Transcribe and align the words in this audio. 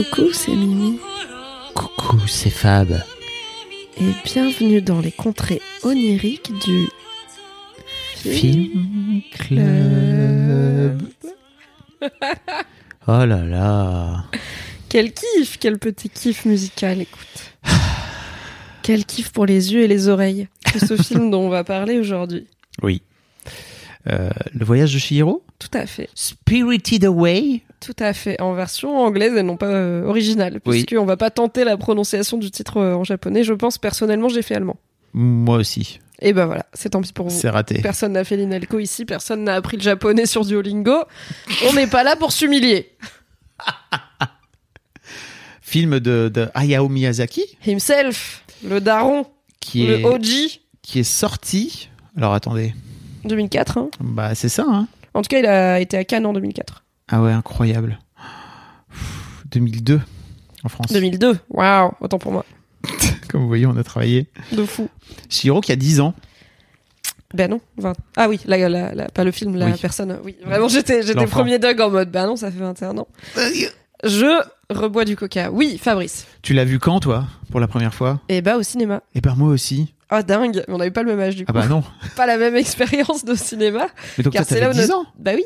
Coucou, 0.00 0.32
c'est 0.32 0.52
Mimi. 0.56 0.98
Coucou, 1.74 2.26
c'est 2.26 2.48
Fab. 2.48 3.02
Et 4.00 4.14
bienvenue 4.24 4.80
dans 4.80 4.98
les 5.00 5.12
contrées 5.12 5.60
oniriques 5.82 6.52
du 6.64 6.88
Film 8.16 9.20
Club. 9.38 11.02
Oh 13.08 13.26
là 13.26 13.44
là. 13.44 14.24
Quel 14.88 15.12
kiff, 15.12 15.58
quel 15.58 15.78
petit 15.78 16.08
kiff 16.08 16.46
musical, 16.46 17.02
écoute. 17.02 17.52
Quel 18.82 19.04
kiff 19.04 19.32
pour 19.32 19.44
les 19.44 19.74
yeux 19.74 19.82
et 19.82 19.88
les 19.88 20.08
oreilles 20.08 20.48
que 20.64 20.78
ce 20.78 20.96
film 21.02 21.30
dont 21.30 21.42
on 21.42 21.48
va 21.50 21.62
parler 21.64 21.98
aujourd'hui. 21.98 22.46
Oui. 22.82 23.02
Euh, 24.10 24.30
le 24.52 24.64
voyage 24.64 24.92
de 24.92 24.98
Chihiro 24.98 25.42
Tout 25.58 25.68
à 25.72 25.86
fait, 25.86 26.08
Spirited 26.14 27.04
Away? 27.04 27.62
Tout 27.80 27.96
à 27.98 28.12
fait. 28.12 28.40
En 28.40 28.54
version 28.54 28.98
anglaise 28.98 29.34
et 29.36 29.42
non 29.42 29.56
pas 29.56 29.66
euh, 29.66 30.04
originale, 30.04 30.60
Oui. 30.66 30.84
puisqu'on 30.84 31.04
va 31.06 31.16
pas 31.16 31.30
tenter 31.30 31.64
la 31.64 31.76
prononciation 31.76 32.36
du 32.38 32.50
titre 32.50 32.78
euh, 32.78 32.94
en 32.94 33.04
japonais. 33.04 33.44
Je 33.44 33.52
pense 33.54 33.78
personnellement, 33.78 34.28
j'ai 34.28 34.42
fait 34.42 34.54
allemand. 34.54 34.76
Moi 35.12 35.56
aussi. 35.58 36.00
Et 36.20 36.32
ben 36.32 36.44
voilà, 36.46 36.66
c'est 36.74 36.90
tant 36.90 37.00
pis 37.00 37.12
pour 37.12 37.28
vous. 37.28 37.38
C'est 37.38 37.48
raté. 37.48 37.80
Personne 37.80 38.12
n'a 38.12 38.24
fait 38.24 38.36
l'INALCO 38.36 38.78
ici, 38.78 39.04
personne 39.06 39.44
n'a 39.44 39.54
appris 39.54 39.76
le 39.78 39.82
japonais 39.82 40.26
sur 40.26 40.44
Duolingo. 40.44 41.04
On 41.68 41.72
n'est 41.72 41.86
pas 41.86 42.02
là 42.04 42.16
pour 42.16 42.32
s'humilier. 42.32 42.90
Film 45.62 46.00
de, 46.00 46.30
de 46.32 46.48
Hayao 46.54 46.88
Miyazaki? 46.88 47.44
Himself, 47.66 48.42
le 48.68 48.80
daron, 48.80 49.26
qui 49.60 49.86
le 49.86 50.00
est, 50.00 50.04
OG, 50.04 50.26
qui 50.82 50.98
est 50.98 51.04
sorti. 51.04 51.88
Alors 52.16 52.34
attendez. 52.34 52.74
2004. 53.24 53.78
hein. 53.78 53.90
Bah 54.00 54.34
c'est 54.34 54.48
ça, 54.48 54.64
hein 54.68 54.86
En 55.14 55.22
tout 55.22 55.28
cas, 55.28 55.38
il 55.38 55.46
a 55.46 55.80
été 55.80 55.96
à 55.96 56.04
Cannes 56.04 56.26
en 56.26 56.32
2004. 56.32 56.84
Ah 57.08 57.22
ouais, 57.22 57.32
incroyable. 57.32 57.98
Pff, 58.90 59.44
2002 59.50 60.00
en 60.64 60.68
France. 60.68 60.92
2002, 60.92 61.38
waouh, 61.50 61.92
autant 62.00 62.18
pour 62.18 62.32
moi. 62.32 62.44
Comme 63.28 63.42
vous 63.42 63.48
voyez, 63.48 63.66
on 63.66 63.76
a 63.76 63.82
travaillé. 63.84 64.28
De 64.52 64.64
fou. 64.64 64.88
Chihiro 65.28 65.60
qui 65.60 65.72
a 65.72 65.76
10 65.76 66.00
ans. 66.00 66.14
Ben 67.32 67.48
non, 67.48 67.60
20. 67.76 67.92
Ah 68.16 68.28
oui, 68.28 68.40
la, 68.44 68.68
la- 68.68 68.92
la- 68.94 69.08
pas 69.08 69.22
le 69.22 69.30
film, 69.30 69.54
la 69.56 69.66
Oui. 69.66 69.72
personne. 69.80 70.18
Oui, 70.24 70.36
vraiment, 70.44 70.66
j'étais, 70.68 71.02
j'étais 71.04 71.26
premier 71.26 71.58
Doug 71.60 71.80
en 71.80 71.88
mode, 71.90 72.10
ben 72.10 72.26
non, 72.26 72.34
ça 72.36 72.50
fait 72.50 72.58
21 72.58 72.98
ans. 72.98 73.06
Je 74.02 74.42
rebois 74.70 75.04
du 75.04 75.14
coca. 75.16 75.50
Oui, 75.52 75.78
Fabrice. 75.80 76.26
Tu 76.42 76.54
l'as 76.54 76.64
vu 76.64 76.78
quand, 76.78 76.98
toi, 77.00 77.26
pour 77.50 77.60
la 77.60 77.68
première 77.68 77.94
fois? 77.94 78.20
Et 78.28 78.40
bah 78.42 78.56
au 78.56 78.62
cinéma. 78.62 79.02
Eh 79.14 79.20
ben 79.20 79.34
moi 79.36 79.48
aussi. 79.50 79.94
Ah 80.10 80.22
dingue, 80.22 80.64
mais 80.68 80.74
on 80.74 80.78
n'avait 80.78 80.90
pas 80.90 81.02
le 81.02 81.10
même 81.14 81.20
âge 81.20 81.36
du 81.36 81.44
coup. 81.44 81.52
Ah 81.54 81.60
bah 81.60 81.66
non. 81.68 81.82
Pas 82.16 82.26
la 82.26 82.36
même 82.36 82.56
expérience 82.56 83.24
de 83.24 83.34
cinéma. 83.34 83.86
Mais 84.18 84.24
donc 84.24 84.32
Car 84.32 84.42
toi, 84.46 84.48
c'est 84.56 84.60
là 84.60 84.66
t'avais 84.68 84.78
où 84.78 84.82
10 84.82 84.88
notre- 84.88 85.00
ans. 85.00 85.06
Bah 85.18 85.32
oui, 85.34 85.44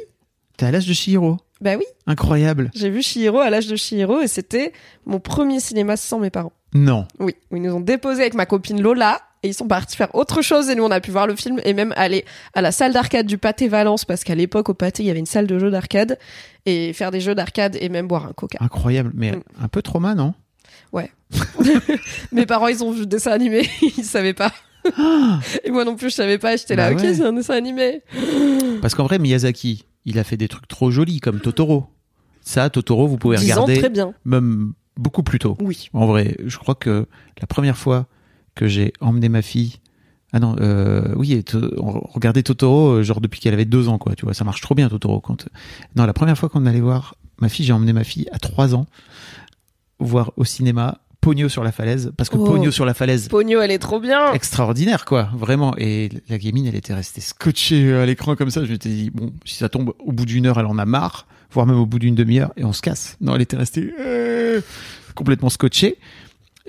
T'es 0.56 0.66
à 0.66 0.71
l'âge 0.71 0.87
de 0.87 0.93
Chihiro. 0.93 1.37
bah 1.61 1.72
oui. 1.77 1.84
Incroyable. 2.06 2.71
J'ai 2.75 2.88
vu 2.91 3.03
Chihiro 3.03 3.41
à 3.41 3.50
l'âge 3.50 3.66
de 3.66 3.77
Chihiro 3.77 4.21
et 4.21 4.28
c'était 4.28 4.72
mon 5.05 5.19
premier 5.21 5.61
cinéma 5.61 5.97
sans 5.97 6.19
mes 6.19 6.31
parents. 6.31 6.53
Non. 6.75 7.06
Oui, 7.19 7.34
où 7.50 7.56
ils 7.56 7.62
nous 7.62 7.72
ont 7.75 7.81
déposé 7.81 8.22
avec 8.22 8.34
ma 8.34 8.47
copine 8.47 8.81
Lola 8.81 9.21
et 9.43 9.49
ils 9.49 9.55
sont 9.55 9.66
partis 9.69 9.97
faire 9.97 10.15
autre 10.15 10.43
chose 10.43 10.71
et 10.71 10.75
nous 10.75 10.84
on 10.84 10.91
a 10.91 11.00
pu 11.00 11.11
voir 11.11 11.27
le 11.27 11.37
film 11.37 11.61
et 11.65 11.75
même 11.75 11.93
aller 11.97 12.25
à 12.55 12.62
la 12.62 12.72
salle 12.72 12.93
d'arcade 12.93 13.27
du 13.27 13.37
Pâté 13.37 13.69
Valence 13.69 14.05
parce 14.05 14.25
qu'à 14.25 14.34
l'époque 14.34 14.69
au 14.71 14.75
Pâté 14.75 15.03
il 15.03 15.06
y 15.06 15.11
avait 15.11 15.19
une 15.19 15.27
salle 15.27 15.47
de 15.47 15.59
jeux 15.59 15.71
d'arcade 15.71 16.19
et 16.67 16.93
faire 16.94 17.11
des 17.11 17.21
jeux 17.21 17.34
d'arcade 17.34 17.77
et 17.81 17.88
même 17.88 18.06
boire 18.09 18.27
un 18.27 18.33
coca. 18.33 18.59
Incroyable. 18.61 19.11
Mais 19.15 19.33
Mm. 19.33 19.43
un 19.62 19.69
peu 19.69 19.83
trauma, 19.83 20.15
non? 20.15 20.34
Mes 22.33 22.47
parents 22.47 22.69
ils 22.69 22.83
ont 22.85 22.93
vu 22.93 23.01
le 23.01 23.07
dessin 23.07 23.33
animé, 23.33 23.69
ils 23.83 24.05
savaient 24.05 24.35
pas. 24.35 24.53
et 25.65 25.71
moi 25.71 25.85
non 25.85 25.97
plus 25.97 26.11
je 26.11 26.15
savais 26.15 26.39
pas, 26.39 26.57
j'étais 26.57 26.77
là 26.77 26.91
Bah 26.91 26.97
ok 26.97 27.03
ouais. 27.03 27.15
c'est 27.15 27.25
un 27.25 27.33
dessin 27.33 27.55
animé. 27.55 28.03
Parce 28.83 28.95
qu'en 28.95 29.05
vrai, 29.05 29.19
Miyazaki, 29.19 29.87
il 30.05 30.19
a 30.19 30.25
fait 30.25 30.37
des 30.37 30.49
trucs 30.49 30.69
trop 30.69 30.91
jolis 30.91 31.21
comme 31.21 31.41
Totoro. 31.41 31.87
Ça, 32.43 32.69
Totoro, 32.69 33.07
vous 33.09 33.17
pouvez 33.17 33.39
10 33.39 33.53
ans 33.53 33.55
regarder 33.65 33.79
très 33.79 33.89
bien. 33.91 34.12
même 34.27 34.75
beaucoup 34.99 35.23
plus 35.23 35.39
tôt. 35.39 35.57
Oui. 35.61 35.89
En 35.95 36.07
vrai, 36.07 36.37
je 36.45 36.59
crois 36.59 36.75
que 36.75 37.06
la 37.41 37.47
première 37.47 37.79
fois 37.79 38.06
que 38.55 38.69
j'ai 38.69 38.93
emmené 39.01 39.29
ma 39.31 39.41
fille. 39.43 39.77
Ah 40.35 40.41
non, 40.41 40.56
euh, 40.61 41.15
oui, 41.17 41.33
et 41.33 41.43
to- 41.45 41.73
on 41.81 42.01
regardait 42.12 42.43
Totoro, 42.43 42.89
euh, 42.97 43.03
genre 43.03 43.21
depuis 43.21 43.41
qu'elle 43.41 43.55
avait 43.55 43.65
deux 43.65 43.89
ans, 43.89 43.99
quoi. 43.99 44.15
Tu 44.17 44.25
vois, 44.25 44.35
ça 44.35 44.45
marche 44.45 44.61
trop 44.61 44.75
bien, 44.75 44.89
Totoro. 44.89 45.21
Quand... 45.21 45.47
Non, 45.97 46.05
la 46.06 46.12
première 46.12 46.37
fois 46.37 46.49
qu'on 46.49 46.67
allait 46.67 46.81
voir 46.81 47.15
ma 47.41 47.49
fille, 47.49 47.65
j'ai 47.65 47.73
emmené 47.73 47.93
ma 47.93 48.05
fille 48.05 48.27
à 48.33 48.39
trois 48.39 48.75
ans 48.75 48.87
voir 49.99 50.32
au 50.37 50.44
cinéma 50.44 50.99
Pogno 51.21 51.49
sur 51.49 51.65
la 51.65 51.72
falaise. 51.72 52.12
Parce 52.16 52.28
que 52.28 52.37
Oh. 52.37 52.44
Pogno 52.44 52.71
sur 52.71 52.84
la 52.84 52.93
falaise, 52.93 53.28
Pogno 53.28 53.60
elle 53.62 53.71
est 53.71 53.78
trop 53.78 53.99
bien. 53.99 54.32
extraordinaire, 54.34 55.05
quoi, 55.06 55.31
vraiment. 55.34 55.75
Et 55.78 56.10
la 56.28 56.37
gamine, 56.37 56.66
elle 56.66 56.75
était 56.77 56.93
restée 56.94 57.22
scotchée 57.22 57.94
à 57.94 58.05
l'écran 58.05 58.37
comme 58.37 58.50
ça. 58.50 58.65
Je 58.65 58.72
m'étais 58.72 58.91
dit, 58.91 59.10
bon, 59.10 59.32
si 59.47 59.55
ça 59.55 59.69
tombe 59.71 59.94
au 59.99 60.12
bout 60.12 60.27
d'une 60.27 60.44
heure, 60.47 60.60
elle 60.60 60.66
en 60.66 60.77
a 60.78 60.84
marre, 60.84 61.27
voire 61.50 61.66
même 61.66 61.78
au 61.78 61.87
bout 61.87 61.99
d'une 61.99 62.15
demi-heure, 62.15 62.53
et 62.59 62.65
on 62.65 62.75
se 62.75 62.82
casse. 62.82 63.16
Non, 63.22 63.34
elle 63.37 63.41
était 63.43 63.56
restée 63.56 63.94
euh, 64.00 64.60
complètement 65.15 65.49
scotchée. 65.49 65.97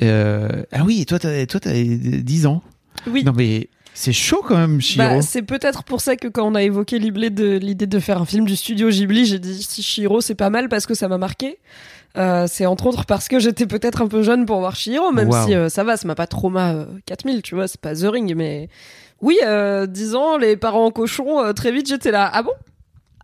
Euh, 0.02 0.64
ah 0.72 0.84
oui, 0.86 1.02
et 1.02 1.06
toi, 1.06 1.20
t'as, 1.20 1.46
toi, 1.48 1.60
t'as 1.60 1.74
10 1.74 2.46
ans. 2.46 2.62
Oui. 3.08 3.24
Non, 3.26 3.34
mais 3.36 3.70
c'est 3.94 4.14
chaud 4.14 4.42
quand 4.46 4.58
même, 4.58 4.80
Chihiro. 4.82 5.16
Bah, 5.16 5.22
c'est 5.22 5.42
peut-être 5.42 5.84
pour 5.84 6.00
ça 6.02 6.16
que 6.16 6.28
quand 6.28 6.46
on 6.48 6.56
a 6.56 6.64
évoqué 6.64 7.00
l'idée 7.00 7.30
de, 7.30 7.58
l'idée 7.58 7.88
de 7.88 8.00
faire 8.00 8.22
un 8.22 8.26
film 8.26 8.46
du 8.46 8.56
studio 8.56 8.90
Ghibli, 8.90 9.26
j'ai 9.26 9.40
dit 9.40 9.62
si 9.64 9.82
Shiro 9.84 10.22
c'est 10.22 10.36
pas 10.36 10.50
mal 10.50 10.70
parce 10.70 10.86
que 10.86 10.94
ça 10.94 11.08
m'a 11.08 11.18
marqué. 11.18 11.58
Euh, 12.18 12.46
c'est 12.48 12.66
entre 12.66 12.88
autres 12.88 13.06
parce 13.06 13.28
que 13.28 13.40
j'étais 13.40 13.66
peut-être 13.68 14.02
un 14.02 14.08
peu 14.08 14.24
jeune 14.24 14.46
pour 14.46 14.60
voir 14.60 14.76
Shiro, 14.76 15.12
même 15.12 15.30
Wow. 15.30 15.46
si 15.46 15.54
euh, 15.54 15.70
ça 15.70 15.84
va, 15.84 15.98
ça 15.98 16.08
m'a 16.08 16.16
pas 16.16 16.28
trauma 16.28 16.74
euh, 16.74 16.86
4000, 17.06 17.42
tu 17.42 17.56
vois, 17.56 17.68
c'est 17.68 17.80
pas 17.82 17.94
The 17.96 18.04
Ring, 18.06 18.34
mais 18.36 18.70
oui, 19.22 19.38
euh, 19.46 19.86
10 19.86 20.16
ans, 20.16 20.38
les 20.38 20.56
parents 20.58 20.86
en 20.86 20.92
cochon, 20.92 21.44
euh, 21.44 21.54
très 21.54 21.72
vite 21.72 21.88
j'étais 21.90 22.12
là, 22.12 22.30
ah 22.34 22.42
bon? 22.44 22.52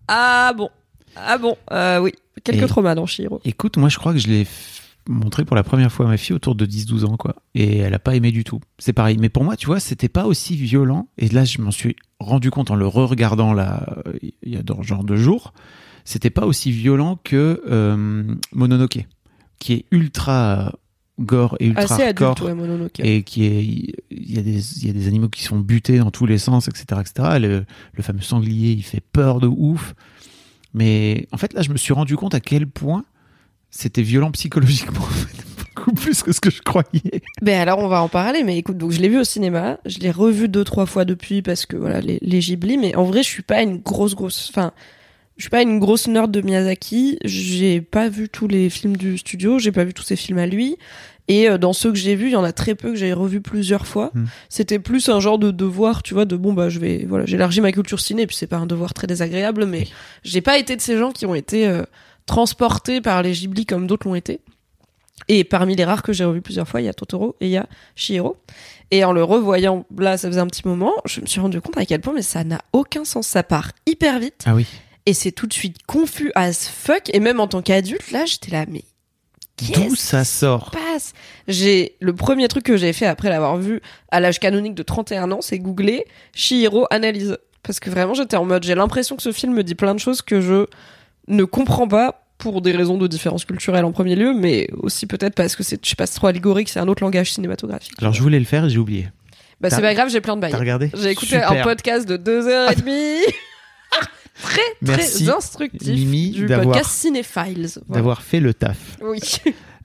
Ah 0.08 0.54
bon? 0.58 0.70
Ah 1.16 1.38
bon? 1.38 1.56
Euh, 1.72 2.00
Oui, 2.00 2.12
quelques 2.44 2.64
Et- 2.64 2.68
traumas 2.68 2.96
dans 2.96 3.06
Shiro. 3.06 3.40
Écoute, 3.46 3.78
moi, 3.78 3.90
je 3.90 3.98
crois 3.98 4.12
que 4.14 4.20
je 4.20 4.28
l'ai 4.28 4.46
montré 5.08 5.46
pour 5.46 5.56
la 5.56 5.64
première 5.64 5.92
fois 5.92 6.06
à 6.06 6.10
ma 6.10 6.18
fille 6.18 6.36
autour 6.36 6.56
de 6.56 6.66
10-12 6.66 7.06
ans, 7.06 7.18
quoi. 7.18 7.36
Et 7.56 7.78
elle 7.80 7.94
a 7.94 8.00
pas 8.00 8.16
aimé 8.16 8.32
du 8.32 8.44
tout. 8.44 8.60
C'est 8.78 8.94
pareil. 8.94 9.18
Mais 9.20 9.30
pour 9.30 9.44
moi, 9.44 9.56
tu 9.58 9.66
vois, 9.68 9.80
c'était 9.80 10.10
pas 10.10 10.26
aussi 10.26 10.56
violent. 10.56 11.08
Et 11.18 11.28
là, 11.30 11.44
je 11.44 11.60
m'en 11.62 11.72
suis 11.72 11.96
rendu 12.20 12.52
compte 12.52 12.72
en 12.72 12.76
le 12.76 12.86
re-regardant, 12.88 13.54
là, 13.54 13.86
euh, 14.08 14.14
il 14.22 14.54
y 14.54 14.58
a 14.58 14.64
dans 14.64 14.82
genre 14.84 15.04
deux 15.04 15.16
jours. 15.18 15.54
C'était 16.06 16.30
pas 16.30 16.46
aussi 16.46 16.72
violent 16.72 17.20
que 17.24 17.62
euh, 17.70 18.24
Mononoke, 18.54 19.06
qui 19.60 19.74
est 19.74 19.86
ultra 19.92 20.68
euh, 20.68 20.70
gore 21.20 21.56
et 21.60 21.68
ultra 21.68 21.84
Assez 21.84 22.04
hardcore. 22.04 22.32
adulte, 22.32 22.48
ouais, 22.48 22.54
Mononoke. 22.56 23.00
Et 23.00 23.24
qui 23.24 23.46
est, 23.46 23.64
il 24.10 24.34
y 24.34 24.40
a 24.40 24.42
des, 24.42 24.86
y 24.86 24.90
a 24.90 24.94
des 24.94 25.08
animaux 25.08 25.30
qui 25.30 25.44
sont 25.44 25.60
butés 25.60 26.00
dans 26.00 26.12
tous 26.12 26.26
les 26.26 26.38
sens, 26.38 26.68
etc., 26.68 27.02
etc. 27.02 27.38
Le, 27.40 27.66
le 27.94 28.04
fameux 28.04 28.22
sanglier, 28.22 28.72
il 28.72 28.84
fait 28.84 29.04
peur 29.14 29.40
de 29.40 29.48
ouf. 29.48 29.94
Mais 30.74 31.28
en 31.32 31.38
fait, 31.38 31.54
là, 31.54 31.62
je 31.62 31.70
me 31.72 31.78
suis 31.78 31.94
rendu 31.94 32.16
compte 32.16 32.34
à 32.34 32.40
quel 32.40 32.66
point 32.68 33.04
c'était 33.70 34.02
violent 34.02 34.32
psychologiquement, 34.32 35.02
en 35.02 35.06
fait. 35.06 35.46
beaucoup 35.76 35.94
plus 35.94 36.24
que 36.24 36.32
ce 36.32 36.42
que 36.42 36.50
je 36.50 36.62
croyais. 36.62 37.22
Ben 37.42 37.60
alors 37.60 37.80
on 37.80 37.88
va 37.88 38.02
en 38.02 38.10
parler, 38.10 38.44
mais 38.44 38.58
écoute, 38.58 38.78
donc 38.78 38.92
je 38.92 39.00
l'ai 39.00 39.08
vu 39.10 39.20
au 39.20 39.24
cinéma, 39.24 39.80
je 39.86 40.00
l'ai 40.00 40.12
revu 40.12 40.50
deux 40.50 40.64
trois 40.64 40.86
fois 40.86 41.06
depuis 41.06 41.42
parce 41.42 41.66
que 41.66 41.78
voilà 41.78 42.02
les, 42.02 42.20
les 42.22 42.40
Ghibli, 42.40 42.78
mais 42.78 42.96
en 42.96 43.04
vrai 43.04 43.24
je 43.24 43.30
suis 43.30 43.44
pas 43.44 43.62
une 43.62 43.78
grosse 43.78 44.14
grosse, 44.16 44.50
enfin 44.50 44.72
je 45.42 45.46
suis 45.46 45.50
pas 45.50 45.64
une 45.64 45.80
grosse 45.80 46.08
nerd 46.08 46.30
de 46.30 46.40
Miyazaki, 46.42 47.18
j'ai 47.26 47.82
pas 47.82 48.10
vu 48.10 48.30
tous 48.30 48.48
les 48.48 48.70
films 48.70 48.96
du 48.96 49.18
studio, 49.18 49.58
j'ai 49.58 49.72
pas 49.72 49.84
vu 49.84 49.92
tous 49.92 50.04
ses 50.04 50.16
films 50.16 50.38
à 50.38 50.46
lui, 50.46 50.78
et 51.28 51.50
euh, 51.50 51.58
dans 51.58 51.74
ceux 51.74 51.90
que 51.92 51.98
j'ai 51.98 52.14
vus, 52.14 52.28
il 52.28 52.34
y 52.34 52.36
en 52.36 52.44
a 52.44 52.52
très 52.52 52.76
peu 52.76 52.92
que 52.92 52.96
j'ai 52.96 53.12
revu 53.12 53.42
plusieurs 53.42 53.88
fois. 53.88 54.12
Hmm. 54.14 54.26
C'était 54.50 54.78
plus 54.78 55.10
un 55.10 55.20
genre 55.20 55.40
de 55.40 55.50
devoir, 55.50 56.04
tu 56.04 56.14
vois, 56.14 56.26
de 56.26 56.36
bon 56.36 56.54
bah 56.54 56.70
je 56.70 56.78
vais, 56.78 57.08
voilà, 57.10 57.26
j'élargis 57.26 57.60
ma 57.60 57.72
culture 57.72 58.00
ciné, 58.00 58.28
puis 58.28 58.36
c'est 58.36 58.46
pas 58.46 58.58
un 58.58 58.68
devoir 58.68 58.94
très 58.94 59.08
désagréable, 59.08 59.66
mais 59.66 59.80
Oui. 59.80 59.94
j'ai 60.24 60.42
pas 60.42 60.60
été 60.60 60.76
de 60.76 60.82
ces 60.82 60.96
gens 60.96 61.12
qui 61.12 61.26
ont 61.26 61.34
été 61.34 61.68
euh, 61.68 61.82
transportés 62.28 63.02
par 63.02 63.24
les 63.24 63.32
Ghibli 63.32 63.66
comme 63.66 63.88
d'autres 63.88 64.08
l'ont 64.08 64.14
été. 64.14 64.42
Et 65.28 65.44
parmi 65.44 65.76
les 65.76 65.86
rares 65.86 66.04
que 66.04 66.14
j'ai 66.14 66.24
revus 66.24 66.42
plusieurs 66.42 66.68
fois, 66.68 66.82
il 66.82 66.86
y 66.86 66.90
a 66.90 66.94
Totoro 66.94 67.36
et 67.42 67.48
il 67.48 67.52
y 67.52 67.58
a 67.58 67.66
Chihiro. 67.96 68.38
Et 68.92 69.04
en 69.04 69.12
le 69.12 69.24
revoyant, 69.24 69.88
là, 69.98 70.18
ça 70.18 70.28
faisait 70.28 70.40
un 70.40 70.48
petit 70.48 70.68
moment, 70.68 70.94
je 71.06 71.22
me 71.22 71.26
suis 71.26 71.40
rendu 71.42 71.60
compte 71.62 71.78
à 71.80 71.86
quel 71.86 72.02
point, 72.02 72.14
mais 72.14 72.22
ça 72.22 72.44
n'a 72.44 72.62
aucun 72.74 73.06
sens. 73.06 73.26
Ça 73.28 73.42
part 73.42 73.72
hyper 73.88 74.20
vite 74.20 74.44
Ah 74.46 74.54
oui. 74.54 74.68
Et 75.06 75.14
c'est 75.14 75.32
tout 75.32 75.48
de 75.48 75.54
suite 75.54 75.78
confus 75.88 76.32
as 76.36 76.68
fuck. 76.68 77.10
Et 77.14 77.20
même 77.20 77.40
en 77.40 77.48
tant 77.48 77.62
qu'adulte, 77.62 78.12
là, 78.12 78.26
j'étais 78.26 78.52
là, 78.52 78.66
mais 78.68 78.84
D'où 79.74 79.96
ça 79.96 80.24
sort 80.24 80.72
passe? 80.72 81.14
J'ai 81.48 81.96
le 82.00 82.14
premier 82.14 82.48
truc 82.48 82.64
que 82.64 82.78
j'ai 82.78 82.94
fait 82.94 83.06
après 83.06 83.30
l'avoir 83.30 83.58
vu 83.58 83.82
à 84.10 84.20
l'âge 84.20 84.40
canonique 84.40 84.76
de 84.76 84.84
31 84.84 85.32
ans, 85.32 85.42
c'est 85.42 85.60
googler 85.60 86.06
Shihiro 86.34 86.88
analyse 86.90 87.38
parce 87.64 87.80
que 87.80 87.90
vraiment 87.90 88.14
j'étais 88.14 88.38
en 88.38 88.46
mode 88.46 88.64
j'ai 88.64 88.76
l'impression 88.76 89.16
que 89.16 89.22
ce 89.22 89.32
film 89.32 89.54
me 89.54 89.64
dit 89.64 89.76
plein 89.76 89.94
de 89.94 90.00
choses 90.00 90.22
que 90.22 90.42
je 90.42 90.66
ne 91.28 91.44
comprends 91.44 91.88
pas 91.88 92.26
pour 92.40 92.62
des 92.62 92.72
raisons 92.72 92.98
de 92.98 93.06
différence 93.06 93.46
culturelle 93.46 93.86
en 93.86 93.92
premier 93.92 94.16
lieu, 94.16 94.34
mais 94.34 94.68
aussi 94.74 95.06
peut-être 95.06 95.36
parce 95.36 95.56
que 95.56 95.62
c'est 95.62 95.84
je 95.84 95.90
sais 95.90 95.96
pas 95.96 96.08
c'est 96.08 96.16
trop 96.16 96.28
allégorique, 96.28 96.70
c'est 96.70 96.80
un 96.80 96.88
autre 96.88 97.04
langage 97.04 97.32
cinématographique. 97.32 97.94
Alors 98.00 98.14
je 98.14 98.22
voulais 98.24 98.40
le 98.40 98.46
faire 98.46 98.68
j'ai 98.68 98.80
oublié. 98.80 99.10
Bah 99.60 99.70
c'est 99.70 99.82
pas 99.82 99.94
grave, 99.94 100.10
j'ai 100.10 100.22
plein 100.22 100.36
de 100.36 100.42
bails. 100.42 100.52
T'as 100.52 100.58
regardé? 100.58 100.90
J'ai 100.96 101.12
écouté 101.12 101.36
Super. 101.36 101.52
un 101.52 101.62
podcast 101.62 102.08
de 102.08 102.18
deux 102.18 102.48
heures 102.48 102.72
et 102.72 102.76
demie. 102.76 103.22
très 104.42 104.62
Merci, 104.82 105.26
très 105.26 105.36
instructif 105.36 105.88
Mimi, 105.88 106.32
du 106.32 106.46
d'avoir- 106.46 106.76
podcast 106.76 106.92
Cinéphiles. 106.92 107.68
Voilà. 107.88 108.00
D'avoir 108.00 108.22
fait 108.22 108.40
le 108.40 108.54
taf. 108.54 108.98
Oui. 109.02 109.20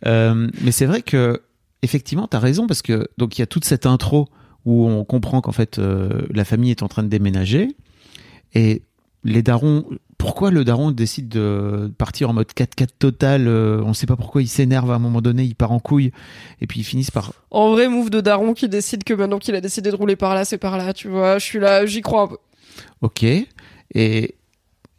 Euh, 0.06 0.48
mais 0.62 0.72
c'est 0.72 0.86
vrai 0.86 1.02
que 1.02 1.40
effectivement, 1.82 2.26
t'as 2.26 2.38
raison 2.38 2.66
parce 2.66 2.82
que 2.82 3.08
donc 3.18 3.38
il 3.38 3.40
y 3.40 3.42
a 3.42 3.46
toute 3.46 3.64
cette 3.64 3.86
intro 3.86 4.28
où 4.64 4.86
on 4.86 5.04
comprend 5.04 5.40
qu'en 5.40 5.52
fait 5.52 5.78
euh, 5.78 6.22
la 6.30 6.44
famille 6.44 6.70
est 6.70 6.82
en 6.82 6.88
train 6.88 7.02
de 7.02 7.08
déménager 7.08 7.76
et 8.54 8.82
les 9.24 9.42
darons. 9.42 9.84
Pourquoi 10.18 10.50
le 10.50 10.64
daron 10.64 10.92
décide 10.92 11.28
de 11.28 11.92
partir 11.98 12.30
en 12.30 12.32
mode 12.32 12.46
4-4 12.56 12.88
total 12.98 13.48
euh, 13.48 13.82
On 13.84 13.92
sait 13.92 14.06
pas 14.06 14.16
pourquoi 14.16 14.40
il 14.42 14.48
s'énerve 14.48 14.90
à 14.90 14.94
un 14.94 14.98
moment 14.98 15.20
donné, 15.20 15.42
il 15.44 15.54
part 15.54 15.72
en 15.72 15.78
couille 15.78 16.10
et 16.60 16.66
puis 16.66 16.80
ils 16.80 16.84
finissent 16.84 17.10
par. 17.10 17.32
En 17.50 17.72
vrai 17.72 17.88
move 17.88 18.08
de 18.10 18.20
Daron 18.20 18.54
qui 18.54 18.68
décide 18.68 19.04
que 19.04 19.12
maintenant 19.12 19.38
qu'il 19.38 19.54
a 19.54 19.60
décidé 19.60 19.90
de 19.90 19.96
rouler 19.96 20.16
par 20.16 20.34
là, 20.34 20.44
c'est 20.44 20.58
par 20.58 20.78
là, 20.78 20.92
tu 20.94 21.08
vois. 21.08 21.38
Je 21.38 21.44
suis 21.44 21.58
là, 21.58 21.84
j'y 21.84 22.00
crois 22.00 22.22
un 22.22 22.26
peu. 22.28 22.36
Ok. 23.02 23.24
Et, 23.94 24.35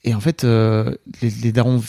et 0.10 0.14
en 0.16 0.20
fait, 0.20 0.44
euh, 0.44 0.96
les, 1.22 1.30
les 1.30 1.52
darons. 1.52 1.82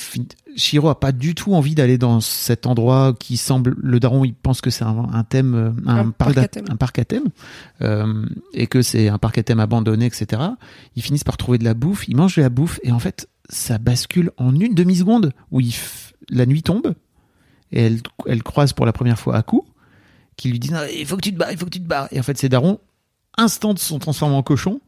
Shiro 0.57 0.89
a 0.89 0.99
pas 0.99 1.13
du 1.13 1.37
tout 1.37 1.55
envie 1.55 1.75
d'aller 1.77 1.99
dans 1.99 2.21
cet 2.21 2.67
endroit 2.67 3.15
qui 3.19 3.37
semble. 3.37 3.77
Le 3.81 4.01
daron, 4.01 4.25
il 4.25 4.35
pense 4.35 4.61
que 4.61 4.71
c'est 4.71 4.83
un, 4.85 5.09
un 5.13 5.23
thème, 5.23 5.55
euh, 5.55 5.71
un, 5.87 5.99
Un 5.99 6.11
parc 6.11 6.35
parc 6.35 6.39
à 6.45 6.49
thème. 6.49 6.65
un 6.69 6.77
parc 6.77 6.99
à 6.99 7.05
thème, 7.05 7.25
euh, 7.83 8.27
et 8.55 8.67
que 8.67 8.83
c'est 8.83 9.09
un 9.09 9.19
parc 9.19 9.39
à 9.39 9.43
thème 9.45 9.61
abandonné, 9.61 10.07
etc. 10.07 10.43
Ils 10.97 11.03
finissent 11.03 11.23
par 11.25 11.37
trouver 11.37 11.59
de 11.59 11.65
la 11.65 11.75
bouffe. 11.75 12.09
Ils 12.09 12.17
mangent 12.17 12.35
de 12.37 12.43
la 12.43 12.49
bouffe, 12.49 12.81
et 12.83 12.91
en 12.91 12.99
fait, 12.99 13.29
ça 13.49 13.79
bascule 13.79 14.33
en 14.37 14.53
une 14.59 14.75
demi 14.75 14.97
seconde 14.97 15.33
où 15.53 15.61
il 15.61 15.69
f- 15.71 16.13
la 16.29 16.45
nuit 16.45 16.63
tombe 16.63 16.95
et 17.71 17.83
elle, 17.83 18.01
elle 18.27 18.43
croise 18.43 18.73
pour 18.73 18.85
la 18.85 18.93
première 18.93 19.19
fois 19.19 19.37
Aku, 19.37 19.61
qui 20.37 20.51
lui 20.51 20.59
dit 20.59 20.71
Non, 20.73 20.81
il 20.93 21.07
faut 21.07 21.17
que 21.17 21.23
tu 21.23 21.33
te 21.33 21.39
barres, 21.39 21.53
il 21.53 21.59
faut 21.59 21.67
que 21.67 21.71
tu 21.71 21.81
te 21.81 21.87
barres. 21.87 22.09
Et 22.11 22.19
en 22.19 22.23
fait, 22.25 22.37
ces 22.37 22.49
darons, 22.49 22.81
instant 23.37 23.77
se 23.77 23.85
sont 23.85 23.99
transformés 24.01 24.35
en 24.35 24.43
cochons. 24.43 24.81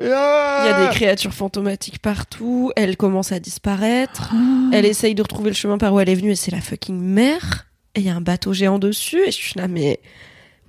Il 0.00 0.06
y 0.08 0.10
a 0.12 0.88
des 0.88 0.94
créatures 0.94 1.32
fantomatiques 1.32 2.00
partout, 2.00 2.70
elle 2.76 2.96
commence 2.96 3.32
à 3.32 3.40
disparaître, 3.40 4.30
Ah. 4.32 4.70
elle 4.72 4.84
essaye 4.84 5.14
de 5.14 5.22
retrouver 5.22 5.50
le 5.50 5.56
chemin 5.56 5.78
par 5.78 5.94
où 5.94 6.00
elle 6.00 6.08
est 6.10 6.14
venue 6.14 6.32
et 6.32 6.36
c'est 6.36 6.50
la 6.50 6.60
fucking 6.60 6.98
mer. 7.00 7.66
Et 7.94 8.00
il 8.00 8.06
y 8.06 8.10
a 8.10 8.14
un 8.14 8.20
bateau 8.20 8.52
géant 8.52 8.78
dessus 8.78 9.20
et 9.26 9.30
je 9.30 9.36
suis 9.36 9.52
là, 9.56 9.68
mais, 9.68 10.00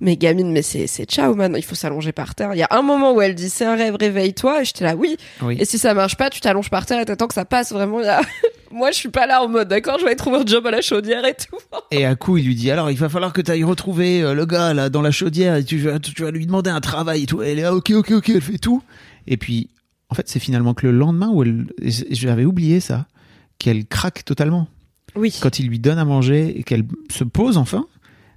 mais 0.00 0.16
gamine, 0.16 0.50
mais 0.50 0.62
c'est, 0.62 0.86
c'est 0.86 1.04
ciao, 1.04 1.34
man, 1.34 1.52
il 1.58 1.62
faut 1.62 1.74
s'allonger 1.74 2.12
par 2.12 2.34
terre. 2.34 2.54
Il 2.54 2.58
y 2.58 2.62
a 2.62 2.68
un 2.70 2.80
moment 2.80 3.12
où 3.12 3.20
elle 3.20 3.34
dit 3.34 3.50
c'est 3.50 3.66
un 3.66 3.76
rêve, 3.76 3.96
réveille-toi 4.00 4.62
et 4.62 4.64
j'étais 4.64 4.84
là, 4.84 4.94
oui. 4.96 5.18
Oui. 5.42 5.58
Et 5.60 5.66
si 5.66 5.76
ça 5.78 5.92
marche 5.92 6.16
pas, 6.16 6.30
tu 6.30 6.40
t'allonges 6.40 6.70
par 6.70 6.86
terre 6.86 7.00
et 7.00 7.04
t'attends 7.04 7.26
que 7.28 7.34
ça 7.34 7.44
passe 7.44 7.70
vraiment. 7.72 7.98
Moi, 8.70 8.90
je 8.92 8.96
suis 8.96 9.08
pas 9.10 9.26
là 9.26 9.42
en 9.42 9.48
mode, 9.48 9.68
d'accord, 9.68 9.98
je 9.98 10.04
vais 10.06 10.14
trouver 10.14 10.38
un 10.38 10.46
job 10.46 10.66
à 10.66 10.70
la 10.70 10.80
chaudière 10.82 11.24
et 11.26 11.34
tout. 11.34 11.56
Et 11.90 12.04
à 12.06 12.14
coup, 12.16 12.36
il 12.38 12.46
lui 12.46 12.54
dit 12.54 12.70
alors 12.70 12.90
il 12.90 12.96
va 12.98 13.08
falloir 13.10 13.32
que 13.34 13.40
tu 13.42 13.50
ailles 13.50 13.64
retrouver 13.64 14.22
euh, 14.22 14.32
le 14.34 14.44
gars 14.46 14.72
là 14.74 14.88
dans 14.90 15.00
la 15.02 15.10
chaudière 15.10 15.56
et 15.56 15.64
tu 15.64 15.78
vas, 15.78 15.98
tu 15.98 16.22
vas 16.22 16.30
lui 16.30 16.46
demander 16.46 16.68
un 16.70 16.80
travail 16.80 17.22
et 17.24 17.26
tout. 17.26 17.42
Elle 17.42 17.58
est 17.58 17.62
là, 17.62 17.74
ok, 17.74 17.90
ok, 17.90 18.10
ok, 18.12 18.28
elle 18.30 18.40
fait 18.42 18.58
tout. 18.58 18.82
Et 19.28 19.36
puis, 19.36 19.68
en 20.08 20.14
fait, 20.14 20.28
c'est 20.28 20.40
finalement 20.40 20.74
que 20.74 20.86
le 20.86 20.92
lendemain 20.96 21.28
où 21.30 21.42
elle, 21.42 21.66
j'avais 21.80 22.44
oublié 22.46 22.80
ça, 22.80 23.06
qu'elle 23.58 23.86
craque 23.86 24.24
totalement 24.24 24.66
Oui. 25.14 25.36
quand 25.40 25.58
il 25.58 25.68
lui 25.68 25.78
donne 25.78 25.98
à 25.98 26.04
manger 26.04 26.58
et 26.58 26.62
qu'elle 26.62 26.84
se 27.10 27.24
pose 27.24 27.58
enfin, 27.58 27.86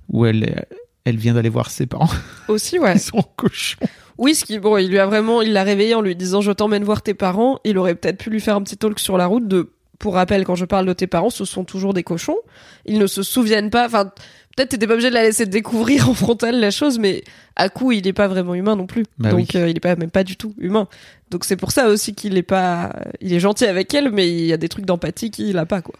où 0.09 0.25
elle, 0.25 0.65
elle 1.05 1.15
vient 1.17 1.33
d'aller 1.33 1.49
voir 1.49 1.69
ses 1.71 1.85
parents. 1.87 2.09
Aussi, 2.49 2.77
ouais. 2.79 2.95
Ils 2.95 2.99
sont 2.99 3.23
cochons. 3.37 3.79
Oui, 4.17 4.35
ce 4.35 4.43
qui, 4.45 4.59
bon, 4.59 4.77
il 4.77 4.89
lui 4.89 4.99
a 4.99 5.05
vraiment, 5.05 5.41
il 5.41 5.53
l'a 5.53 5.63
réveillé 5.63 5.95
en 5.95 6.01
lui 6.01 6.15
disant 6.15 6.41
je 6.41 6.51
t'emmène 6.51 6.83
voir 6.83 7.01
tes 7.01 7.13
parents. 7.13 7.59
Il 7.63 7.77
aurait 7.77 7.95
peut-être 7.95 8.17
pu 8.17 8.29
lui 8.29 8.41
faire 8.41 8.55
un 8.57 8.61
petit 8.61 8.77
talk 8.77 8.99
sur 8.99 9.17
la 9.17 9.25
route 9.25 9.47
de, 9.47 9.71
pour 9.97 10.15
rappel, 10.15 10.43
quand 10.43 10.55
je 10.55 10.65
parle 10.65 10.85
de 10.85 10.93
tes 10.93 11.07
parents, 11.07 11.29
ce 11.29 11.45
sont 11.45 11.63
toujours 11.63 11.93
des 11.93 12.03
cochons. 12.03 12.37
Ils 12.85 12.99
ne 12.99 13.07
se 13.07 13.23
souviennent 13.23 13.69
pas, 13.69 13.85
enfin, 13.85 14.11
peut-être 14.55 14.69
t'étais 14.69 14.87
pas 14.87 14.93
obligé 14.93 15.09
de 15.09 15.13
la 15.15 15.23
laisser 15.23 15.45
découvrir 15.45 16.09
en 16.09 16.13
frontal 16.13 16.59
la 16.59 16.71
chose, 16.71 16.99
mais 16.99 17.23
à 17.55 17.69
coup, 17.69 17.91
il 17.91 18.05
est 18.07 18.13
pas 18.13 18.27
vraiment 18.27 18.53
humain 18.55 18.75
non 18.75 18.87
plus. 18.87 19.05
Bah 19.17 19.29
Donc, 19.31 19.39
oui. 19.53 19.59
euh, 19.59 19.69
il 19.69 19.77
est 19.77 19.81
pas, 19.81 19.95
même 19.95 20.11
pas 20.11 20.23
du 20.23 20.37
tout 20.37 20.53
humain. 20.57 20.87
Donc, 21.29 21.45
c'est 21.45 21.55
pour 21.57 21.71
ça 21.71 21.87
aussi 21.87 22.13
qu'il 22.13 22.37
est 22.37 22.43
pas, 22.43 22.93
il 23.21 23.33
est 23.33 23.39
gentil 23.39 23.65
avec 23.65 23.93
elle, 23.93 24.11
mais 24.11 24.29
il 24.29 24.45
y 24.45 24.53
a 24.53 24.57
des 24.57 24.69
trucs 24.69 24.85
d'empathie 24.85 25.31
qu'il 25.31 25.57
a 25.57 25.65
pas, 25.65 25.81
quoi. 25.81 25.95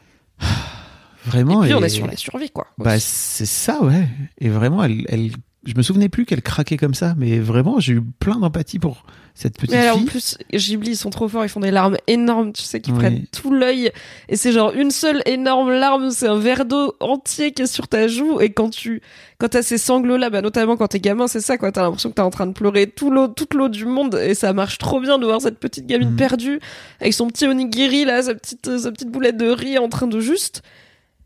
Vraiment. 1.25 1.63
et 1.63 1.67
puis, 1.67 1.75
on 1.75 1.83
est 1.83 1.89
sur 1.89 2.07
la 2.07 2.15
survie, 2.15 2.49
quoi. 2.49 2.67
Bah, 2.77 2.99
c'est 2.99 3.45
ça, 3.45 3.81
ouais. 3.83 4.07
Et 4.39 4.49
vraiment, 4.49 4.83
elle, 4.83 5.05
elle, 5.07 5.31
je 5.65 5.73
me 5.75 5.83
souvenais 5.83 6.09
plus 6.09 6.25
qu'elle 6.25 6.41
craquait 6.41 6.77
comme 6.77 6.93
ça, 6.95 7.13
mais 7.17 7.37
vraiment, 7.39 7.79
j'ai 7.79 7.93
eu 7.93 8.01
plein 8.19 8.39
d'empathie 8.39 8.79
pour 8.79 9.05
cette 9.35 9.53
petite 9.55 9.71
Mais 9.71 9.77
alors, 9.77 9.97
en 9.99 10.05
plus, 10.05 10.37
Ghibli, 10.51 10.91
ils 10.91 10.95
sont 10.97 11.09
trop 11.11 11.27
forts, 11.27 11.45
ils 11.45 11.49
font 11.49 11.59
des 11.61 11.71
larmes 11.71 11.97
énormes, 12.07 12.51
tu 12.51 12.63
sais, 12.63 12.81
Oui. 12.87 12.93
prennent 12.93 13.25
tout 13.31 13.53
l'œil. 13.53 13.91
Et 14.27 14.35
c'est 14.35 14.51
genre 14.51 14.73
une 14.73 14.91
seule 14.91 15.21
énorme 15.25 15.71
larme, 15.71 16.09
c'est 16.11 16.27
un 16.27 16.37
verre 16.39 16.65
d'eau 16.65 16.95
entier 16.99 17.51
qui 17.53 17.61
est 17.61 17.67
sur 17.67 17.87
ta 17.87 18.07
joue. 18.07 18.41
Et 18.41 18.51
quand 18.51 18.69
tu, 18.71 19.01
quand 19.37 19.49
t'as 19.49 19.61
ces 19.61 19.77
sanglots-là, 19.77 20.29
bah, 20.31 20.41
notamment 20.41 20.75
quand 20.77 20.87
t'es 20.87 20.99
gamin, 20.99 21.27
c'est 21.27 21.39
ça, 21.41 21.57
quoi. 21.57 21.71
T'as 21.71 21.83
l'impression 21.83 22.09
que 22.09 22.15
t'es 22.15 22.21
en 22.21 22.29
train 22.31 22.47
de 22.47 22.53
pleurer 22.53 22.87
tout 22.87 23.09
l'eau, 23.11 23.27
toute 23.27 23.53
l'eau 23.53 23.69
du 23.69 23.85
monde. 23.85 24.15
Et 24.15 24.33
ça 24.33 24.51
marche 24.53 24.79
trop 24.79 24.99
bien 24.99 25.17
de 25.17 25.25
voir 25.25 25.39
cette 25.41 25.59
petite 25.59 25.85
gamine 25.85 26.09
Mhm. 26.09 26.15
perdue, 26.17 26.59
avec 26.99 27.13
son 27.13 27.27
petit 27.27 27.45
onigiri, 27.47 28.03
là, 28.03 28.21
sa 28.23 28.35
petite, 28.35 28.77
sa 28.79 28.91
petite 28.91 29.09
boulette 29.11 29.37
de 29.37 29.47
riz 29.49 29.77
en 29.77 29.87
train 29.89 30.07
de 30.07 30.19
juste 30.19 30.61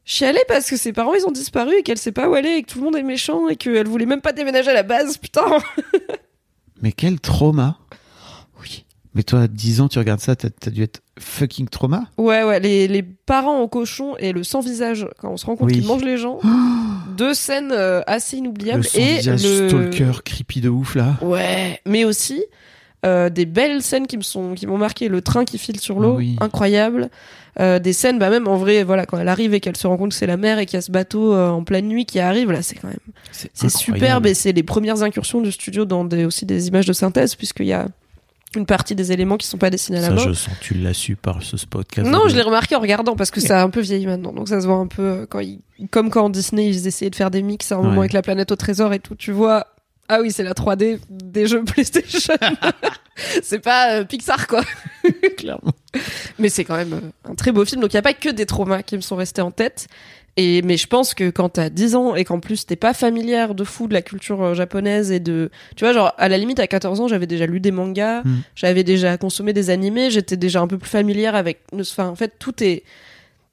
chialer 0.05 0.39
parce 0.47 0.69
que 0.69 0.77
ses 0.77 0.93
parents, 0.93 1.13
ils 1.15 1.25
ont 1.25 1.31
disparu 1.31 1.73
et 1.79 1.83
qu'elle 1.83 1.97
sait 1.97 2.11
pas 2.11 2.29
où 2.29 2.33
aller 2.35 2.49
et 2.49 2.63
que 2.63 2.71
tout 2.71 2.79
le 2.79 2.85
monde 2.85 2.95
est 2.95 3.03
méchant 3.03 3.47
et 3.49 3.55
qu'elle 3.55 3.87
voulait 3.87 4.05
même 4.05 4.21
pas 4.21 4.31
déménager 4.31 4.69
à 4.69 4.73
la 4.73 4.83
base, 4.83 5.17
putain. 5.17 5.45
Mais 6.81 6.91
quel 6.91 7.19
trauma. 7.19 7.77
Oui. 8.61 8.85
Mais 9.15 9.23
toi, 9.23 9.41
à 9.41 9.47
10 9.47 9.81
ans, 9.81 9.87
tu 9.87 9.97
regardes 9.97 10.19
ça, 10.19 10.35
t'as 10.35 10.49
as 10.65 10.69
dû 10.69 10.83
être 10.83 11.01
fucking 11.19 11.67
trauma. 11.69 12.03
Ouais, 12.17 12.43
ouais, 12.43 12.59
les, 12.59 12.87
les 12.87 13.01
parents 13.01 13.61
en 13.61 13.67
cochon 13.67 14.15
et 14.17 14.33
le 14.33 14.43
sans-visage, 14.43 15.07
quand 15.19 15.31
on 15.31 15.37
se 15.37 15.45
rend 15.45 15.55
compte 15.55 15.67
Oui. 15.69 15.75
qu'ils 15.75 15.87
mangent 15.87 16.03
les 16.03 16.17
gens. 16.17 16.39
Deux 17.17 17.33
scènes 17.33 17.71
euh, 17.71 18.01
assez 18.07 18.37
inoubliables. 18.37 18.85
Le 18.93 18.99
et 18.99 19.21
le... 19.21 19.69
stalker 19.69 20.11
creepy 20.23 20.61
de 20.61 20.69
ouf, 20.69 20.95
là. 20.95 21.15
Ouais, 21.21 21.79
mais 21.85 22.03
aussi 22.03 22.43
euh, 23.05 23.29
des 23.29 23.45
belles 23.45 23.81
scènes 23.81 24.07
qui 24.07 24.17
me 24.17 24.23
sont 24.23 24.53
qui 24.55 24.67
m'ont 24.67 24.77
marqué. 24.77 25.07
Le 25.07 25.21
train 25.21 25.45
qui 25.45 25.57
file 25.57 25.79
sur 25.79 25.99
l'eau, 25.99 26.15
oui. 26.17 26.35
incroyable. 26.41 27.09
Euh, 27.59 27.79
des 27.79 27.93
scènes, 27.93 28.19
bah 28.19 28.29
même 28.29 28.47
en 28.49 28.57
vrai, 28.57 28.83
voilà, 28.83 29.05
quand 29.05 29.17
elle 29.17 29.29
arrive 29.29 29.53
et 29.53 29.61
qu'elle 29.61 29.77
se 29.77 29.87
rend 29.87 29.95
compte 29.95 30.09
que 30.09 30.15
c'est 30.15 30.27
la 30.27 30.35
mer 30.35 30.59
et 30.59 30.65
qu'il 30.65 30.75
y 30.75 30.77
a 30.77 30.81
ce 30.81 30.91
bateau 30.91 31.33
euh, 31.33 31.47
en 31.49 31.63
pleine 31.63 31.87
nuit 31.87 32.05
qui 32.05 32.19
arrive, 32.19 32.51
là, 32.51 32.61
c'est 32.61 32.75
quand 32.75 32.89
même, 32.89 32.97
c'est 33.31 33.69
superbe 33.69 34.25
et 34.25 34.33
c'est 34.33 34.51
les 34.51 34.63
premières 34.63 35.03
incursions 35.03 35.39
du 35.39 35.53
studio 35.53 35.85
dans 35.85 36.03
des, 36.03 36.25
aussi 36.25 36.45
des 36.45 36.67
images 36.67 36.85
de 36.85 36.91
synthèse 36.91 37.35
puisqu'il 37.35 37.67
y 37.67 37.73
a 37.73 37.87
une 38.57 38.65
partie 38.65 38.95
des 38.95 39.11
éléments 39.11 39.37
qui 39.37 39.47
sont 39.47 39.57
pas 39.57 39.69
dessinés 39.69 39.99
à 39.99 40.01
la 40.01 40.07
Ça, 40.07 40.13
main. 40.15 40.21
je 40.21 40.33
sens, 40.33 40.53
tu 40.61 40.73
l'as 40.73 40.93
su 40.93 41.15
par 41.15 41.43
ce 41.43 41.57
podcast. 41.65 42.09
Non, 42.09 42.27
je 42.27 42.35
l'ai 42.35 42.41
remarqué 42.41 42.75
en 42.75 42.79
regardant 42.79 43.15
parce 43.15 43.31
que 43.31 43.39
ça 43.39 43.61
a 43.61 43.63
un 43.63 43.69
peu 43.69 43.81
vieilli 43.81 44.05
maintenant. 44.05 44.33
Donc 44.33 44.49
ça 44.49 44.59
se 44.59 44.67
voit 44.67 44.77
un 44.77 44.87
peu 44.87 45.25
quand 45.29 45.39
ils, 45.39 45.59
comme 45.91 46.09
quand 46.09 46.25
en 46.25 46.29
Disney 46.29 46.67
ils 46.67 46.87
essayaient 46.87 47.11
de 47.11 47.15
faire 47.15 47.31
des 47.31 47.41
mix 47.41 47.71
à 47.71 47.75
un 47.75 47.81
moment 47.81 47.99
avec 48.01 48.13
la 48.13 48.21
planète 48.21 48.51
au 48.51 48.55
trésor 48.55 48.91
et 48.93 48.99
tout. 48.99 49.15
Tu 49.15 49.31
vois, 49.31 49.67
ah 50.07 50.21
oui, 50.21 50.31
c'est 50.31 50.43
la 50.43 50.53
3D 50.53 50.99
des 51.09 51.47
jeux 51.47 51.63
PlayStation. 51.63 52.35
c'est 53.43 53.59
pas 53.59 53.93
euh, 53.99 54.03
Pixar 54.03 54.47
quoi. 54.47 54.61
clairement. 55.37 55.73
Mais 56.37 56.49
c'est 56.49 56.63
quand 56.63 56.75
même 56.77 56.93
euh, 56.93 57.31
un 57.31 57.35
très 57.35 57.51
beau 57.51 57.65
film. 57.65 57.81
Donc 57.81 57.93
il 57.93 57.95
y 57.95 57.99
a 57.99 58.03
pas 58.03 58.13
que 58.13 58.29
des 58.29 58.45
traumas 58.45 58.83
qui 58.83 58.95
me 58.95 59.01
sont 59.01 59.15
restés 59.15 59.41
en 59.41 59.51
tête. 59.51 59.87
Et 60.37 60.61
mais 60.63 60.75
je 60.75 60.87
pense 60.87 61.13
que 61.13 61.29
quand 61.29 61.47
t'as 61.49 61.69
10 61.69 61.95
ans 61.95 62.13
et 62.15 62.25
qu'en 62.25 62.41
plus 62.41 62.65
t'es 62.65 62.75
pas 62.75 62.93
familière 62.93 63.55
de 63.55 63.63
fou 63.63 63.87
de 63.87 63.93
la 63.93 64.01
culture 64.01 64.43
euh, 64.43 64.53
japonaise 64.53 65.11
et 65.11 65.21
de 65.21 65.49
tu 65.77 65.85
vois 65.85 65.93
genre 65.93 66.13
à 66.17 66.27
la 66.27 66.37
limite 66.37 66.59
à 66.59 66.67
14 66.67 66.99
ans 66.99 67.07
j'avais 67.07 67.25
déjà 67.25 67.45
lu 67.45 67.61
des 67.61 67.71
mangas, 67.71 68.21
Mm. 68.23 68.41
j'avais 68.53 68.83
déjà 68.83 69.17
consommé 69.17 69.53
des 69.53 69.69
animés, 69.69 70.11
j'étais 70.11 70.35
déjà 70.35 70.59
un 70.59 70.67
peu 70.67 70.77
plus 70.77 70.89
familière 70.89 71.35
avec 71.35 71.61
enfin 71.73 72.09
en 72.09 72.15
fait 72.15 72.33
tout 72.37 72.61
est 72.61 72.83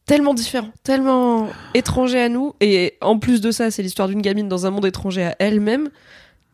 tellement 0.06 0.34
différent, 0.34 0.70
tellement 0.82 1.48
étranger 1.74 2.20
à 2.20 2.28
nous 2.28 2.54
et 2.60 2.94
en 3.00 3.16
plus 3.18 3.40
de 3.40 3.52
ça, 3.52 3.70
c'est 3.70 3.82
l'histoire 3.84 4.08
d'une 4.08 4.20
gamine 4.20 4.48
dans 4.48 4.66
un 4.66 4.70
monde 4.70 4.84
étranger 4.86 5.22
à 5.22 5.36
elle-même. 5.38 5.88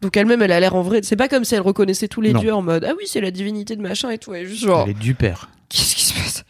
Donc 0.01 0.17
elle-même 0.17 0.43
elle 0.43 0.53
a 0.53 0.61
l'air 0.61 0.75
en 0.77 0.83
vrai, 0.83 1.01
c'est 1.03 1.17
pas 1.17 1.29
comme 1.29 1.45
si 1.45 1.55
elle 1.55 1.61
reconnaissait 1.61 2.09
tous 2.09 2.21
les 2.21 2.33
Non. 2.33 2.41
dieux 2.41 2.55
en 2.55 2.63
mode 2.63 2.85
ah 2.89 2.93
oui, 2.97 3.05
c'est 3.07 3.21
la 3.21 3.31
divinité 3.31 3.75
de 3.77 3.83
machin 3.83 4.11
et 4.11 4.19
tout 4.19 4.35
et 4.35 4.47
juste 4.47 4.63
genre 4.65 4.85
Elle 4.85 4.91
est 4.91 4.99
du 4.99 5.15
père. 5.15 5.51
qu'est-ce 5.69 5.95
qui 5.97 6.05
se 6.05 6.15
passe? 6.15 6.45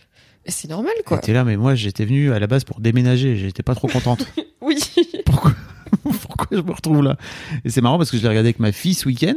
C'est 0.46 0.68
normal 0.70 0.92
quoi. 1.04 1.18
T'es 1.18 1.32
là, 1.34 1.44
mais 1.44 1.58
moi, 1.58 1.74
j'étais 1.74 2.06
venu 2.06 2.32
à 2.32 2.38
la 2.38 2.46
base 2.46 2.64
pour 2.64 2.80
déménager. 2.80 3.36
J'étais 3.36 3.62
pas 3.62 3.74
trop 3.74 3.88
contente. 3.88 4.26
Oui. 4.62 4.78
pourquoi, 5.24 5.52
pourquoi 6.02 6.46
je 6.50 6.62
me 6.62 6.72
retrouve 6.72 7.02
là? 7.02 7.16
Et 7.64 7.70
c'est 7.70 7.80
marrant 7.80 7.96
parce 7.98 8.10
que 8.10 8.16
je 8.18 8.22
l'ai 8.22 8.28
regardé 8.28 8.48
avec 8.48 8.58
ma 8.60 8.72
fille 8.72 8.94
ce 8.94 9.06
week-end 9.06 9.36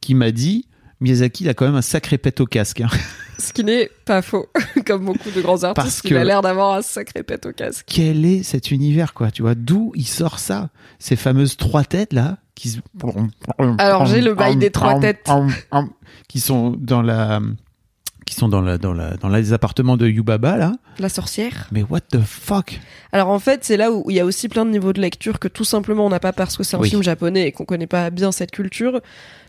qui 0.00 0.14
m'a 0.14 0.30
dit 0.32 0.66
Miyazaki, 1.00 1.44
il 1.44 1.48
a 1.48 1.54
quand 1.54 1.64
même 1.64 1.76
un 1.76 1.82
sacré 1.82 2.18
pet 2.18 2.40
au 2.40 2.46
casque. 2.46 2.80
hein. 2.80 2.88
Ce 3.38 3.54
qui 3.54 3.64
n'est 3.64 3.90
pas 4.04 4.20
faux, 4.20 4.48
comme 4.86 5.06
beaucoup 5.06 5.30
de 5.30 5.40
grands 5.40 5.64
artistes, 5.64 5.74
Parce 5.74 6.02
il 6.04 6.14
a 6.16 6.24
l'air 6.24 6.42
d'avoir 6.42 6.74
un 6.74 6.82
sacré 6.82 7.22
pet 7.22 7.46
au 7.46 7.52
casque. 7.52 7.86
Quel 7.88 8.26
est 8.26 8.42
cet 8.42 8.70
univers, 8.70 9.14
quoi 9.14 9.30
Tu 9.30 9.40
vois, 9.40 9.54
d'où 9.54 9.92
il 9.94 10.06
sort 10.06 10.38
ça? 10.38 10.68
Ces 10.98 11.16
fameuses 11.16 11.56
trois 11.56 11.84
têtes 11.84 12.12
là 12.12 12.36
qui 12.54 12.68
se... 12.68 12.80
Alors, 13.78 14.04
j'ai 14.04 14.20
le 14.20 14.34
bail 14.34 14.56
des 14.56 14.70
trois 14.70 15.00
têtes. 15.00 15.26
Qui 16.28 16.38
sont 16.38 16.76
dans 16.78 17.02
la 17.02 17.40
qui 18.26 18.34
sont 18.34 18.48
dans, 18.48 18.60
la, 18.60 18.78
dans, 18.78 18.92
la, 18.92 19.16
dans 19.16 19.28
les 19.28 19.52
appartements 19.52 19.96
de 19.96 20.06
Yubaba, 20.06 20.56
là. 20.56 20.72
La 20.98 21.08
sorcière. 21.08 21.68
Mais 21.72 21.82
what 21.82 22.00
the 22.12 22.20
fuck? 22.20 22.78
Alors 23.12 23.28
en 23.28 23.38
fait, 23.38 23.64
c'est 23.64 23.76
là 23.76 23.90
où 23.90 24.04
il 24.10 24.16
y 24.16 24.20
a 24.20 24.24
aussi 24.24 24.48
plein 24.48 24.64
de 24.66 24.70
niveaux 24.70 24.92
de 24.92 25.00
lecture 25.00 25.38
que 25.38 25.48
tout 25.48 25.64
simplement 25.64 26.06
on 26.06 26.10
n'a 26.10 26.20
pas 26.20 26.32
parce 26.32 26.56
que 26.56 26.62
c'est 26.62 26.76
un 26.76 26.80
Oui. 26.80 26.90
film 26.90 27.02
japonais 27.02 27.48
et 27.48 27.52
qu'on 27.52 27.64
connaît 27.64 27.86
pas 27.86 28.10
bien 28.10 28.32
cette 28.32 28.50
culture. 28.50 29.00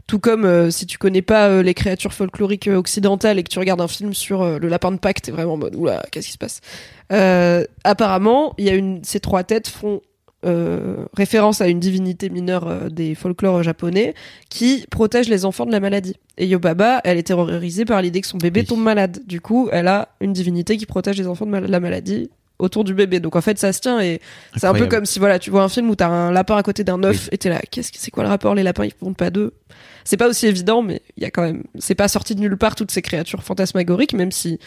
Tout 0.07 0.17
comme 0.19 0.45
euh, 0.45 0.71
si 0.71 0.85
tu 0.87 0.97
connais 0.97 1.21
pas 1.21 1.47
euh, 1.47 1.61
les 1.63 1.73
créatures 1.73 2.13
folkloriques 2.13 2.67
euh, 2.67 2.75
occidentales 2.75 3.37
et 3.37 3.43
que 3.43 3.49
tu 3.49 3.59
regardes 3.59 3.81
un 3.81 3.87
film 3.87 4.13
sur 4.13 4.41
euh, 4.41 4.57
le 4.59 4.67
lapin 4.67 4.91
de 4.91 4.97
Pâques, 4.97 5.21
t'es 5.21 5.31
vraiment 5.31 5.53
en 5.53 5.57
mode 5.57 5.75
oula, 5.75 6.03
qu'est-ce 6.11 6.27
qui 6.27 6.33
se 6.33 6.37
passe? 6.37 6.59
Euh, 7.11 7.63
Apparemment, 7.83 8.53
il 8.57 8.65
y 8.65 8.69
a 8.69 8.73
une 8.73 9.03
ces 9.03 9.19
trois 9.19 9.43
têtes 9.43 9.67
font 9.67 10.01
euh, 10.45 11.05
référence 11.15 11.61
à 11.61 11.67
une 11.67 11.79
divinité 11.79 12.29
mineure 12.29 12.67
euh, 12.67 12.89
des 12.89 13.13
folklores 13.15 13.61
japonais 13.63 14.13
qui 14.49 14.85
protège 14.89 15.29
les 15.29 15.45
enfants 15.45 15.65
de 15.65 15.71
la 15.71 15.79
maladie. 15.79 16.15
Et 16.37 16.47
Yobaba, 16.47 17.01
elle 17.03 17.17
est 17.17 17.23
terrorisée 17.23 17.85
par 17.85 18.01
l'idée 18.01 18.21
que 18.21 18.27
son 18.27 18.37
bébé 18.37 18.61
Oui. 18.61 18.65
tombe 18.65 18.81
malade. 18.83 19.19
Du 19.27 19.39
coup, 19.41 19.69
elle 19.71 19.87
a 19.87 20.09
une 20.19 20.33
divinité 20.33 20.77
qui 20.77 20.85
protège 20.85 21.17
les 21.17 21.27
enfants 21.27 21.45
de 21.45 21.55
la 21.57 21.79
maladie 21.79 22.29
autour 22.57 22.83
du 22.83 22.93
bébé. 22.93 23.19
Donc 23.19 23.35
en 23.35 23.41
fait, 23.41 23.57
ça 23.57 23.73
se 23.73 23.79
tient 23.81 23.99
et 24.01 24.19
c'est 24.55 24.67
un 24.67 24.73
peu 24.73 24.85
comme 24.87 25.05
si 25.05 25.17
voilà, 25.19 25.39
tu 25.39 25.49
vois 25.49 25.63
un 25.63 25.69
film 25.69 25.89
où 25.89 25.95
t'as 25.95 26.09
un 26.09 26.31
lapin 26.31 26.55
à 26.57 26.63
côté 26.63 26.83
d'un 26.83 27.03
œuf 27.03 27.27
et 27.31 27.37
t'es 27.37 27.49
là, 27.49 27.59
qu'est-ce 27.71 27.91
que 27.91 27.97
c'est 27.99 28.11
quoi 28.11 28.23
le 28.23 28.29
rapport 28.29 28.53
Les 28.55 28.61
lapins 28.63 28.85
ils 28.85 28.93
pondent 28.93 29.17
pas 29.17 29.29
d'œufs. 29.31 29.51
C'est 30.03 30.17
pas 30.17 30.27
aussi 30.27 30.45
évident, 30.47 30.81
mais 30.83 31.01
il 31.17 31.23
y 31.23 31.25
a 31.25 31.31
quand 31.31 31.41
même, 31.43 31.63
c'est 31.79 31.95
pas 31.95 32.07
sorti 32.07 32.33
de 32.35 32.39
nulle 32.39 32.57
part 32.57 32.75
toutes 32.75 32.91
ces 32.91 33.01
créatures 33.01 33.43
fantasmagoriques, 33.43 34.13
même 34.13 34.31
si 34.31 34.59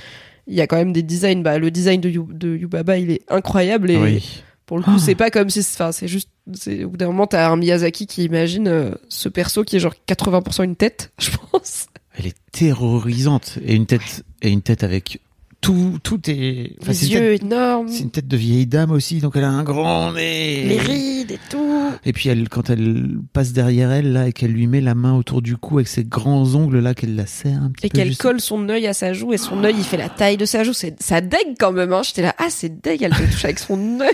il 0.46 0.54
y 0.54 0.60
a 0.60 0.66
quand 0.66 0.76
même 0.76 0.92
des 0.92 1.02
designs. 1.02 1.42
Bah 1.42 1.58
le 1.58 1.70
design 1.70 2.00
de, 2.00 2.08
Yu- 2.08 2.26
de 2.30 2.56
Yubaba 2.56 2.98
il 2.98 3.10
est 3.12 3.22
incroyable 3.28 3.90
et 3.92 3.96
Oui. 3.96 4.42
Pour 4.66 4.78
le 4.78 4.82
coup 4.84 4.92
Ah. 4.94 4.98
c'est 4.98 5.14
pas 5.14 5.30
comme 5.30 5.50
si, 5.50 5.60
enfin 5.60 5.92
c'est 5.92 6.08
juste, 6.08 6.28
c'est 6.54 6.84
au 6.84 6.90
bout 6.90 6.96
d'un 6.96 7.06
moment 7.06 7.26
t'as 7.26 7.50
un 7.50 7.56
Miyazaki 7.56 8.06
qui 8.06 8.24
imagine 8.24 8.68
euh, 8.68 8.90
ce 9.08 9.28
perso 9.28 9.62
qui 9.64 9.76
est 9.76 9.80
genre 9.80 9.94
80% 10.08 10.64
une 10.64 10.76
tête, 10.76 11.12
je 11.18 11.30
pense. 11.50 11.86
Elle 12.16 12.26
est 12.26 12.36
terrorisante. 12.52 13.58
Et 13.66 13.74
une 13.74 13.86
tête, 13.86 14.24
et 14.42 14.50
une 14.50 14.62
tête 14.62 14.84
avec 14.84 15.20
tout, 15.60 15.98
tout 16.02 16.20
est. 16.30 16.76
enfin, 16.82 16.92
Les 16.92 16.98
tête- 16.98 17.08
yeux 17.10 17.32
énormes, 17.42 17.88
C'est 17.88 18.02
une 18.02 18.10
tête 18.10 18.28
de 18.28 18.36
vieille 18.36 18.66
dame 18.66 18.90
aussi, 18.90 19.20
donc 19.20 19.32
elle 19.36 19.44
a 19.44 19.48
un 19.50 19.62
grand 19.64 20.12
nez. 20.12 20.62
les 20.64 20.78
rides 20.78 21.30
et 21.32 21.38
tout. 21.50 21.90
Et 22.04 22.12
puis 22.12 22.28
elle, 22.28 22.48
quand 22.50 22.68
elle 22.68 23.16
passe 23.32 23.52
derrière 23.54 23.90
elle 23.90 24.12
là 24.12 24.28
et 24.28 24.32
qu'elle 24.34 24.50
lui 24.52 24.66
met 24.66 24.82
la 24.82 24.94
main 24.94 25.16
autour 25.16 25.40
du 25.40 25.56
cou 25.56 25.78
avec 25.78 25.88
ses 25.88 26.04
grands 26.04 26.54
ongles 26.54 26.80
là, 26.80 26.92
qu'elle 26.92 27.16
la 27.16 27.24
serre 27.26 27.62
un 27.62 27.70
petit 27.70 27.86
Et 27.86 27.88
peu. 27.88 27.96
qu'elle 27.98 28.08
juste- 28.08 28.20
colle 28.20 28.40
son 28.40 28.68
œil 28.68 28.86
à 28.86 28.92
sa 28.92 29.12
joue 29.14 29.32
et 29.32 29.38
son 29.38 29.64
œil 29.64 29.74
il 29.78 29.84
fait 29.84 29.96
la 29.96 30.10
taille 30.10 30.36
de 30.36 30.44
sa 30.44 30.64
joue. 30.64 30.74
C'est 30.74 31.02
ça 31.02 31.20
dégue 31.22 31.56
quand 31.58 31.72
même. 31.72 31.92
Hein. 31.94 32.02
J'étais 32.04 32.22
là, 32.22 32.34
ah 32.38 32.48
c'est 32.50 32.80
dégue, 32.82 33.02
elle 33.02 33.12
te 33.12 33.22
touche 33.22 33.44
avec 33.46 33.58
son 33.58 33.78
œil. 34.00 34.10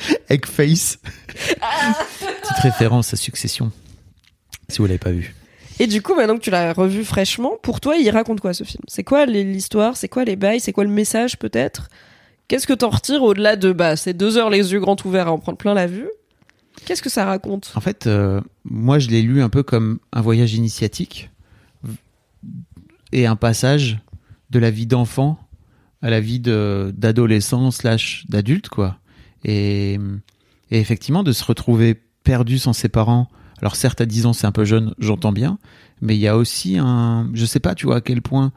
Egg 0.28 0.46
face. 0.46 0.98
Petite 1.26 2.58
référence 2.62 3.12
à 3.12 3.16
Succession. 3.16 3.72
Si 4.68 4.78
vous 4.78 4.86
l'avez 4.86 4.98
pas 4.98 5.10
vu. 5.10 5.34
Et 5.80 5.86
du 5.86 6.02
coup, 6.02 6.14
maintenant 6.14 6.36
que 6.36 6.42
tu 6.42 6.50
l'as 6.50 6.72
revu 6.72 7.04
fraîchement, 7.04 7.56
pour 7.62 7.80
toi, 7.80 7.96
il 7.96 8.10
raconte 8.10 8.40
quoi 8.40 8.52
ce 8.52 8.64
film? 8.64 8.82
C'est 8.88 9.04
quoi 9.04 9.26
l'histoire? 9.26 9.96
C'est 9.96 10.08
quoi 10.08 10.24
les 10.24 10.36
bails? 10.36 10.60
C'est 10.60 10.72
quoi 10.72 10.84
le 10.84 10.90
message 10.90 11.38
peut-être? 11.38 11.88
Qu'est-ce 12.48 12.66
que 12.66 12.72
t'en 12.72 12.88
retires 12.88 13.22
au-delà 13.22 13.56
de 13.56 13.72
bah 13.72 13.94
c'est 13.96 14.14
deux 14.14 14.38
heures 14.38 14.50
les 14.50 14.72
yeux 14.72 14.80
grands 14.80 14.96
ouverts 15.04 15.28
à 15.28 15.32
en 15.32 15.38
prendre 15.38 15.58
plein 15.58 15.74
la 15.74 15.86
vue? 15.86 16.08
Qu'est-ce 16.84 17.02
que 17.02 17.10
ça 17.10 17.26
raconte? 17.26 17.72
En 17.74 17.80
fait, 17.80 18.06
euh, 18.06 18.40
moi 18.64 18.98
je 18.98 19.08
l'ai 19.08 19.22
lu 19.22 19.42
un 19.42 19.50
peu 19.50 19.62
comme 19.62 19.98
un 20.12 20.22
voyage 20.22 20.54
initiatique 20.54 21.30
et 23.12 23.26
un 23.26 23.36
passage 23.36 23.98
de 24.50 24.58
la 24.58 24.70
vie 24.70 24.86
d'enfant 24.86 25.38
à 26.00 26.10
la 26.10 26.20
vie 26.20 26.40
d'adolescent 26.40 27.70
slash 27.70 28.24
d'adulte 28.28 28.68
quoi. 28.68 28.98
Et, 29.44 29.98
effectivement 30.70 31.22
de 31.22 31.32
se 31.32 31.44
retrouver 31.44 31.98
perdu 32.24 32.58
sans 32.58 32.74
ses 32.74 32.88
parents. 32.88 33.28
Alors 33.60 33.74
certes 33.74 34.00
à 34.00 34.06
10 34.06 34.26
ans 34.26 34.32
c'est 34.32 34.46
un 34.46 34.52
peu 34.52 34.64
jeune, 34.64 34.94
j'entends 34.98 35.32
bien, 35.32 35.58
mais 36.02 36.14
il 36.14 36.20
y 36.20 36.28
a 36.28 36.36
aussi 36.36 36.76
un, 36.78 37.30
je 37.32 37.44
sais 37.44 37.58
pas, 37.58 37.74
tu 37.74 37.86
vois 37.86 37.96
à 37.96 38.00
quel 38.00 38.22
point 38.22 38.52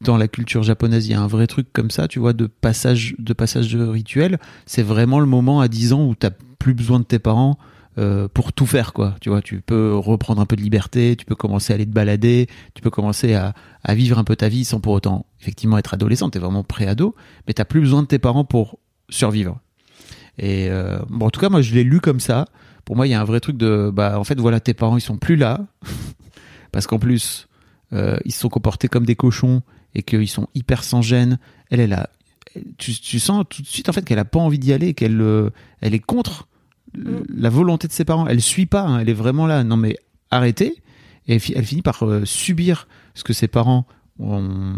dans 0.00 0.16
la 0.16 0.26
culture 0.26 0.62
japonaise 0.62 1.06
il 1.06 1.10
y 1.10 1.14
a 1.14 1.20
un 1.20 1.26
vrai 1.26 1.46
truc 1.46 1.68
comme 1.72 1.90
ça, 1.90 2.08
tu 2.08 2.18
vois, 2.18 2.32
de 2.32 2.46
passage 2.46 3.14
de 3.18 3.32
passage 3.34 3.72
de 3.72 3.84
rituel. 3.84 4.38
C'est 4.64 4.82
vraiment 4.82 5.20
le 5.20 5.26
moment 5.26 5.60
à 5.60 5.68
10 5.68 5.92
ans 5.92 6.06
où 6.06 6.14
t'as 6.14 6.30
plus 6.58 6.74
besoin 6.74 6.98
de 6.98 7.04
tes 7.04 7.18
parents 7.18 7.58
euh, 7.98 8.28
pour 8.28 8.52
tout 8.52 8.66
faire 8.66 8.92
quoi 8.92 9.16
tu 9.20 9.30
vois 9.30 9.42
tu 9.42 9.60
peux 9.60 9.96
reprendre 9.96 10.40
un 10.40 10.46
peu 10.46 10.54
de 10.54 10.62
liberté 10.62 11.16
tu 11.16 11.24
peux 11.24 11.34
commencer 11.34 11.72
à 11.72 11.74
aller 11.74 11.86
te 11.86 11.90
balader 11.90 12.46
tu 12.72 12.82
peux 12.82 12.90
commencer 12.90 13.34
à, 13.34 13.52
vivre 13.88 14.16
un 14.16 14.22
peu 14.22 14.36
ta 14.36 14.48
vie 14.48 14.64
sans 14.64 14.78
pour 14.78 14.92
autant 14.92 15.26
effectivement 15.40 15.76
être 15.76 15.92
adolescent 15.92 16.30
t'es 16.30 16.38
vraiment 16.38 16.62
pré-ado 16.62 17.16
mais 17.48 17.52
t'as 17.52 17.64
plus 17.64 17.80
besoin 17.80 18.02
de 18.02 18.06
tes 18.06 18.20
parents 18.20 18.44
pour 18.44 18.78
survivre 19.08 19.58
et 20.40 20.68
euh, 20.70 20.98
bon 21.08 21.26
en 21.26 21.30
tout 21.30 21.38
cas 21.40 21.48
moi 21.50 21.60
je 21.62 21.72
l'ai 21.74 21.84
lu 21.84 22.00
comme 22.00 22.18
ça 22.18 22.46
pour 22.84 22.96
moi 22.96 23.06
il 23.06 23.10
y 23.10 23.14
a 23.14 23.20
un 23.20 23.24
vrai 23.24 23.38
truc 23.40 23.56
de 23.56 23.90
bah 23.92 24.18
en 24.18 24.24
fait 24.24 24.40
voilà 24.40 24.58
tes 24.58 24.74
parents 24.74 24.96
ils 24.96 25.00
sont 25.02 25.16
plus 25.18 25.36
là 25.36 25.60
parce 26.72 26.86
qu'en 26.86 26.98
plus 26.98 27.46
euh, 27.92 28.16
ils 28.24 28.32
se 28.32 28.40
sont 28.40 28.48
comportés 28.48 28.88
comme 28.88 29.04
des 29.06 29.16
cochons 29.16 29.62
et 29.94 30.02
qu'ils 30.02 30.28
sont 30.28 30.48
hyper 30.54 30.82
sans 30.82 31.02
gêne 31.02 31.38
elle 31.70 31.80
elle 31.80 31.92
a 31.92 32.10
tu, 32.78 32.92
tu 32.94 33.20
sens 33.20 33.44
tout 33.48 33.62
de 33.62 33.66
suite 33.66 33.88
en 33.88 33.92
fait 33.92 34.04
qu'elle 34.04 34.18
a 34.18 34.24
pas 34.24 34.40
envie 34.40 34.58
d'y 34.58 34.72
aller 34.72 34.94
qu'elle 34.94 35.20
euh, 35.20 35.50
elle 35.80 35.94
est 35.94 36.00
contre 36.00 36.46
Mm. 36.92 37.18
la 37.36 37.50
volonté 37.50 37.86
de 37.86 37.92
ses 37.92 38.04
parents. 38.04 38.26
Elle 38.26 38.40
suit 38.42 38.66
pas, 38.66 38.80
hein, 38.82 38.98
elle 38.98 39.08
est 39.08 39.12
vraiment 39.14 39.46
là. 39.46 39.62
Non 39.62 39.76
mais 39.76 39.94
arrêtez. 40.32 40.82
Et 41.28 41.34
elle 41.34 41.38
fi- 41.38 41.52
elle 41.54 41.64
finit 41.64 41.82
par 41.82 42.02
subir 42.24 42.88
ce 43.14 43.22
que 43.22 43.32
ses 43.32 43.46
parents 43.46 43.86
ont 44.20 44.74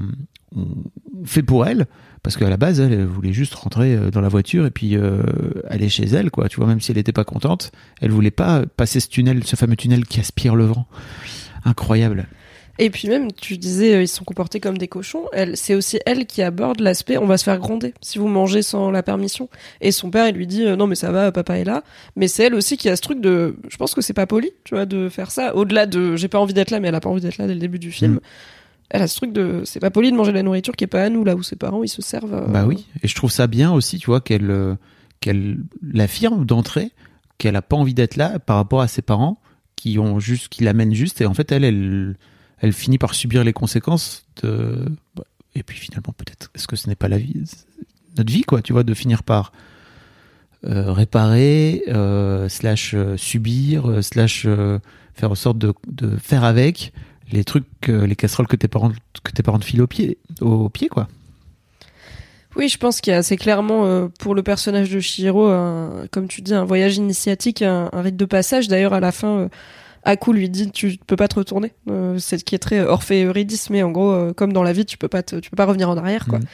fait 1.24 1.42
pour 1.42 1.66
elle, 1.66 1.86
parce 2.22 2.36
qu'à 2.36 2.48
la 2.48 2.56
base, 2.56 2.80
elle, 2.80 2.92
elle 2.92 3.06
voulait 3.06 3.32
juste 3.32 3.54
rentrer 3.54 3.94
euh, 3.94 4.10
dans 4.10 4.20
la 4.20 4.28
voiture 4.28 4.66
et 4.66 4.70
puis 4.70 4.96
euh, 4.96 5.22
aller 5.68 5.88
chez 5.88 6.04
elle, 6.04 6.30
quoi. 6.30 6.48
Tu 6.48 6.56
vois, 6.56 6.66
même 6.66 6.80
si 6.80 6.90
elle 6.90 6.96
n'était 6.96 7.12
pas 7.12 7.24
contente, 7.24 7.72
elle 8.00 8.10
voulait 8.10 8.30
pas 8.30 8.64
passer 8.76 9.00
ce 9.00 9.08
tunnel, 9.08 9.44
ce 9.44 9.56
fameux 9.56 9.76
tunnel 9.76 10.04
qui 10.06 10.20
aspire 10.20 10.54
le 10.54 10.64
vent. 10.64 10.86
Incroyable. 11.64 12.26
Et 12.78 12.90
puis 12.90 13.06
même, 13.06 13.30
tu 13.32 13.58
disais, 13.58 13.94
euh, 13.94 14.02
ils 14.02 14.08
se 14.08 14.16
sont 14.16 14.24
comportés 14.24 14.58
comme 14.58 14.78
des 14.78 14.88
cochons. 14.88 15.26
Elle, 15.32 15.56
c'est 15.56 15.74
aussi 15.74 16.00
elle 16.06 16.26
qui 16.26 16.42
aborde 16.42 16.80
l'aspect, 16.80 17.18
on 17.18 17.26
va 17.26 17.36
se 17.36 17.44
faire 17.44 17.58
gronder 17.58 17.92
si 18.00 18.18
vous 18.18 18.28
mangez 18.28 18.62
sans 18.62 18.90
la 18.90 19.02
permission. 19.02 19.48
Et 19.80 19.92
son 19.92 20.10
père, 20.10 20.26
il 20.28 20.34
lui 20.34 20.46
dit, 20.46 20.64
non 20.64 20.86
mais 20.86 20.94
ça 20.94 21.12
va, 21.12 21.30
papa 21.32 21.58
est 21.58 21.64
là. 21.64 21.84
Mais 22.16 22.28
c'est 22.28 22.44
elle 22.44 22.54
aussi 22.54 22.76
qui 22.76 22.88
a 22.88 22.96
ce 22.96 23.02
truc 23.02 23.20
de, 23.20 23.56
je 23.68 23.76
pense 23.76 23.94
que 23.94 24.00
c'est 24.00 24.14
pas 24.14 24.26
poli, 24.26 24.52
tu 24.64 24.74
vois, 24.74 24.86
de 24.86 25.08
faire 25.08 25.30
ça. 25.30 25.54
Au-delà 25.54 25.86
de, 25.86 26.16
j'ai 26.16 26.28
pas 26.28 26.38
envie 26.38 26.54
d'être 26.54 26.70
là, 26.70 26.80
mais 26.80 26.88
elle 26.88 26.94
a 26.94 27.00
pas 27.00 27.10
envie 27.10 27.20
d'être 27.20 27.38
là 27.38 27.46
dès 27.46 27.54
le 27.54 27.60
début 27.60 27.78
du 27.78 27.92
film. 27.92 28.14
Mm. 28.14 28.20
Elle 28.94 29.00
a 29.00 29.08
ce 29.08 29.16
truc 29.16 29.32
de, 29.32 29.62
c'est 29.64 29.80
pas 29.80 29.90
poli 29.90 30.10
de 30.12 30.16
manger 30.16 30.32
de 30.32 30.36
la 30.36 30.42
nourriture 30.42 30.76
qui 30.76 30.84
est 30.84 30.86
pas 30.86 31.02
à 31.02 31.08
nous, 31.08 31.24
là 31.24 31.34
où 31.34 31.42
ses 31.42 31.56
parents 31.56 31.82
ils 31.82 31.88
se 31.88 32.02
servent. 32.02 32.34
euh, 32.34 32.46
Bah 32.46 32.66
oui. 32.66 32.86
Et 33.02 33.08
je 33.08 33.14
trouve 33.14 33.30
ça 33.32 33.46
bien 33.46 33.72
aussi, 33.72 33.98
tu 33.98 34.06
vois, 34.06 34.20
qu'elle 34.20 34.50
euh, 34.50 34.74
qu'elle 35.20 35.58
l'affirme 35.82 36.44
d'entrée, 36.44 36.90
qu'elle 37.38 37.56
a 37.56 37.62
pas 37.62 37.76
envie 37.76 37.94
d'être 37.94 38.16
là 38.16 38.38
par 38.38 38.56
rapport 38.56 38.82
à 38.82 38.88
ses 38.88 39.00
parents 39.00 39.40
qui 39.76 39.98
ont 39.98 40.20
juste, 40.20 40.48
qui 40.50 40.62
l'amènent 40.62 40.92
juste. 40.94 41.22
Et 41.22 41.26
en 41.26 41.32
fait, 41.32 41.50
elle, 41.52 41.64
elle, 41.64 42.16
elle 42.58 42.72
finit 42.74 42.98
par 42.98 43.14
subir 43.14 43.44
les 43.44 43.54
conséquences 43.54 44.26
de. 44.42 44.84
bah, 45.16 45.24
Et 45.54 45.62
puis 45.62 45.78
finalement, 45.78 46.12
peut-être, 46.14 46.50
est-ce 46.54 46.68
que 46.68 46.76
ce 46.76 46.88
n'est 46.88 46.94
pas 46.94 47.08
la 47.08 47.18
vie, 47.18 47.42
notre 48.18 48.30
vie, 48.30 48.42
quoi, 48.42 48.60
tu 48.60 48.74
vois, 48.74 48.82
de 48.84 48.92
finir 48.92 49.22
par 49.22 49.52
euh, 50.66 50.92
réparer, 50.92 51.82
slash 52.48 52.94
subir, 53.16 54.04
slash 54.04 54.46
faire 55.14 55.30
en 55.30 55.34
sorte 55.34 55.56
de, 55.58 55.72
de 55.90 56.16
faire 56.16 56.44
avec 56.44 56.92
les 57.32 57.44
trucs, 57.44 57.66
les 57.88 58.16
casseroles 58.16 58.46
que 58.46 58.56
tes 58.56 58.68
parents 58.68 58.92
que 59.22 59.32
tes 59.32 59.42
parents 59.42 59.58
te 59.58 59.64
filent 59.64 59.82
au 59.82 59.86
pied, 59.86 60.18
au 60.40 60.68
pied, 60.68 60.88
quoi. 60.88 61.08
Oui, 62.56 62.68
je 62.68 62.76
pense 62.76 63.00
qu'il 63.00 63.12
y 63.12 63.14
a 63.14 63.18
assez 63.18 63.36
clairement 63.36 63.86
euh, 63.86 64.08
pour 64.18 64.34
le 64.34 64.42
personnage 64.42 64.90
de 64.90 65.00
Shihiro, 65.00 65.46
un, 65.46 66.06
comme 66.10 66.28
tu 66.28 66.42
dis, 66.42 66.54
un 66.54 66.64
voyage 66.64 66.96
initiatique, 66.96 67.62
un, 67.62 67.88
un 67.92 68.02
rite 68.02 68.16
de 68.16 68.24
passage. 68.24 68.68
D'ailleurs, 68.68 68.92
à 68.92 69.00
la 69.00 69.12
fin, 69.12 69.28
euh, 69.28 69.48
Aku 70.04 70.32
lui 70.32 70.50
dit 70.50 70.70
tu 70.70 70.98
peux 71.06 71.16
pas 71.16 71.28
te 71.28 71.36
retourner. 71.36 71.72
Euh, 71.88 72.18
c'est 72.18 72.38
ce 72.38 72.44
qui 72.44 72.54
est 72.54 72.58
très 72.58 72.80
Orphée 72.80 73.20
et 73.20 73.24
Eurydice, 73.24 73.70
mais 73.70 73.82
en 73.82 73.90
gros, 73.90 74.10
euh, 74.10 74.32
comme 74.32 74.52
dans 74.52 74.64
la 74.64 74.72
vie, 74.72 74.84
tu 74.84 74.98
peux 74.98 75.08
pas 75.08 75.22
te, 75.22 75.36
tu 75.36 75.48
peux 75.48 75.56
pas 75.56 75.64
revenir 75.64 75.88
en 75.88 75.96
arrière, 75.96 76.26
quoi. 76.26 76.40
Mhm. 76.40 76.44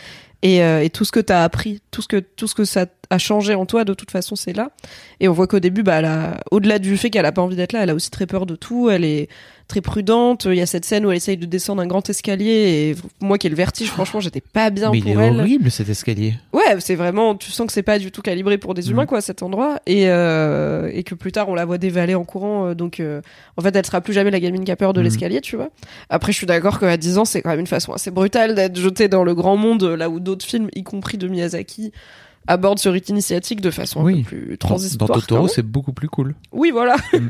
Et, 0.43 0.63
euh, 0.63 0.85
et 0.85 0.91
tout 0.91 1.05
ce 1.05 1.11
que 1.13 1.19
t'as 1.21 1.43
appris, 1.43 1.81
tout 1.91 2.01
ce 2.01 2.07
que 2.09 2.17
tout 2.19 2.47
ce 2.47 2.55
que 2.55 2.65
ça 2.65 2.87
a 3.11 3.19
changé 3.19 3.55
en 3.55 3.67
toi, 3.67 3.85
de 3.85 3.95
toute 3.95 4.11
façon, 4.11 4.37
c'est 4.37 4.53
là. 4.53 4.71
Et 5.19 5.29
on 5.29 5.33
voit 5.33 5.47
qu'au 5.47 5.59
début, 5.61 5.83
bah, 5.83 5.97
elle 5.99 6.05
a, 6.05 6.41
au-delà 6.51 6.79
du 6.79 6.97
fait 6.97 7.11
qu'elle 7.11 7.25
a 7.27 7.33
pas 7.33 7.43
envie 7.43 7.57
d'être 7.57 7.73
là, 7.73 7.83
elle 7.83 7.91
a 7.91 7.95
aussi 7.95 8.11
très 8.11 8.27
peur 8.27 8.45
de 8.47 8.55
tout. 8.55 8.91
Elle 8.91 9.05
est 9.05 9.29
très 9.67 9.81
prudente. 9.81 10.45
Il 10.45 10.55
y 10.55 10.61
a 10.61 10.67
cette 10.67 10.85
scène 10.85 11.05
où 11.07 11.11
elle 11.11 11.17
essaye 11.17 11.37
de 11.39 11.47
descendre 11.47 11.83
un 11.83 11.87
grand 11.87 12.09
escalier 12.09 12.47
et 12.93 12.97
moi 13.21 13.37
qui 13.39 13.47
ai 13.47 13.51
le 13.51 13.57
vertige, 13.57 13.89
franchement, 13.89 14.21
j'étais 14.21 14.41
pas 14.43 14.71
bien 14.71 14.91
Mais 14.93 14.99
il 14.99 15.05
pour 15.05 15.21
est 15.21 15.27
elle. 15.27 15.41
horrible 15.41 15.71
cet 15.71 15.89
escalier. 15.89 16.35
Ouais, 16.53 16.77
c'est 16.81 16.95
vraiment, 16.95 17.35
tu 17.35 17.51
sens 17.51 17.67
que 17.67 17.73
c'est 17.73 17.83
pas 17.83 17.99
du 17.99 18.11
tout 18.13 18.23
calibré 18.23 18.59
pour 18.59 18.75
des 18.75 18.91
humains, 18.91 19.03
Mhm. 19.03 19.09
quoi, 19.09 19.21
cet 19.23 19.43
endroit. 19.43 19.81
Et, 19.87 20.05
euh, 20.09 20.91
et 20.93 21.03
que 21.03 21.15
plus 21.15 21.33
tard, 21.33 21.49
on 21.49 21.55
la 21.55 21.65
voit 21.65 21.79
dévaler 21.79 22.15
en 22.15 22.25
courant. 22.25 22.69
euh, 22.69 22.75
donc, 22.75 23.01
euh, 23.01 23.21
en 23.57 23.63
fait, 23.63 23.75
elle 23.75 23.85
sera 23.87 24.01
plus 24.03 24.13
jamais 24.13 24.31
la 24.31 24.41
gamine 24.41 24.65
qui 24.65 24.71
a 24.71 24.77
peur 24.77 24.93
de 24.93 25.01
Mhm. 25.01 25.05
l'escalier, 25.05 25.41
tu 25.41 25.57
vois. 25.57 25.71
Après, 26.11 26.33
je 26.33 26.37
suis 26.39 26.47
d'accord 26.47 26.79
qu'à 26.79 26.97
10 26.97 27.19
ans, 27.19 27.25
c'est 27.25 27.41
quand 27.43 27.51
même 27.51 27.61
une 27.61 27.67
façon 27.67 27.93
assez 27.93 28.11
brutale 28.11 28.55
d'être 28.55 28.77
jeté 28.79 29.09
dans 29.09 29.25
le 29.25 29.35
grand 29.35 29.57
monde, 29.57 29.83
là 29.85 30.09
où 30.11 30.21
d'autres 30.29 30.45
films, 30.47 30.69
y 30.75 30.83
compris 30.85 31.19
de 31.19 31.27
Miyazaki, 31.29 31.93
abordent 32.47 32.79
ce 32.79 32.89
rite 32.89 33.09
initiatique 33.09 33.61
de 33.61 33.71
façon 33.71 34.07
un 34.07 34.15
peu 34.15 34.23
plus 34.23 34.59
transitoire. 34.59 35.09
dans 35.09 35.15
Totoro, 35.21 35.43
même. 35.43 35.51
c'est 35.55 35.63
beaucoup 35.63 35.93
plus 35.93 36.09
cool. 36.09 36.35
Oui, 36.53 36.71
voilà. 36.71 36.97
Mm. 37.13 37.29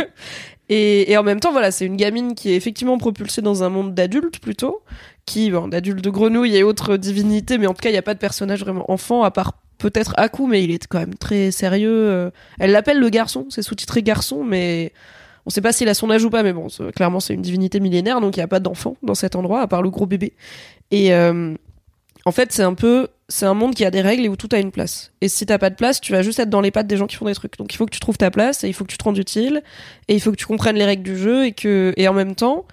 et, 0.69 1.11
et 1.13 1.17
en 1.17 1.23
même 1.23 1.41
temps, 1.41 1.51
voilà, 1.53 1.71
c'est 1.71 1.87
une 1.87 1.97
gamine 1.97 2.35
qui 2.35 2.51
est 2.51 2.57
effectivement 2.57 2.99
propulsée 2.99 3.41
dans 3.43 3.63
un 3.65 3.69
monde 3.71 3.95
d'adultes 3.95 4.39
plutôt, 4.41 4.83
qui, 5.25 5.51
bon, 5.51 5.67
d'adultes 5.69 6.05
de 6.05 6.11
grenouilles 6.11 6.57
et 6.57 6.63
autres 6.63 6.97
divinités, 6.99 7.57
mais 7.59 7.67
en 7.67 7.73
tout 7.75 7.81
cas, 7.81 7.89
il 7.89 7.93
n'y 7.93 7.99
a 7.99 8.03
pas 8.03 8.15
de 8.15 8.19
personnage 8.19 8.61
vraiment 8.61 8.85
enfant, 8.91 9.23
à 9.23 9.31
part 9.31 9.55
peut-être 9.79 10.13
Aku, 10.19 10.47
mais 10.47 10.63
il 10.65 10.71
est 10.73 10.87
quand 10.87 10.99
même 10.99 11.15
très 11.15 11.51
sérieux. 11.53 11.91
euh. 12.11 12.31
Elle 12.59 12.73
l'appelle 12.73 12.99
le 13.01 13.09
garçon, 13.09 13.47
c'est 13.49 13.63
sous-titré 13.63 14.03
garçon, 14.03 14.45
mais 14.45 14.93
On 15.47 15.51
sait 15.51 15.63
pas 15.63 15.73
s'il 15.73 15.89
a 15.89 15.95
son 15.95 16.11
âge 16.11 16.25
ou 16.25 16.31
pas, 16.31 16.43
mais 16.43 16.53
bon, 16.53 16.67
clairement 16.95 17.21
c'est 17.21 17.33
une 17.33 17.41
divinité 17.43 17.81
millénaire, 17.81 18.21
donc 18.21 18.37
il 18.37 18.41
y 18.41 18.43
a 18.43 18.49
pas 18.49 18.61
d'enfants 18.61 18.97
dans 19.03 19.15
cet 19.15 19.35
endroit 19.37 19.63
à 19.63 19.67
part 19.67 19.81
le 19.83 19.89
gros 19.91 20.05
bébé. 20.07 20.35
Et 20.91 21.15
euh, 21.15 21.55
en 22.29 22.31
fait, 22.31 22.53
c'est 22.53 22.63
un 22.63 22.75
peu, 22.75 23.09
c'est 23.31 23.47
un 23.47 23.55
monde 23.55 23.75
qui 23.75 23.87
a 23.87 23.91
des 23.91 24.03
règles 24.03 24.27
et 24.27 24.29
où 24.29 24.37
tout 24.37 24.51
a 24.53 24.59
une 24.59 24.71
place. 24.71 25.13
Et 25.23 25.29
si 25.29 25.47
t'as 25.47 25.57
pas 25.57 25.71
de 25.71 25.77
place, 25.77 25.99
tu 25.99 26.13
vas 26.13 26.21
juste 26.21 26.39
être 26.39 26.51
dans 26.51 26.61
les 26.61 26.71
pattes 26.71 26.87
des 26.87 26.99
gens 26.99 27.07
qui 27.07 27.17
font 27.17 27.25
des 27.25 27.35
trucs. 27.35 27.57
Donc 27.57 27.73
il 27.73 27.79
faut 27.79 27.87
que 27.87 27.91
tu 27.91 28.01
trouves 28.01 28.19
ta 28.19 28.31
place 28.31 28.65
et 28.65 28.69
il 28.69 28.75
faut 28.75 28.85
que 28.85 28.91
tu 28.91 28.99
te 28.99 29.05
rendes 29.05 29.17
utile 29.17 29.63
et 30.09 30.15
il 30.15 30.21
faut 30.21 30.31
que 30.31 30.37
tu 30.37 30.45
comprennes 30.45 30.77
les 30.77 30.85
règles 30.85 31.03
du 31.03 31.17
jeu 31.17 31.47
et 31.47 31.53
que 31.53 31.95
et 31.97 32.07
en 32.07 32.13
même 32.13 32.35
temps, 32.35 32.67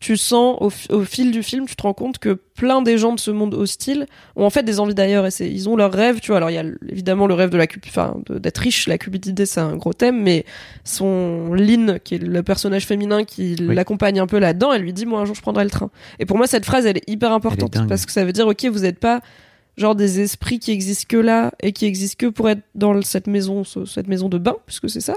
tu 0.00 0.16
sens 0.16 0.56
au, 0.60 0.70
au 0.94 1.04
fil 1.04 1.30
du 1.30 1.42
film, 1.42 1.66
tu 1.66 1.76
te 1.76 1.82
rends 1.82 1.92
compte 1.92 2.18
que 2.18 2.30
plein 2.56 2.80
des 2.80 2.96
gens 2.96 3.12
de 3.12 3.20
ce 3.20 3.30
monde 3.30 3.52
hostile 3.54 4.06
ont 4.34 4.44
en 4.46 4.50
fait 4.50 4.62
des 4.62 4.80
envies 4.80 4.94
d'ailleurs 4.94 5.26
et 5.26 5.30
c'est 5.30 5.50
ils 5.50 5.68
ont 5.68 5.76
leurs 5.76 5.92
rêves, 5.92 6.20
tu 6.20 6.28
vois. 6.28 6.38
Alors 6.38 6.48
il 6.50 6.54
y 6.54 6.58
a 6.58 6.64
évidemment 6.88 7.26
le 7.26 7.34
rêve 7.34 7.50
de 7.50 7.58
la 7.58 7.66
enfin 7.86 8.16
d'être 8.30 8.58
riche, 8.58 8.88
la 8.88 8.96
cupidité 8.96 9.44
c'est 9.44 9.60
un 9.60 9.76
gros 9.76 9.92
thème, 9.92 10.22
mais 10.22 10.46
son 10.84 11.52
Lynn 11.52 11.98
qui 12.02 12.14
est 12.14 12.18
le 12.18 12.42
personnage 12.42 12.86
féminin 12.86 13.24
qui 13.24 13.56
Oui. 13.60 13.74
l'accompagne 13.74 14.18
un 14.20 14.26
peu 14.26 14.38
là-dedans, 14.38 14.72
elle 14.72 14.82
lui 14.82 14.92
dit 14.94 15.04
moi 15.06 15.20
un 15.20 15.24
jour 15.26 15.34
je 15.34 15.42
prendrai 15.42 15.64
le 15.64 15.70
train. 15.70 15.90
Et 16.18 16.24
pour 16.26 16.36
moi 16.38 16.46
cette 16.46 16.64
phrase 16.64 16.86
elle 16.86 16.96
est 16.96 17.08
hyper 17.08 17.32
importante 17.32 17.76
parce 17.88 18.06
que 18.06 18.12
ça 18.12 18.24
veut 18.24 18.32
dire 18.32 18.46
ok 18.46 18.64
vous 18.66 18.84
êtes 18.86 18.98
pas 18.98 19.20
genre 19.80 19.94
des 19.96 20.20
esprits 20.20 20.58
qui 20.60 20.70
existent 20.70 21.06
que 21.08 21.16
là 21.16 21.50
et 21.62 21.72
qui 21.72 21.86
existent 21.86 22.16
que 22.26 22.30
pour 22.30 22.48
être 22.50 22.60
dans 22.76 23.00
cette 23.02 23.26
maison 23.26 23.64
ce- 23.64 23.84
cette 23.86 24.06
maison 24.08 24.28
de 24.28 24.38
bain 24.38 24.54
puisque 24.66 24.88
c'est 24.90 25.00
ça. 25.00 25.14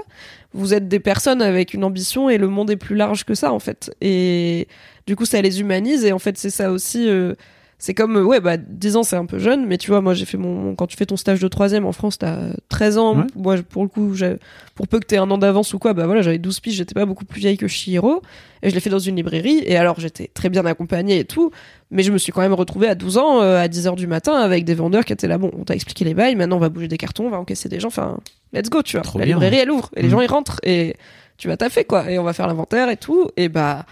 Vous 0.54 0.72
êtes 0.74 0.88
des 0.88 1.00
personnes 1.00 1.42
avec 1.42 1.74
une 1.74 1.84
ambition 1.84 2.30
et 2.30 2.38
le 2.38 2.48
monde 2.48 2.70
est 2.70 2.76
plus 2.76 2.96
large 2.96 3.24
que 3.24 3.34
ça 3.34 3.52
en 3.52 3.58
fait. 3.60 3.94
Et 4.00 4.66
du 5.06 5.14
coup 5.16 5.26
ça 5.26 5.40
les 5.42 5.60
humanise 5.60 6.04
et 6.04 6.12
en 6.12 6.18
fait 6.18 6.36
c'est 6.38 6.50
ça 6.50 6.72
aussi 6.72 7.08
euh, 7.08 7.34
c'est 7.78 7.92
comme 7.94 8.16
euh, 8.16 8.22
ouais 8.24 8.40
bah 8.40 8.56
10 8.56 8.96
ans 8.96 9.02
c'est 9.02 9.16
un 9.16 9.26
peu 9.26 9.38
jeune 9.38 9.66
mais 9.66 9.76
tu 9.78 9.90
vois 9.90 10.00
moi 10.00 10.14
j'ai 10.14 10.24
fait 10.24 10.36
mon 10.38 10.74
quand 10.74 10.86
tu 10.86 10.96
fais 10.96 11.06
ton 11.06 11.16
stage 11.16 11.40
de 11.40 11.48
troisième 11.48 11.84
en 11.86 11.92
France 11.92 12.18
t'as 12.18 12.38
13 12.68 12.98
ans. 12.98 13.16
Ouais. 13.18 13.24
moi 13.34 13.56
pour 13.68 13.82
le 13.82 13.88
coup 13.88 14.14
pour 14.74 14.88
peu 14.88 15.00
que 15.00 15.06
t'aies 15.06 15.16
un 15.18 15.30
an 15.30 15.38
d'avance 15.38 15.74
ou 15.74 15.78
quoi 15.78 15.92
bah 15.92 16.06
voilà 16.06 16.22
j'avais 16.22 16.38
12 16.38 16.60
piges 16.60 16.74
j'étais 16.74 16.94
pas 16.94 17.04
beaucoup 17.06 17.24
plus 17.24 17.40
vieille 17.40 17.56
que 17.56 17.68
Chihiro 17.68 18.22
et 18.62 18.70
je 18.70 18.74
l'ai 18.74 18.80
fait 18.80 18.88
dans 18.90 18.98
une 18.98 19.16
librairie. 19.16 19.60
Et 19.66 19.76
alors 19.76 20.00
j'étais 20.00 20.30
très 20.32 20.48
bien 20.48 20.64
accompagnée 20.64 21.18
et 21.18 21.24
tout. 21.26 21.50
Mais 21.90 22.02
je 22.02 22.10
me 22.10 22.16
suis 22.16 22.32
quand 22.32 22.40
même 22.40 22.54
retrouvée 22.54 22.88
à 22.88 22.94
12 22.94 23.18
ans 23.18 23.42
euh, 23.42 23.58
à 23.60 23.68
10 23.68 23.86
heures 23.88 23.96
du 23.96 24.06
matin 24.06 24.32
avec 24.36 24.64
des 24.64 24.72
vendeurs 24.74 25.04
qui 25.04 25.12
étaient 25.12 25.28
là. 25.28 25.36
Bon 25.36 25.50
on 25.58 25.64
t'a 25.64 25.74
expliqué 25.74 26.02
les 26.06 26.14
bails. 26.14 26.34
Maintenant 26.34 26.56
on 26.56 26.60
va 26.60 26.70
bouger 26.70 26.88
des 26.88 26.96
cartons 26.96 27.26
on 27.26 27.30
va 27.30 27.38
encaisser 27.38 27.68
des 27.68 27.78
gens. 27.78 27.88
Enfin 27.88 28.18
let's 28.54 28.70
go 28.70 28.80
tu 28.82 28.96
vois. 28.96 29.02
Trop 29.04 29.18
la 29.18 29.26
bien. 29.26 29.34
librairie 29.34 29.58
elle 29.58 29.70
ouvre 29.70 29.90
et 29.96 30.00
les 30.02 30.08
Mm. 30.08 30.10
gens 30.12 30.20
ils 30.22 30.26
rentrent. 30.30 30.60
Et 30.62 30.96
tu 31.36 31.48
vas 31.48 31.58
taffer 31.58 31.84
quoi. 31.84 32.10
Et 32.10 32.18
on 32.18 32.22
va 32.24 32.32
faire 32.32 32.46
l'inventaire 32.46 32.88
et 32.88 32.96
tout. 32.96 33.28
Et 33.36 33.50
bah 33.50 33.84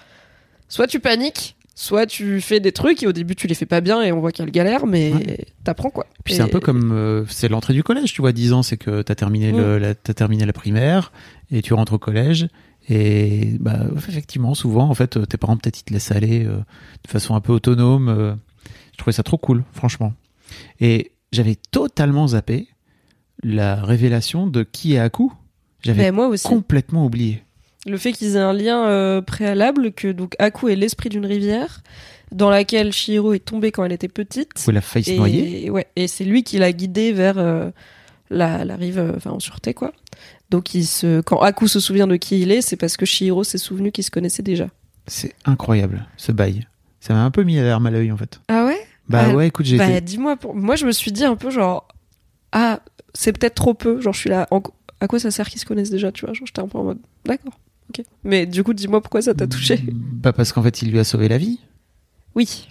soit 0.69 0.87
tu 0.87 1.01
paniques 1.01 1.55
soit 1.75 2.07
tu 2.07 2.41
fais 2.41 2.61
des 2.61 2.73
trucs 2.73 3.02
et 3.02 3.07
au 3.07 3.12
début 3.12 3.35
tu 3.35 3.47
les 3.47 3.55
fais 3.55 3.67
pas 3.67 3.81
bien 3.81 4.02
et 4.02 4.12
on 4.12 4.21
voit 4.21 4.31
qu'il 4.33 4.41
y 4.41 4.43
a 4.43 4.47
le 4.47 4.50
galère 4.52 4.87
mais 4.87 5.12
Ouais. 5.12 5.47
t'apprends 5.64 5.91
quoi 5.91 6.07
Puis 6.25 6.35
Et- 6.35 6.37
c'est 6.37 6.43
un 6.43 6.49
peu 6.49 6.61
comme 6.61 6.93
euh, 6.93 7.25
c'est 7.29 7.49
l'entrée 7.49 7.73
du 7.75 7.83
collège, 7.83 8.12
tu 8.12 8.21
vois, 8.21 8.33
10 8.33 8.52
ans, 8.52 8.62
c'est 8.62 8.76
que 8.76 9.02
t'as 9.02 9.14
terminé 9.14 9.52
le, 9.52 9.79
la, 9.79 9.95
t'as 9.95 10.14
terminé 10.14 10.45
la 10.45 10.52
primaire 10.52 11.12
et 11.50 11.62
tu 11.62 11.73
rentres 11.75 11.95
au 11.95 11.99
collège 11.99 12.49
et 12.88 13.57
bah 13.61 13.79
effectivement 13.97 14.55
souvent 14.55 14.88
en 14.91 14.95
fait 14.95 15.17
tes 15.29 15.37
parents 15.37 15.57
peut-être 15.57 15.79
ils 15.81 15.85
te 15.85 15.93
laissent 15.93 16.11
aller 16.11 16.45
euh, 16.45 16.57
de 17.05 17.09
façon 17.11 17.35
un 17.37 17.41
peu 17.41 17.52
autonome. 17.52 18.09
euh. 18.09 18.35
je 18.93 18.99
trouvais 18.99 19.12
ça 19.12 19.23
trop 19.23 19.38
cool, 19.38 19.62
franchement. 19.73 20.12
Et 20.81 21.12
j'avais 21.33 21.57
totalement 21.71 22.26
zappé 22.29 22.69
la 23.43 23.76
révélation 23.76 24.47
de 24.47 24.62
qui 24.64 24.95
est 24.95 24.99
Aku. 24.99 25.31
J'avais 25.81 26.02
Mais 26.02 26.11
moi 26.12 26.29
aussi 26.29 26.47
complètement 26.47 27.07
oublié. 27.07 27.43
Le 27.87 27.97
fait 27.99 28.12
qu'ils 28.12 28.37
aient 28.37 28.41
un 28.41 28.53
lien 28.53 28.87
euh, 28.87 29.21
préalable 29.21 29.93
que 29.93 30.09
donc 30.12 30.35
Aku 30.39 30.69
est 30.69 30.77
l'esprit 30.77 31.09
d'une 31.09 31.27
rivière 31.27 31.83
dans 32.31 32.49
laquelle 32.51 32.93
Shihiro 32.93 33.33
est 33.35 33.45
tombée 33.45 33.73
quand 33.73 33.85
elle 33.85 33.93
était 33.93 34.09
petite 34.09 34.51
Où 34.67 34.71
elle 34.71 34.77
a 34.79 34.81
failli 34.81 35.05
se 35.05 35.12
noyer. 35.12 35.67
Et, 35.67 35.71
ouais, 35.71 35.87
et 35.97 36.09
c'est 36.09 36.25
lui 36.25 36.45
qui 36.45 36.59
l'a 36.59 36.73
guidé 36.73 37.12
vers 37.12 37.39
euh, 37.39 37.71
la, 38.31 38.65
la 38.65 38.77
rive, 38.77 38.99
euh, 38.99 39.12
enfin 39.17 39.31
en 39.33 39.41
sûreté 39.41 39.75
quoi. 39.75 39.93
Donc 40.51 40.75
il 40.75 40.85
se, 40.87 41.21
quand 41.23 41.39
Aku 41.41 41.67
se 41.69 41.81
souvient 41.81 42.07
de 42.07 42.17
qui 42.17 42.41
il 42.41 42.51
est, 42.53 42.62
c'est 42.62 42.77
parce 42.77 42.97
que 42.97 43.05
Shihiro 43.05 43.43
s'est 43.45 43.59
souvenu 43.59 43.91
qu'ils 43.93 44.05
se 44.05 44.11
connaissaient 44.11 44.43
déjà. 44.43 44.69
C'est 45.07 45.35
incroyable 45.45 46.07
ce 46.17 46.31
bail. 46.33 46.67
Ça 47.01 47.12
m'a 47.15 47.25
un 47.25 47.31
peu 47.33 47.43
mis 47.43 47.57
la 47.57 47.65
larme 47.65 47.87
à 47.87 47.91
l'œil 47.91 48.12
en 48.12 48.17
fait. 48.17 48.41
Ah 48.49 48.65
ouais? 48.65 48.79
Bah 49.09 49.25
Ah, 49.31 49.35
ouais, 49.35 49.49
écoute, 49.49 49.67
j'ai 49.67 49.77
Bah 49.77 49.89
été- 49.91 50.01
dis-moi, 50.01 50.37
pour... 50.37 50.55
moi 50.55 50.77
je 50.77 50.87
me 50.87 50.93
suis 50.93 51.11
dit 51.11 51.25
un 51.25 51.35
peu 51.37 51.51
genre 51.51 51.89
ah 52.53 52.81
c'est 53.12 53.33
peut-être 53.33 53.55
trop 53.57 53.75
peu, 53.75 54.01
genre 54.01 54.12
je 54.15 54.21
suis 54.21 54.31
là, 54.31 54.47
en- 54.53 54.62
à 55.01 55.09
quoi 55.09 55.19
ça 55.19 55.31
sert 55.33 55.51
qu'ils 55.51 55.61
se 55.61 55.67
connaissent 55.67 55.91
déjà, 55.91 56.12
tu 56.12 56.25
vois, 56.25 56.33
genre 56.33 56.47
j'étais 56.47 56.61
un 56.61 56.69
peu 56.69 56.79
en 56.79 56.85
mode 56.85 56.99
d'accord, 57.27 57.59
Mais 58.25 58.47
du 58.47 58.63
coup 58.65 58.73
dis-moi 58.75 59.01
pourquoi 59.01 59.23
ça 59.23 59.35
t'a 59.35 59.47
touché. 59.47 59.81
Bah 59.93 60.33
parce 60.33 60.53
qu'en 60.53 60.62
fait 60.62 60.83
il 60.83 60.90
lui 60.90 60.99
a 60.99 61.05
sauvé 61.05 61.29
la 61.29 61.38
vie. 61.38 61.59
Oui. 62.35 62.69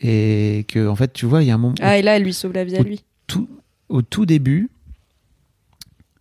et 0.00 0.64
que 0.68 0.86
en 0.88 0.96
fait 0.96 1.12
tu 1.12 1.24
vois 1.26 1.42
il 1.42 1.46
y 1.46 1.50
a 1.50 1.54
un 1.54 1.58
moment 1.58 1.74
Ah 1.80 1.96
et 1.98 2.02
là 2.02 2.16
elle 2.16 2.24
lui 2.24 2.34
sauve 2.34 2.52
la 2.52 2.64
vie 2.64 2.76
à 2.76 2.82
lui. 2.82 3.02
tout, 3.26 3.48
au 3.88 4.02
tout 4.02 4.26
début 4.26 4.68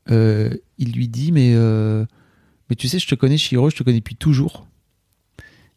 euh, 0.10 0.50
il 0.78 0.92
lui 0.94 1.08
dit 1.08 1.32
mais 1.32 1.54
euh, 1.56 2.06
mais 2.70 2.76
tu 2.76 2.88
sais 2.88 3.00
je 3.00 3.08
te 3.08 3.16
connais 3.16 3.38
Shiro 3.38 3.70
je 3.70 3.76
te 3.76 3.84
connais 3.84 3.98
depuis 4.00 4.16
toujours 4.16 4.68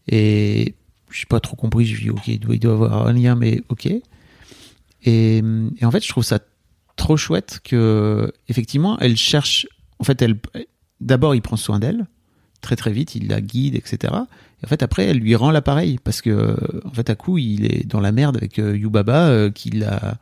et 0.08 0.74
je 1.10 1.16
suis 1.18 1.26
pas 1.26 1.40
trop 1.40 1.56
compris 1.56 1.84
je 1.86 1.94
lui 1.96 2.02
dis 2.04 2.10
ok 2.10 2.28
il 2.28 2.38
doit, 2.40 2.54
il 2.54 2.60
doit 2.60 2.72
avoir 2.72 3.06
un 3.06 3.12
lien 3.12 3.34
mais 3.34 3.62
ok 3.68 3.86
et, 3.86 4.02
et 5.04 5.84
en 5.84 5.90
fait 5.90 6.02
je 6.02 6.08
trouve 6.08 6.24
ça 6.24 6.38
trop 6.96 7.16
chouette 7.16 7.60
que 7.64 8.32
effectivement 8.48 8.98
elle 9.00 9.16
cherche 9.16 9.66
en 9.98 10.04
fait 10.04 10.20
elle 10.22 10.36
d'abord 11.00 11.34
il 11.34 11.42
prend 11.42 11.56
soin 11.56 11.78
d'elle 11.78 12.06
très 12.64 12.76
très 12.76 12.92
vite 12.92 13.14
il 13.14 13.28
la 13.28 13.40
guide 13.40 13.76
etc 13.76 14.12
et 14.62 14.64
en 14.64 14.68
fait 14.68 14.82
après 14.82 15.04
elle 15.04 15.18
lui 15.18 15.36
rend 15.36 15.52
l'appareil 15.52 15.98
parce 16.02 16.20
que 16.20 16.56
en 16.84 16.90
fait 16.90 17.08
à 17.10 17.14
coup 17.14 17.38
il 17.38 17.64
est 17.66 17.86
dans 17.86 18.00
la 18.00 18.10
merde 18.10 18.36
avec 18.36 18.58
euh, 18.58 18.76
Yubaba 18.76 19.28
euh, 19.28 19.50
qui 19.50 19.70
l'a 19.70 20.18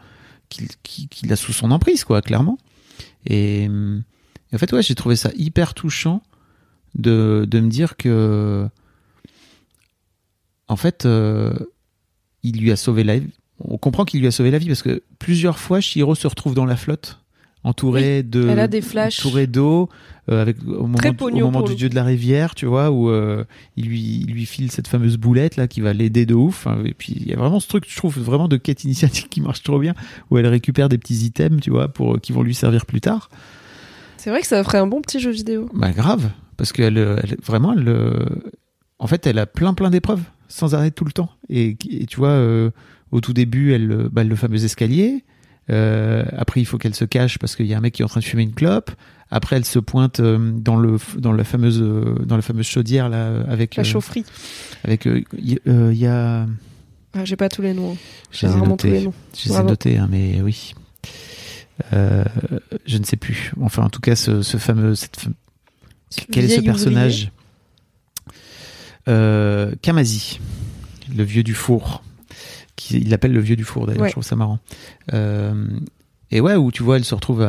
qu'il 0.82 1.32
a 1.32 1.36
sous 1.36 1.52
son 1.52 1.70
emprise, 1.70 2.04
quoi, 2.04 2.22
clairement. 2.22 2.58
Et, 3.26 3.68
en 4.52 4.58
fait, 4.58 4.72
ouais, 4.72 4.82
j'ai 4.82 4.94
trouvé 4.94 5.16
ça 5.16 5.30
hyper 5.36 5.74
touchant 5.74 6.22
de, 6.94 7.46
de 7.48 7.60
me 7.60 7.68
dire 7.68 7.96
que, 7.96 8.68
en 10.68 10.76
fait, 10.76 11.06
euh, 11.06 11.54
il 12.42 12.58
lui 12.58 12.70
a 12.72 12.76
sauvé 12.76 13.04
la 13.04 13.18
vie. 13.18 13.32
On 13.60 13.78
comprend 13.78 14.04
qu'il 14.04 14.20
lui 14.20 14.26
a 14.26 14.32
sauvé 14.32 14.50
la 14.50 14.58
vie 14.58 14.66
parce 14.66 14.82
que 14.82 15.02
plusieurs 15.18 15.58
fois, 15.58 15.80
Shiro 15.80 16.14
se 16.14 16.26
retrouve 16.26 16.54
dans 16.54 16.64
la 16.64 16.76
flotte, 16.76 17.20
entouré 17.64 18.22
de, 18.22 18.48
elle 18.48 18.58
a 18.58 18.68
des 18.68 18.80
flashs. 18.80 19.20
entouré 19.20 19.46
d'eau, 19.46 19.88
euh, 20.30 20.42
avec 20.42 20.56
au 20.66 20.82
moment, 20.82 20.98
Très 20.98 21.10
au 21.20 21.30
moment 21.30 21.62
du 21.62 21.74
dieu 21.74 21.88
de 21.88 21.94
la 21.94 22.04
rivière, 22.04 22.54
tu 22.54 22.66
vois, 22.66 22.90
où 22.90 23.08
euh, 23.10 23.44
il 23.76 23.86
lui, 23.86 24.24
il 24.26 24.32
lui 24.32 24.46
file 24.46 24.70
cette 24.70 24.88
fameuse 24.88 25.16
boulette 25.16 25.56
là 25.56 25.68
qui 25.68 25.80
va 25.80 25.92
l'aider 25.92 26.26
de 26.26 26.34
ouf. 26.34 26.66
hein. 26.66 26.78
Et 26.84 26.94
puis 26.94 27.14
il 27.16 27.26
y 27.28 27.32
a 27.32 27.36
vraiment 27.36 27.60
ce 27.60 27.68
truc, 27.68 27.84
je 27.88 27.96
trouve 27.96 28.18
vraiment 28.18 28.48
de 28.48 28.56
quête 28.56 28.84
initiatique 28.84 29.28
qui 29.30 29.40
marche 29.40 29.62
trop 29.62 29.78
bien, 29.78 29.94
où 30.30 30.38
elle 30.38 30.46
récupère 30.46 30.88
des 30.88 30.98
petits 30.98 31.24
items, 31.24 31.60
tu 31.60 31.70
vois, 31.70 31.88
pour 31.88 32.20
qui 32.20 32.32
vont 32.32 32.42
lui 32.42 32.54
servir 32.54 32.84
plus 32.86 33.00
tard. 33.00 33.30
C'est 34.16 34.30
vrai 34.30 34.40
que 34.40 34.46
ça 34.46 34.62
ferait 34.62 34.78
un 34.78 34.86
bon 34.86 35.00
petit 35.00 35.18
jeu 35.20 35.30
vidéo. 35.30 35.68
Bah 35.74 35.90
grave, 35.90 36.30
parce 36.56 36.72
qu'elle, 36.72 36.96
elle, 36.98 37.36
vraiment, 37.44 37.72
elle, 37.72 37.88
euh, 37.88 38.24
en 38.98 39.06
fait, 39.08 39.26
elle 39.26 39.38
a 39.38 39.46
plein 39.46 39.74
plein 39.74 39.90
d'épreuves 39.90 40.22
sans 40.48 40.74
arrêt 40.74 40.90
tout 40.90 41.04
le 41.04 41.12
temps. 41.12 41.30
Et, 41.48 41.76
et 41.90 42.06
tu 42.06 42.18
vois, 42.18 42.28
euh, 42.28 42.70
au 43.10 43.20
tout 43.20 43.32
début, 43.32 43.72
elle, 43.72 43.90
euh, 43.90 44.08
bah, 44.12 44.22
le 44.22 44.36
fameux 44.36 44.64
escalier. 44.64 45.24
Euh, 45.70 46.24
après, 46.36 46.60
il 46.60 46.64
faut 46.64 46.76
qu'elle 46.78 46.94
se 46.94 47.04
cache 47.04 47.38
parce 47.38 47.54
qu'il 47.56 47.66
y 47.66 47.74
a 47.74 47.78
un 47.78 47.80
mec 47.80 47.94
qui 47.94 48.02
est 48.02 48.04
en 48.04 48.08
train 48.08 48.20
de 48.20 48.24
fumer 48.24 48.42
une 48.42 48.52
clope. 48.54 48.90
Après, 49.30 49.56
elle 49.56 49.64
se 49.64 49.78
pointe 49.78 50.20
euh, 50.20 50.50
dans 50.54 50.76
le 50.76 50.98
dans 51.16 51.32
la 51.32 51.44
fameuse 51.44 51.80
euh, 51.80 52.16
dans 52.26 52.36
la 52.36 52.42
fameuse 52.42 52.66
chaudière 52.66 53.08
là 53.08 53.42
avec 53.48 53.76
La 53.76 53.84
chaufferie. 53.84 54.24
avec 54.84 55.06
il 55.06 55.58
y 55.94 56.06
a 56.06 56.46
Ah, 57.14 57.24
j'ai 57.24 57.36
pas 57.36 57.48
tous 57.48 57.62
les 57.62 57.72
noms. 57.74 57.96
je 58.30 58.38
J'ai 58.40 58.46
rarement 58.48 58.76
tous 58.76 58.88
les 58.88 59.04
noms. 59.04 59.14
je 59.36 59.48
les 59.48 59.54
ai 59.56 59.62
notés 59.62 59.96
hein, 59.98 60.08
mais 60.10 60.40
oui 60.42 60.74
Euh, 61.94 62.24
je 62.86 62.98
ne 62.98 63.04
sais 63.04 63.16
plus 63.16 63.52
enfin 63.60 63.82
en 63.84 63.88
tout 63.88 64.00
cas 64.00 64.14
ce, 64.16 64.42
ce 64.42 64.56
fameux 64.58 64.94
cette 64.94 65.26
quel 66.30 66.44
est 66.44 66.56
ce 66.56 66.60
personnage? 66.60 67.30
Euh, 69.08 69.72
Kamazi, 69.80 70.38
le 71.16 71.24
vieux 71.24 71.42
du 71.42 71.54
four. 71.54 72.02
Il 72.90 73.10
l'appelle 73.10 73.32
le 73.32 73.40
vieux 73.40 73.56
du 73.56 73.64
four 73.64 73.86
d'ailleurs, 73.86 74.02
Ouais. 74.02 74.08
je 74.08 74.12
trouve 74.12 74.24
ça 74.24 74.36
marrant. 74.36 74.58
Euh, 75.12 75.66
et 76.30 76.40
ouais, 76.40 76.54
où 76.56 76.70
tu 76.72 76.82
vois, 76.82 76.96
elle 76.96 77.04
se 77.04 77.14
retrouve 77.14 77.48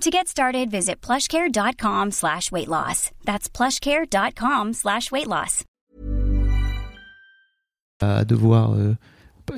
To 0.00 0.10
get 0.10 0.28
started, 0.28 0.70
visit 0.70 1.02
plushcare.com 1.02 2.10
slash 2.12 2.50
weight 2.50 2.68
loss. 2.68 3.10
That's 3.26 3.50
plushcare.com 3.50 4.72
slash 4.72 5.12
weight 5.12 5.26
loss. 5.26 5.64
à 8.00 8.24
devoir 8.24 8.72
euh, 8.72 8.96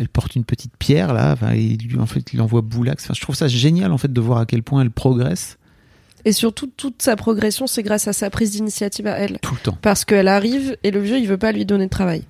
elle 0.00 0.09
porte 0.09 0.35
une 0.35 0.44
petite 0.44 0.76
pierre 0.76 1.12
là 1.12 1.33
enfin, 1.35 1.52
lui, 1.52 1.96
en 2.00 2.07
fait 2.07 2.33
il 2.33 2.40
envoie 2.40 2.61
Boulax 2.61 3.05
enfin, 3.05 3.14
je 3.14 3.20
trouve 3.20 3.37
ça 3.37 3.46
génial 3.46 3.92
en 3.92 3.98
fait 3.98 4.12
de 4.12 4.20
voir 4.20 4.38
à 4.38 4.46
quel 4.46 4.64
point 4.64 4.83
elle 4.83 4.90
progresse 4.90 5.59
Et 6.24 6.33
surtout, 6.33 6.66
toute 6.76 7.02
sa 7.02 7.14
progression, 7.14 7.68
c'est 7.68 7.85
grâce 7.85 8.09
à 8.09 8.12
sa 8.12 8.28
prise 8.28 8.50
d'initiative 8.50 9.07
à 9.07 9.12
elle. 9.18 9.38
tout 9.42 9.55
le 9.55 9.61
temps 9.61 9.78
Parce 9.81 10.05
qu'elle 10.05 10.26
arrive 10.26 10.76
et 10.83 10.90
le 10.90 11.00
vieux, 11.00 11.18
il 11.18 11.28
veut 11.28 11.38
pas 11.38 11.52
lui 11.52 11.64
donner 11.64 11.85
de 11.85 11.90
travail. 11.90 12.24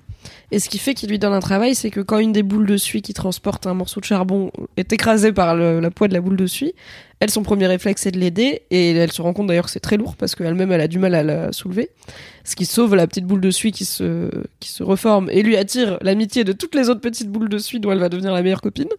Et 0.51 0.59
ce 0.59 0.69
qui 0.69 0.77
fait 0.77 0.93
qu'il 0.93 1.09
lui 1.09 1.19
donne 1.19 1.33
un 1.33 1.39
travail, 1.39 1.75
c'est 1.75 1.89
que 1.89 1.99
quand 2.01 2.19
une 2.19 2.31
des 2.31 2.43
boules 2.43 2.65
de 2.65 2.77
suie 2.77 3.01
qui 3.01 3.13
transporte 3.13 3.65
un 3.67 3.73
morceau 3.73 3.99
de 3.99 4.05
charbon 4.05 4.51
est 4.77 4.91
écrasée 4.93 5.33
par 5.33 5.55
le- 5.55 5.79
la 5.79 5.91
poids 5.91 6.07
de 6.07 6.13
la 6.13 6.21
boule 6.21 6.37
de 6.37 6.45
suie, 6.47 6.73
elle, 7.19 7.29
son 7.29 7.41
premier 7.43 7.67
réflexe, 7.67 8.01
c'est 8.01 8.11
de 8.11 8.19
l'aider. 8.19 8.63
Et 8.69 8.91
elle 8.91 9.11
se 9.11 9.21
rend 9.21 9.33
compte 9.33 9.47
d'ailleurs 9.47 9.65
que 9.65 9.71
c'est 9.71 9.79
très 9.79 9.97
lourd 9.97 10.15
parce 10.15 10.35
qu'elle-même, 10.35 10.71
elle 10.71 10.81
a 10.81 10.87
du 10.87 10.99
mal 10.99 11.15
à 11.15 11.23
la 11.23 11.51
soulever. 11.51 11.89
Ce 12.43 12.55
qui 12.55 12.65
sauve 12.65 12.95
la 12.95 13.07
petite 13.07 13.25
boule 13.25 13.41
de 13.41 13.51
suie 13.51 13.71
qui 13.71 13.85
se, 13.85 14.29
qui 14.59 14.69
se 14.69 14.83
reforme 14.83 15.29
et 15.31 15.41
lui 15.43 15.55
attire 15.57 15.97
l'amitié 16.01 16.43
de 16.43 16.51
toutes 16.53 16.75
les 16.75 16.89
autres 16.89 17.01
petites 17.01 17.29
boules 17.29 17.49
de 17.49 17.57
suie 17.57 17.79
dont 17.79 17.91
elle 17.91 17.99
va 17.99 18.09
devenir 18.09 18.33
la 18.33 18.41
meilleure 18.41 18.61
copine. 18.61 18.89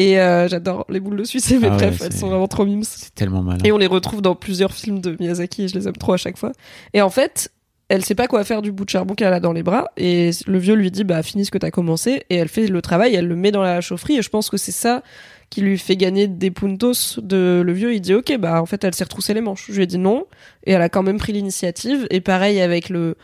Et 0.00 0.20
euh, 0.20 0.46
j'adore 0.46 0.86
les 0.88 1.00
boules 1.00 1.16
de 1.16 1.24
suie, 1.24 1.40
c'est 1.40 1.58
mes 1.58 1.66
Ah 1.66 1.70
bref, 1.76 1.96
c'est- 1.98 2.06
elles 2.06 2.12
sont 2.12 2.28
vraiment 2.28 2.46
trop 2.46 2.64
mimes. 2.64 2.84
c'est 2.84 3.12
tellement 3.16 3.42
malin 3.42 3.58
Et 3.64 3.72
on 3.72 3.78
les 3.78 3.88
retrouve 3.88 4.22
dans 4.22 4.36
plusieurs 4.36 4.72
films 4.72 5.00
de 5.00 5.16
Miyazaki 5.18 5.64
et 5.64 5.68
je 5.68 5.74
les 5.74 5.88
aime 5.88 5.96
trop 5.96 6.12
à 6.12 6.16
chaque 6.16 6.38
fois. 6.38 6.52
Et 6.94 7.02
en 7.02 7.10
fait, 7.10 7.50
elle 7.88 8.04
sait 8.04 8.14
pas 8.14 8.26
quoi 8.26 8.44
faire 8.44 8.62
du 8.62 8.70
bout 8.70 8.84
de 8.84 8.90
charbon 8.90 9.14
qu'elle 9.14 9.32
a 9.32 9.40
dans 9.40 9.52
les 9.52 9.62
bras 9.62 9.90
et 9.96 10.30
le 10.46 10.58
vieux 10.58 10.74
lui 10.74 10.90
dit 10.90 11.04
bah 11.04 11.22
finis 11.22 11.46
ce 11.46 11.50
que 11.50 11.58
t'as 11.58 11.70
commencé 11.70 12.22
et 12.28 12.36
elle 12.36 12.48
fait 12.48 12.66
le 12.66 12.82
travail, 12.82 13.14
elle 13.14 13.26
le 13.26 13.36
met 13.36 13.50
dans 13.50 13.62
la 13.62 13.80
chaufferie 13.80 14.18
et 14.18 14.22
je 14.22 14.28
pense 14.28 14.50
que 14.50 14.56
c'est 14.56 14.72
ça 14.72 15.02
qui 15.50 15.62
lui 15.62 15.78
fait 15.78 15.96
gagner 15.96 16.26
des 16.26 16.50
puntos 16.50 17.18
de 17.18 17.62
le 17.64 17.72
vieux. 17.72 17.94
Il 17.94 18.00
dit 18.00 18.14
ok 18.14 18.36
bah 18.38 18.60
en 18.60 18.66
fait 18.66 18.84
elle 18.84 18.94
s'est 18.94 19.04
retroussé 19.04 19.32
les 19.32 19.40
manches. 19.40 19.66
Je 19.68 19.76
lui 19.76 19.82
ai 19.84 19.86
dit 19.86 19.98
non 19.98 20.26
et 20.64 20.72
elle 20.72 20.82
a 20.82 20.90
quand 20.90 21.02
même 21.02 21.18
pris 21.18 21.32
l'initiative 21.32 22.06
et 22.10 22.20
pareil 22.20 22.60
avec 22.60 22.90
le 22.90 23.16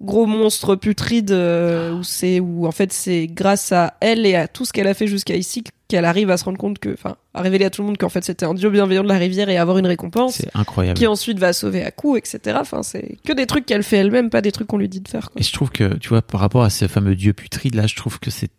gros 0.00 0.26
monstre 0.26 0.76
putride 0.76 1.30
euh, 1.30 1.94
où 1.94 2.02
c'est 2.02 2.40
où 2.40 2.66
en 2.66 2.72
fait 2.72 2.92
c'est 2.92 3.26
grâce 3.26 3.72
à 3.72 3.94
elle 4.00 4.26
et 4.26 4.34
à 4.34 4.46
tout 4.46 4.64
ce 4.64 4.72
qu'elle 4.72 4.88
a 4.88 4.94
fait 4.94 5.06
jusqu'à 5.06 5.36
ici 5.36 5.64
qu'elle 5.88 6.04
arrive 6.04 6.30
à 6.30 6.36
se 6.36 6.44
rendre 6.44 6.58
compte 6.58 6.78
que 6.78 6.92
enfin 6.92 7.16
à 7.32 7.40
révéler 7.40 7.64
à 7.64 7.70
tout 7.70 7.80
le 7.80 7.86
monde 7.86 7.96
qu'en 7.96 8.10
fait 8.10 8.22
c'était 8.24 8.44
un 8.44 8.52
dieu 8.52 8.68
bienveillant 8.68 9.04
de 9.04 9.08
la 9.08 9.16
rivière 9.16 9.48
et 9.48 9.56
avoir 9.56 9.78
une 9.78 9.86
récompense 9.86 10.34
c'est 10.34 10.54
incroyable 10.54 10.98
qui 10.98 11.06
ensuite 11.06 11.38
va 11.38 11.54
sauver 11.54 11.82
à 11.82 11.90
coup 11.90 12.16
etc 12.16 12.58
enfin 12.60 12.82
c'est 12.82 13.16
que 13.24 13.32
des 13.32 13.46
trucs 13.46 13.64
qu'elle 13.64 13.82
fait 13.82 13.96
elle-même 13.96 14.28
pas 14.28 14.42
des 14.42 14.52
trucs 14.52 14.66
qu'on 14.66 14.78
lui 14.78 14.88
dit 14.88 15.00
de 15.00 15.08
faire 15.08 15.30
quoi. 15.30 15.40
Et 15.40 15.44
je 15.44 15.52
trouve 15.52 15.70
que, 15.70 15.96
tu 15.96 16.08
vois, 16.08 16.22
par 16.22 16.40
rapport 16.40 16.62
à 16.62 16.70
ce 16.70 16.88
fameux 16.88 17.14
dieu 17.14 17.32
putride, 17.32 17.74
là, 17.74 17.86
je 17.86 17.96
trouve 17.96 18.18
que 18.18 18.30
c'est 18.30 18.50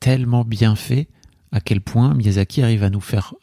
tellement 0.00 0.44
bien 0.44 0.76
fait 0.76 1.08
à 1.52 1.60
quel 1.60 1.80
point 1.80 2.14
Miyazaki 2.14 2.62
arrive 2.62 2.82
à 2.82 2.90
nous 2.90 3.00
faire, 3.00 3.34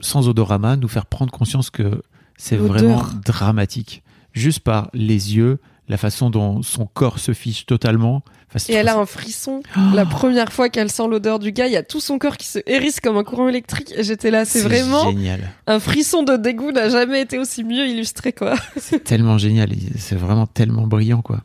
sans 0.00 0.28
odorama, 0.28 0.76
nous 0.76 0.88
faire 0.88 1.06
prendre 1.06 1.32
conscience 1.32 1.70
que 1.70 2.02
c'est 2.36 2.56
vraiment 2.56 3.04
dramatique. 3.24 4.02
Juste 4.32 4.60
par 4.60 4.88
les 4.94 5.36
yeux, 5.36 5.60
la 5.88 5.96
façon 5.96 6.30
dont 6.30 6.62
son 6.62 6.86
corps 6.86 7.18
se 7.18 7.32
fiche 7.32 7.66
totalement. 7.66 8.22
Enfin, 8.54 8.72
Et 8.72 8.76
elle 8.76 8.88
a 8.88 8.98
un 8.98 9.06
frisson. 9.06 9.62
Oh 9.76 9.80
La 9.94 10.06
première 10.06 10.52
fois 10.52 10.68
qu'elle 10.68 10.90
sent 10.90 11.08
l'odeur 11.08 11.38
du 11.38 11.52
gars, 11.52 11.66
il 11.66 11.72
y 11.72 11.76
a 11.76 11.82
tout 11.82 12.00
son 12.00 12.18
corps 12.18 12.36
qui 12.36 12.46
se 12.46 12.58
hérisse 12.66 13.00
comme 13.00 13.16
un 13.16 13.24
courant 13.24 13.48
électrique. 13.48 13.92
Et 13.96 14.04
j'étais 14.04 14.30
là, 14.30 14.44
c'est 14.44 14.60
vraiment 14.60 15.10
génial. 15.10 15.50
un 15.66 15.80
frisson 15.80 16.22
de 16.22 16.36
dégoût 16.36 16.70
n'a 16.72 16.88
jamais 16.88 17.22
été 17.22 17.38
aussi 17.38 17.64
mieux 17.64 17.86
illustré, 17.86 18.32
quoi. 18.32 18.54
C'est 18.76 19.02
tellement 19.04 19.38
génial. 19.38 19.70
C'est 19.96 20.16
vraiment 20.16 20.46
tellement 20.46 20.86
brillant, 20.86 21.22
quoi. 21.22 21.40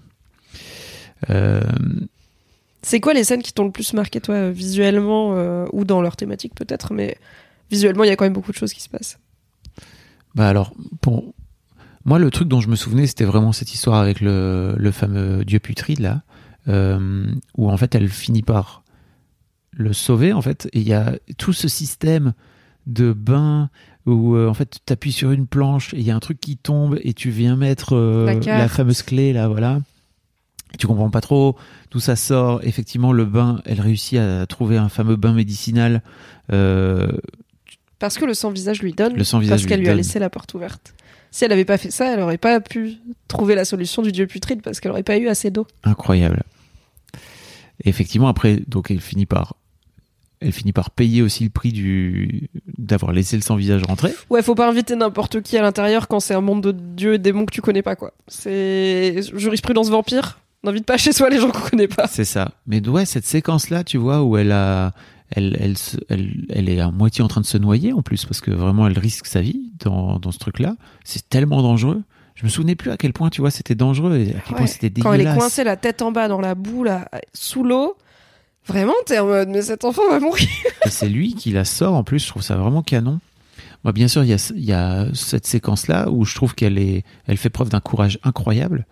Euh, 1.30 1.62
C'est 2.84 3.00
quoi 3.00 3.14
les 3.14 3.24
scènes 3.24 3.42
qui 3.42 3.54
t'ont 3.54 3.66
le 3.66 3.72
plus 3.72 3.94
marqué, 3.94 4.22
toi, 4.22 4.50
visuellement 4.52 5.34
euh, 5.36 5.66
ou 5.74 5.84
dans 5.84 6.02
leur 6.02 6.16
thématique 6.16 6.54
peut-être, 6.56 6.94
mais 6.94 7.18
visuellement, 7.72 8.04
il 8.04 8.08
y 8.08 8.12
a 8.12 8.16
quand 8.16 8.26
même 8.26 8.34
beaucoup 8.34 8.52
de 8.52 8.58
choses 8.58 8.74
qui 8.74 8.82
se 8.82 8.90
passent. 8.90 9.18
Bah 10.36 10.48
alors, 10.48 10.74
pour 11.02 11.34
moi, 12.08 12.18
le 12.18 12.32
truc 12.32 12.48
dont 12.48 12.62
je 12.62 12.70
me 12.70 12.76
souvenais, 12.76 13.06
c'était 13.06 13.26
vraiment 13.26 13.52
cette 13.52 13.74
histoire 13.74 14.02
avec 14.02 14.22
le, 14.22 14.74
le 14.78 14.92
fameux 14.92 15.46
dieu 15.46 15.60
putride, 15.60 16.00
là, 16.00 16.24
euh, 16.68 17.28
où 17.58 17.70
en 17.70 17.78
fait, 17.78 17.94
elle 17.94 18.10
finit 18.10 18.42
par 18.42 18.84
le 19.72 19.94
sauver, 19.94 20.34
en 20.34 20.42
fait, 20.42 20.68
et 20.74 20.80
il 20.80 20.88
y 20.88 20.94
a 20.94 21.20
tout 21.38 21.54
ce 21.54 21.68
système 21.68 22.34
de 22.88 23.14
bain 23.14 23.70
où 24.06 24.36
euh, 24.36 24.48
en 24.48 24.54
fait 24.54 24.80
tu 24.86 24.94
appuies 24.94 25.12
sur 25.12 25.32
une 25.32 25.46
planche 25.46 25.94
et 25.94 25.98
il 25.98 26.04
y 26.04 26.12
a 26.12 26.16
un 26.16 26.20
truc 26.20 26.40
qui 26.40 26.58
tombe 26.58 26.98
et 27.04 27.14
tu 27.14 27.30
viens 27.30 27.56
mettre 27.56 27.94
euh, 27.94 28.40
La 28.46 28.70
fameuse 28.70 29.04
clé 29.04 29.34
là 29.34 29.48
voilà. 29.50 29.82
Et 30.74 30.78
tu 30.78 30.88
comprends 30.88 31.10
pas 31.10 31.22
trop 31.22 31.58
d'où 31.92 32.00
ça 32.00 32.16
sort. 32.16 32.62
Effectivement 32.64 33.12
le 33.12 33.26
bain 33.26 33.62
elle 33.66 33.82
réussit 33.82 34.18
à 34.18 34.46
trouver 34.48 34.78
un 34.78 34.90
fameux 34.90 35.18
bain 35.18 35.34
médicinal 35.34 36.02
euh, 36.54 37.12
Parce 38.00 38.18
que 38.18 38.26
le 38.26 38.34
sans-visage 38.34 38.82
lui 38.82 38.94
donne, 38.94 39.16
Le 39.16 39.26
sans-visage 39.26 39.60
parce 39.60 39.68
qu'elle 39.68 39.80
lui 39.80 39.88
lui 39.88 39.92
a 39.92 39.96
laissé 39.96 40.20
la 40.20 40.30
porte 40.30 40.54
ouverte. 40.54 40.94
Si 41.32 41.46
elle 41.46 41.52
avait 41.52 41.66
pas 41.66 41.78
fait 41.78 41.92
ça, 41.92 42.14
elle 42.14 42.20
aurait 42.20 42.38
pas 42.38 42.60
pu 42.60 42.98
trouver 43.28 43.56
la 43.56 43.66
solution 43.66 44.02
du 44.02 44.12
dieu 44.12 44.28
putride 44.28 44.62
parce 44.62 44.80
qu'elle 44.80 44.92
aurait 44.92 45.04
pas 45.04 45.18
eu 45.18 45.28
assez 45.28 45.52
d'eau. 45.52 45.68
incroyable. 45.84 46.44
Et 47.84 47.90
effectivement, 47.90 48.28
après, 48.28 48.60
donc 48.68 48.90
elle 48.90 49.02
finit 49.02 49.26
par, 49.26 49.56
elle 50.40 50.52
finit 50.52 50.74
par 50.74 50.90
payer 50.90 51.22
aussi 51.22 51.44
le 51.44 51.50
prix 51.50 51.72
du 51.72 52.50
d'avoir 52.78 53.12
laissé 53.12 53.36
le 53.36 53.42
sans 53.42 53.56
visage 53.56 53.84
rentrer. 53.84 54.14
Ouais, 54.30 54.42
faut 54.42 54.56
pas 54.56 54.68
inviter 54.68 54.96
n'importe 54.96 55.42
qui 55.42 55.58
à 55.58 55.62
l'intérieur 55.62 56.08
quand 56.08 56.20
c'est 56.20 56.34
un 56.34 56.42
monde 56.42 56.62
de 56.62 56.72
dieux 56.72 57.16
et 57.16 57.18
démons 57.20 57.46
que 57.46 57.54
tu 57.54 57.62
connais 57.62 57.82
pas, 57.84 57.96
quoi. 57.96 58.14
C'est 58.28 59.22
jurisprudence 59.36 59.90
vampire. 59.90 60.40
N'invite 60.64 60.86
pas 60.86 60.98
chez 60.98 61.14
soi 61.14 61.30
les 61.30 61.40
gens 61.40 61.52
qu'on 61.52 61.70
connaît 61.70 61.88
pas. 61.88 62.08
C'est 62.08 62.26
ça. 62.26 62.52
Mais 62.66 62.86
ouais, 62.88 63.06
cette 63.06 63.26
séquence 63.26 63.70
là, 63.70 63.84
tu 63.84 63.98
vois, 63.98 64.24
où 64.24 64.38
elle 64.38 64.52
a, 64.52 64.94
elle, 65.32 65.58
elle, 65.60 65.76
elle, 66.10 66.46
elle 66.50 66.70
est 66.70 66.80
à 66.80 66.92
moitié 66.92 67.24
en 67.24 67.28
train 67.28 67.42
de 67.42 67.46
se 67.46 67.58
noyer 67.58 67.94
en 67.94 68.02
plus 68.02 68.26
parce 68.26 68.42
que 68.42 68.52
vraiment 68.52 68.88
elle 68.88 68.98
risque 68.98 69.26
sa 69.28 69.42
vie 69.42 69.72
dans, 69.80 70.20
dans 70.20 70.32
ce 70.32 70.40
truc-là. 70.40 70.76
C'est 71.04 71.28
tellement 71.30 71.62
dangereux. 71.62 72.02
Je 72.36 72.44
me 72.46 72.50
souvenais 72.50 72.76
plus 72.76 72.92
à 72.92 72.98
quel 72.98 73.14
point, 73.14 73.30
tu 73.30 73.42
vois, 73.42 73.50
c'était 73.52 73.74
dangereux 73.76 74.16
et 74.18 74.36
à 74.36 74.40
quel 74.46 74.56
point 74.58 74.68
c'était 74.68 74.90
Quand 75.02 75.12
elle 75.14 75.22
est 75.22 75.24
dégueulasse. 75.24 75.40
coincée 75.40 75.64
la 75.64 75.76
tête 75.76 76.02
en 76.04 76.12
bas 76.12 76.28
dans 76.28 76.40
la 76.40 76.54
boue, 76.54 76.84
là, 76.84 77.10
sous 77.34 77.64
l'eau, 77.64 77.98
vraiment, 78.68 78.94
t'es 79.08 79.18
en 79.18 79.26
mode, 79.26 79.50
mais 79.50 79.64
cet 79.64 79.86
enfant 79.86 80.04
va 80.10 80.20
mourir. 80.20 80.48
Et 80.86 80.90
c'est 80.90 81.10
lui 81.10 81.34
qui 81.34 81.52
la 81.52 81.66
sort 81.66 81.96
en 81.96 82.04
plus, 82.04 82.20
je 82.24 82.28
trouve 82.28 82.44
ça 82.44 82.56
vraiment 82.56 82.84
canon. 82.84 83.20
Moi, 83.84 83.92
bien 83.92 84.08
sûr, 84.08 84.24
il 84.24 84.30
y 84.30 84.34
a, 84.34 84.52
y 84.56 84.72
a 84.72 85.08
cette 85.16 85.48
séquence-là 85.48 86.10
où 86.12 86.26
je 86.26 86.36
trouve 86.36 86.54
qu'elle 86.54 86.78
est, 86.78 87.04
elle 87.26 87.38
fait 87.38 87.50
preuve 87.50 87.70
d'un 87.70 87.80
courage 87.80 88.20
incroyable, 88.24 88.86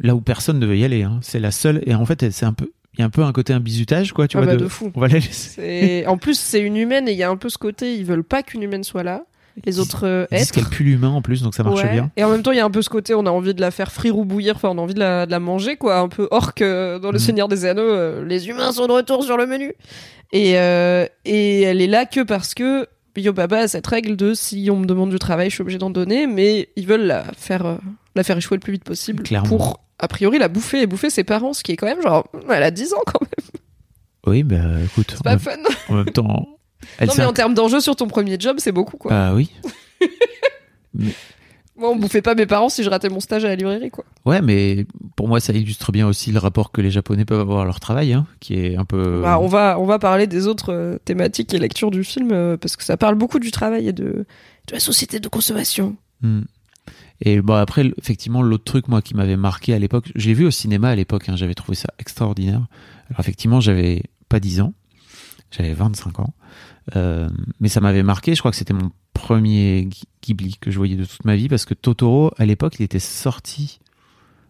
là 0.00 0.14
où 0.14 0.20
personne 0.22 0.58
ne 0.58 0.64
veut 0.66 0.78
y 0.78 0.84
aller. 0.84 1.02
hein. 1.02 1.18
C'est 1.22 1.40
la 1.40 1.50
seule, 1.50 1.82
et 1.86 1.94
en 1.94 2.06
fait, 2.06 2.30
c'est 2.30 2.46
un 2.46 2.52
peu, 2.54 2.70
il 2.98 3.02
y 3.02 3.04
a 3.04 3.06
un 3.06 3.10
peu 3.10 3.22
un 3.22 3.32
côté 3.32 3.52
un 3.52 3.60
bizutage, 3.60 4.12
quoi, 4.12 4.26
tu 4.28 4.36
Ah 4.36 4.40
vois. 4.40 4.48
bah, 4.52 4.56
de- 4.56 4.64
de 4.64 4.68
fou. 4.68 4.90
On 4.94 5.00
va 5.00 5.08
la 5.08 5.14
laisser. 5.20 6.04
En 6.08 6.18
plus, 6.18 6.38
c'est 6.38 6.60
une 6.60 6.76
humaine 6.76 7.08
et 7.08 7.12
il 7.12 7.18
y 7.18 7.22
a 7.22 7.30
un 7.30 7.36
peu 7.36 7.48
ce 7.48 7.56
côté, 7.58 7.94
ils 7.94 8.04
veulent 8.04 8.24
pas 8.24 8.42
qu'une 8.42 8.62
humaine 8.62 8.84
soit 8.84 9.02
là. 9.02 9.24
Les 9.64 9.80
autres 9.80 10.06
euh, 10.06 10.24
Ils 10.30 10.38
êtres. 10.38 10.52
qu'elle 10.52 10.66
pue 10.66 10.84
l'humain 10.84 11.08
en 11.08 11.20
plus, 11.20 11.42
donc 11.42 11.52
ça 11.54 11.64
marche 11.64 11.82
Ouais. 11.82 11.90
bien. 11.90 12.12
Et 12.16 12.22
en 12.22 12.30
même 12.30 12.42
temps, 12.42 12.52
il 12.52 12.58
y 12.58 12.60
a 12.60 12.64
un 12.64 12.70
peu 12.70 12.80
ce 12.82 12.88
côté, 12.88 13.14
on 13.14 13.26
a 13.26 13.30
envie 13.30 13.54
de 13.54 13.60
la 13.60 13.72
faire 13.72 13.90
frire 13.90 14.16
ou 14.16 14.24
bouillir, 14.24 14.54
enfin, 14.54 14.68
on 14.68 14.78
a 14.78 14.80
envie 14.80 14.94
de 14.94 15.00
la, 15.00 15.26
de 15.26 15.32
la 15.32 15.40
manger, 15.40 15.74
quoi. 15.76 15.98
Un 15.98 16.08
peu 16.08 16.28
orque 16.30 16.62
euh, 16.62 17.00
dans 17.00 17.08
Le 17.10 17.18
Mhm. 17.18 17.24
Seigneur 17.24 17.48
des 17.48 17.64
Anneaux. 17.64 17.82
euh, 17.82 18.24
les 18.24 18.48
humains 18.48 18.70
sont 18.70 18.86
de 18.86 18.92
retour 18.92 19.24
sur 19.24 19.36
le 19.36 19.46
menu. 19.46 19.72
Et, 20.32 20.58
euh, 20.58 21.06
et 21.24 21.62
elle 21.62 21.80
est 21.80 21.86
là 21.88 22.04
que 22.06 22.20
parce 22.20 22.54
que 22.54 22.86
Yo 23.16 23.32
Baba 23.32 23.58
a 23.58 23.66
cette 23.68 23.86
règle 23.88 24.14
de 24.14 24.32
si 24.32 24.68
on 24.70 24.76
me 24.76 24.86
demande 24.86 25.10
du 25.10 25.18
travail, 25.18 25.50
je 25.50 25.54
suis 25.56 25.62
obligé 25.62 25.78
d'en 25.78 25.90
donner, 25.90 26.28
mais 26.28 26.68
ils 26.76 26.86
veulent 26.86 27.06
la 27.06 27.24
faire, 27.36 27.66
euh, 27.66 27.76
la 28.14 28.22
faire 28.22 28.36
échouer 28.36 28.58
le 28.58 28.60
plus 28.60 28.74
vite 28.74 28.84
possible 28.84 29.24
Clairement. 29.24 29.48
pour, 29.48 29.80
a 29.98 30.08
priori, 30.08 30.38
la 30.38 30.48
bouffer 30.48 30.82
et 30.82 30.86
bouffer 30.86 31.10
ses 31.10 31.24
parents, 31.24 31.52
ce 31.52 31.62
qui 31.62 31.72
est 31.72 31.76
quand 31.76 31.86
même 31.86 32.02
genre, 32.02 32.28
elle 32.50 32.62
a 32.62 32.70
10 32.70 32.94
ans 32.94 33.02
quand 33.06 33.20
même, 33.20 33.50
Oui, 34.26 34.42
bah 34.42 34.82
écoute, 34.84 35.06
c'est 35.10 35.22
pas 35.22 35.30
même, 35.30 35.38
fun. 35.38 35.56
en 35.88 35.94
même 35.94 36.10
temps, 36.10 36.58
elle 36.98 37.08
non, 37.08 37.14
mais 37.18 37.24
en 37.24 37.32
termes 37.32 37.54
d'enjeu 37.54 37.80
sur 37.80 37.96
ton 37.96 38.06
premier 38.06 38.38
job, 38.38 38.56
c'est 38.58 38.72
beaucoup, 38.72 38.96
quoi. 38.96 39.12
Ah 39.12 39.34
oui. 39.34 39.50
Moi, 41.76 41.90
on 41.90 41.96
bouffait 41.96 42.22
pas 42.22 42.34
mes 42.34 42.46
parents 42.46 42.68
si 42.68 42.82
je 42.82 42.90
ratais 42.90 43.08
mon 43.08 43.20
stage 43.20 43.44
à 43.44 43.48
la 43.48 43.54
librairie, 43.54 43.90
quoi. 43.90 44.04
Ouais, 44.26 44.42
mais 44.42 44.84
pour 45.14 45.28
moi, 45.28 45.38
ça 45.38 45.52
illustre 45.52 45.92
bien 45.92 46.08
aussi 46.08 46.32
le 46.32 46.40
rapport 46.40 46.72
que 46.72 46.80
les 46.80 46.90
Japonais 46.90 47.24
peuvent 47.24 47.38
avoir 47.38 47.60
à 47.60 47.64
leur 47.64 47.78
travail, 47.78 48.12
hein, 48.12 48.26
qui 48.40 48.54
est 48.54 48.76
un 48.76 48.84
peu. 48.84 49.22
Bah, 49.22 49.38
on 49.40 49.46
va 49.46 49.78
on 49.78 49.84
va 49.84 50.00
parler 50.00 50.26
des 50.26 50.48
autres 50.48 50.72
euh, 50.72 50.98
thématiques 51.04 51.54
et 51.54 51.58
lectures 51.60 51.92
du 51.92 52.02
film 52.02 52.32
euh, 52.32 52.56
parce 52.56 52.76
que 52.76 52.82
ça 52.82 52.96
parle 52.96 53.14
beaucoup 53.14 53.38
du 53.38 53.52
travail 53.52 53.86
et 53.86 53.92
de 53.92 54.26
de 54.66 54.72
la 54.72 54.80
société 54.80 55.20
de 55.20 55.28
consommation. 55.28 55.96
Hmm. 56.20 56.42
Et 57.20 57.40
bon 57.40 57.54
après 57.54 57.80
l- 57.80 57.94
effectivement 57.98 58.42
l'autre 58.42 58.64
truc 58.64 58.88
moi 58.88 59.02
qui 59.02 59.14
m'avait 59.14 59.36
marqué 59.36 59.74
à 59.74 59.78
l'époque, 59.78 60.12
j'ai 60.14 60.34
vu 60.34 60.46
au 60.46 60.50
cinéma 60.50 60.90
à 60.90 60.94
l'époque, 60.94 61.28
hein, 61.28 61.36
j'avais 61.36 61.54
trouvé 61.54 61.74
ça 61.74 61.88
extraordinaire. 61.98 62.66
Alors 63.10 63.20
effectivement 63.20 63.60
j'avais 63.60 64.02
pas 64.28 64.38
10 64.40 64.60
ans, 64.60 64.74
j'avais 65.50 65.74
25 65.74 66.20
ans, 66.20 66.34
Euh, 66.96 67.28
mais 67.60 67.68
ça 67.68 67.80
m'avait 67.80 68.02
marqué. 68.02 68.34
Je 68.34 68.40
crois 68.40 68.50
que 68.50 68.56
c'était 68.56 68.72
mon 68.72 68.90
premier 69.12 69.84
Ghi- 69.86 70.04
Ghibli 70.22 70.56
que 70.58 70.70
je 70.70 70.76
voyais 70.78 70.96
de 70.96 71.04
toute 71.04 71.24
ma 71.26 71.36
vie 71.36 71.48
parce 71.48 71.64
que 71.66 71.74
Totoro 71.74 72.30
à 72.38 72.46
l'époque 72.46 72.76
il 72.78 72.82
était 72.84 72.98
sorti 73.00 73.80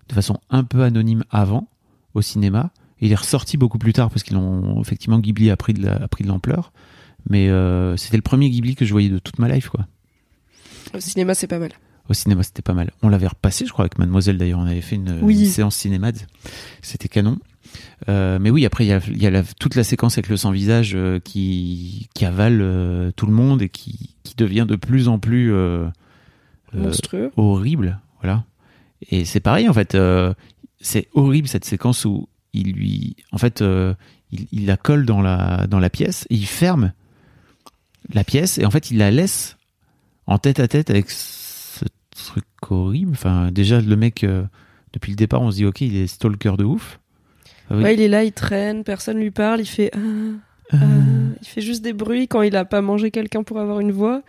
de 0.08 0.14
façon 0.14 0.38
un 0.50 0.62
peu 0.62 0.82
anonyme 0.84 1.24
avant 1.30 1.68
au 2.14 2.22
cinéma. 2.22 2.70
Il 3.00 3.10
est 3.12 3.16
ressorti 3.16 3.56
beaucoup 3.56 3.78
plus 3.78 3.92
tard 3.92 4.08
parce 4.10 4.22
qu'ils 4.24 4.36
ont 4.36 4.80
effectivement 4.80 5.18
Ghibli 5.20 5.50
a 5.50 5.56
pris 5.56 5.72
de 5.74 5.88
a 5.88 6.06
pris 6.08 6.22
de 6.24 6.28
l'ampleur. 6.28 6.72
Mais 7.30 7.48
euh, 7.48 7.96
c'était 7.96 8.16
le 8.16 8.22
premier 8.22 8.50
Ghibli 8.50 8.74
que 8.76 8.84
je 8.84 8.92
voyais 8.92 9.08
de 9.08 9.18
toute 9.18 9.38
ma 9.38 9.48
life 9.48 9.68
quoi. 9.70 9.86
Au 10.94 11.00
cinéma, 11.00 11.34
c'est 11.34 11.46
pas 11.48 11.58
mal. 11.58 11.72
Au 12.08 12.14
cinéma, 12.14 12.42
c'était 12.42 12.62
pas 12.62 12.72
mal. 12.72 12.90
On 13.02 13.08
l'avait 13.08 13.26
repassé, 13.26 13.66
je 13.66 13.72
crois, 13.72 13.84
avec 13.84 13.98
Mademoiselle 13.98 14.38
d'ailleurs. 14.38 14.60
On 14.60 14.66
avait 14.66 14.80
fait 14.80 14.96
une, 14.96 15.18
Oui. 15.22 15.40
une 15.40 15.46
séance 15.46 15.76
cinéma. 15.76 16.10
C'était 16.82 17.08
canon. 17.08 17.38
Euh, 18.08 18.38
mais 18.40 18.48
oui, 18.48 18.64
après, 18.64 18.86
il 18.86 18.88
y 18.88 18.92
a, 18.92 19.00
il 19.08 19.22
y 19.22 19.26
a 19.26 19.30
la- 19.30 19.42
toute 19.42 19.74
la 19.74 19.84
séquence 19.84 20.14
avec 20.14 20.28
le 20.30 20.38
sans-visage 20.38 20.92
euh, 20.94 21.20
qui, 21.20 22.08
qui 22.14 22.24
avale 22.24 22.60
euh, 22.62 23.10
tout 23.14 23.26
le 23.26 23.32
monde 23.32 23.60
et 23.60 23.68
qui, 23.68 24.14
qui 24.22 24.34
devient 24.36 24.64
de 24.66 24.76
plus 24.76 25.06
en 25.08 25.18
plus 25.18 25.52
Monstrueux. 26.72 27.30
horrible. 27.36 28.00
Voilà. 28.22 28.44
Et 29.10 29.24
c'est 29.24 29.40
pareil, 29.40 29.68
en 29.68 29.72
fait. 29.74 29.96
c'est 30.80 31.08
horrible 31.12 31.46
cette 31.48 31.64
séquence 31.66 32.04
où 32.06 32.28
il 32.54 32.72
lui. 32.72 33.16
En 33.32 33.38
fait, 33.38 33.62
il, 34.32 34.46
il 34.50 34.66
la 34.66 34.76
colle 34.78 35.04
dans 35.06 35.20
la, 35.20 35.66
dans 35.66 35.78
la 35.78 35.90
pièce 35.90 36.26
et 36.30 36.34
il 36.36 36.46
ferme 36.46 36.92
la 38.14 38.24
pièce 38.24 38.56
et 38.58 38.64
en 38.64 38.70
fait, 38.70 38.90
il 38.90 38.96
la 38.98 39.10
laisse 39.10 39.56
en 40.26 40.38
tête 40.38 40.58
à 40.60 40.68
tête 40.68 40.88
avec 40.90 41.06
truc 42.26 42.44
horrible. 42.70 43.12
Enfin, 43.12 43.50
déjà, 43.50 43.80
le 43.80 43.96
mec, 43.96 44.24
euh, 44.24 44.44
depuis 44.92 45.12
le 45.12 45.16
départ, 45.16 45.42
on 45.42 45.50
se 45.50 45.56
dit, 45.56 45.64
ok, 45.64 45.80
il 45.80 45.96
est 45.96 46.06
stalker 46.06 46.56
de 46.56 46.64
ouf. 46.64 47.00
Ah 47.70 47.76
oui. 47.76 47.82
Ouais, 47.82 47.94
il 47.94 48.00
est 48.00 48.08
là, 48.08 48.24
il 48.24 48.32
traîne, 48.32 48.84
personne 48.84 49.18
lui 49.18 49.30
parle, 49.30 49.60
il 49.60 49.66
fait 49.66 49.90
ah, 49.94 49.98
ah, 50.72 50.76
Euh, 50.76 51.30
il 51.40 51.46
fait 51.46 51.60
juste 51.60 51.82
des 51.82 51.92
bruits 51.92 52.28
quand 52.28 52.42
il 52.42 52.56
a 52.56 52.64
pas 52.64 52.80
mangé 52.80 53.10
quelqu'un 53.10 53.42
pour 53.42 53.58
avoir 53.58 53.80
une 53.80 53.92
voix. 53.92 54.22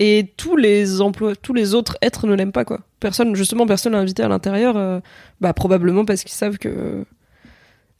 Et 0.00 0.32
tous 0.36 0.56
les 0.56 1.00
emplois, 1.00 1.36
tous 1.36 1.54
les 1.54 1.74
autres 1.74 1.96
êtres 2.02 2.26
ne 2.26 2.34
l'aiment 2.34 2.52
pas 2.52 2.64
quoi. 2.64 2.80
Personne, 2.98 3.36
justement, 3.36 3.64
personne 3.64 3.92
l'a 3.92 4.00
invité 4.00 4.24
à 4.24 4.28
l'intérieur. 4.28 4.76
euh, 4.76 4.98
bah 5.40 5.52
probablement 5.52 6.04
parce 6.04 6.24
qu'ils 6.24 6.32
savent 6.32 6.58
que 6.58 6.68
euh, 6.68 7.04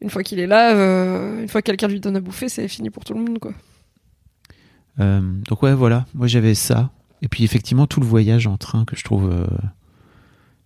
une 0.01 0.11
fois 0.11 0.25
qu'il 0.25 0.41
est 0.41 0.49
là, 0.49 0.73
une 1.41 1.49
fois 1.49 1.63
que 1.63 1.67
quelqu'un 1.67 1.87
lui 1.87 2.01
donne 2.01 2.17
à 2.17 2.21
bouffer, 2.21 2.49
c'est 2.49 2.67
fini 2.67 2.91
pour 2.91 3.05
tout 3.05 3.15
le 3.15 3.21
monde 3.21 3.39
quoi. 3.39 3.53
Donc 4.99 5.63
ouais, 5.63 5.75
voilà. 5.75 6.05
Moi 6.15 6.27
j'avais 6.27 6.55
ça. 6.55 6.91
Et 7.25 7.29
puis 7.29 7.43
effectivement 7.43 7.87
tout 7.87 8.01
le 8.01 8.07
voyage 8.07 8.47
en 8.47 8.57
train 8.57 8.85
que 8.85 8.95
je 8.95 9.03
trouve, 9.03 9.29
euh, 9.31 9.47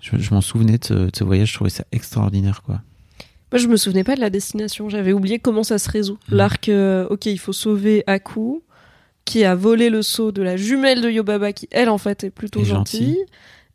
je, 0.00 0.18
je 0.18 0.34
m'en 0.34 0.42
souvenais 0.42 0.76
de 0.76 0.84
ce, 0.84 0.94
de 0.94 1.16
ce 1.16 1.24
voyage. 1.24 1.48
Je 1.48 1.54
trouvais 1.54 1.70
ça 1.70 1.84
extraordinaire 1.92 2.62
quoi. 2.62 2.82
Moi, 3.50 3.58
je 3.58 3.66
me 3.66 3.76
souvenais 3.76 4.04
pas 4.04 4.14
de 4.14 4.20
la 4.20 4.30
destination. 4.30 4.90
J'avais 4.90 5.12
oublié 5.12 5.38
comment 5.38 5.62
ça 5.62 5.78
se 5.78 5.90
résout. 5.90 6.18
Mhm. 6.28 6.36
L'arc, 6.36 6.68
euh, 6.68 7.06
ok, 7.08 7.26
il 7.26 7.38
faut 7.38 7.54
sauver 7.54 8.04
Aku, 8.06 8.60
qui 9.24 9.44
a 9.44 9.54
volé 9.54 9.88
le 9.88 10.02
seau 10.02 10.32
de 10.32 10.42
la 10.42 10.56
jumelle 10.56 11.00
de 11.00 11.10
Yobaba, 11.10 11.52
qui 11.52 11.66
elle, 11.70 11.88
en 11.88 11.98
fait, 11.98 12.24
est 12.24 12.30
plutôt 12.30 12.62
gentille. 12.64 13.18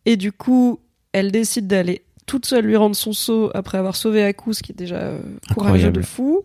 Et 0.05 0.15
du 0.15 0.31
coup, 0.31 0.79
elle 1.11 1.31
décide 1.31 1.67
d'aller 1.67 2.03
toute 2.25 2.45
seule 2.45 2.65
lui 2.65 2.75
rendre 2.75 2.95
son 2.95 3.13
seau 3.13 3.51
après 3.53 3.77
avoir 3.77 3.95
sauvé 3.95 4.23
Aku, 4.23 4.53
ce 4.53 4.63
qui 4.63 4.71
est 4.71 4.75
déjà 4.75 4.97
euh, 4.97 5.19
courageux 5.53 5.91
de 5.91 6.01
fou. 6.01 6.43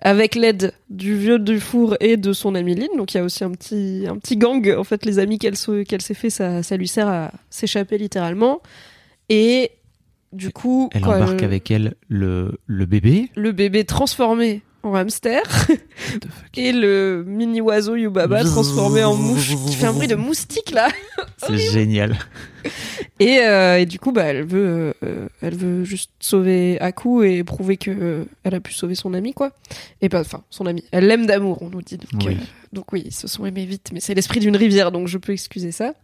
Avec 0.00 0.36
l'aide 0.36 0.72
du 0.90 1.16
vieux 1.16 1.40
du 1.40 1.58
four 1.58 1.96
et 1.98 2.16
de 2.16 2.32
son 2.32 2.54
amie 2.54 2.76
Lynn. 2.76 2.88
Donc 2.96 3.14
il 3.14 3.16
y 3.16 3.20
a 3.20 3.24
aussi 3.24 3.42
un 3.42 3.50
petit, 3.50 4.04
un 4.08 4.16
petit 4.16 4.36
gang. 4.36 4.74
En 4.78 4.84
fait, 4.84 5.04
les 5.04 5.18
amis 5.18 5.38
qu'elle 5.38 5.56
se- 5.56 5.82
qu'elle 5.82 6.02
s'est 6.02 6.14
fait, 6.14 6.30
ça, 6.30 6.62
ça 6.62 6.76
lui 6.76 6.86
sert 6.86 7.08
à 7.08 7.32
s'échapper 7.50 7.98
littéralement. 7.98 8.60
Et 9.28 9.72
du 10.32 10.50
coup, 10.50 10.88
Elle 10.92 11.04
embarque 11.04 11.38
elle- 11.40 11.44
avec 11.44 11.70
elle 11.72 11.94
le, 12.08 12.58
le 12.66 12.86
bébé. 12.86 13.28
le 13.34 13.50
bébé 13.50 13.84
transformé 13.84 14.62
en 14.82 14.94
hamster 14.94 15.42
et 16.56 16.72
le 16.72 17.24
mini 17.26 17.60
oiseau 17.60 17.96
Yubaba 17.96 18.44
transformé 18.44 19.02
en 19.04 19.14
mouche 19.16 19.54
qui 19.66 19.74
fait 19.74 19.86
un 19.86 19.92
bruit 19.92 20.06
de 20.06 20.14
moustique 20.14 20.70
là. 20.70 20.88
C'est 21.38 21.58
génial. 21.58 22.16
Et, 23.20 23.40
euh, 23.40 23.80
et 23.80 23.86
du 23.86 23.98
coup, 23.98 24.12
bah, 24.12 24.24
elle 24.24 24.44
veut, 24.44 24.94
euh, 25.02 25.28
elle 25.42 25.56
veut 25.56 25.82
juste 25.84 26.10
sauver 26.20 26.78
Aku 26.80 27.24
et 27.24 27.42
prouver 27.42 27.76
que 27.76 27.90
euh, 27.90 28.24
elle 28.44 28.54
a 28.54 28.60
pu 28.60 28.72
sauver 28.72 28.94
son 28.94 29.14
ami 29.14 29.34
quoi. 29.34 29.50
Et 30.00 30.08
pas, 30.08 30.20
enfin, 30.20 30.44
son 30.50 30.66
ami. 30.66 30.84
Elle 30.92 31.06
l'aime 31.06 31.26
d'amour, 31.26 31.60
on 31.62 31.70
nous 31.70 31.82
dit. 31.82 31.96
Donc 31.96 32.08
Oui. 32.24 32.36
donc 32.72 32.92
oui, 32.92 33.02
ils 33.06 33.14
se 33.14 33.26
sont 33.26 33.44
aimés 33.46 33.64
vite, 33.64 33.90
mais 33.92 34.00
c'est 34.00 34.14
l'esprit 34.14 34.40
d'une 34.40 34.56
rivière, 34.56 34.92
donc 34.92 35.08
je 35.08 35.18
peux 35.18 35.32
excuser 35.32 35.72
ça. 35.72 35.94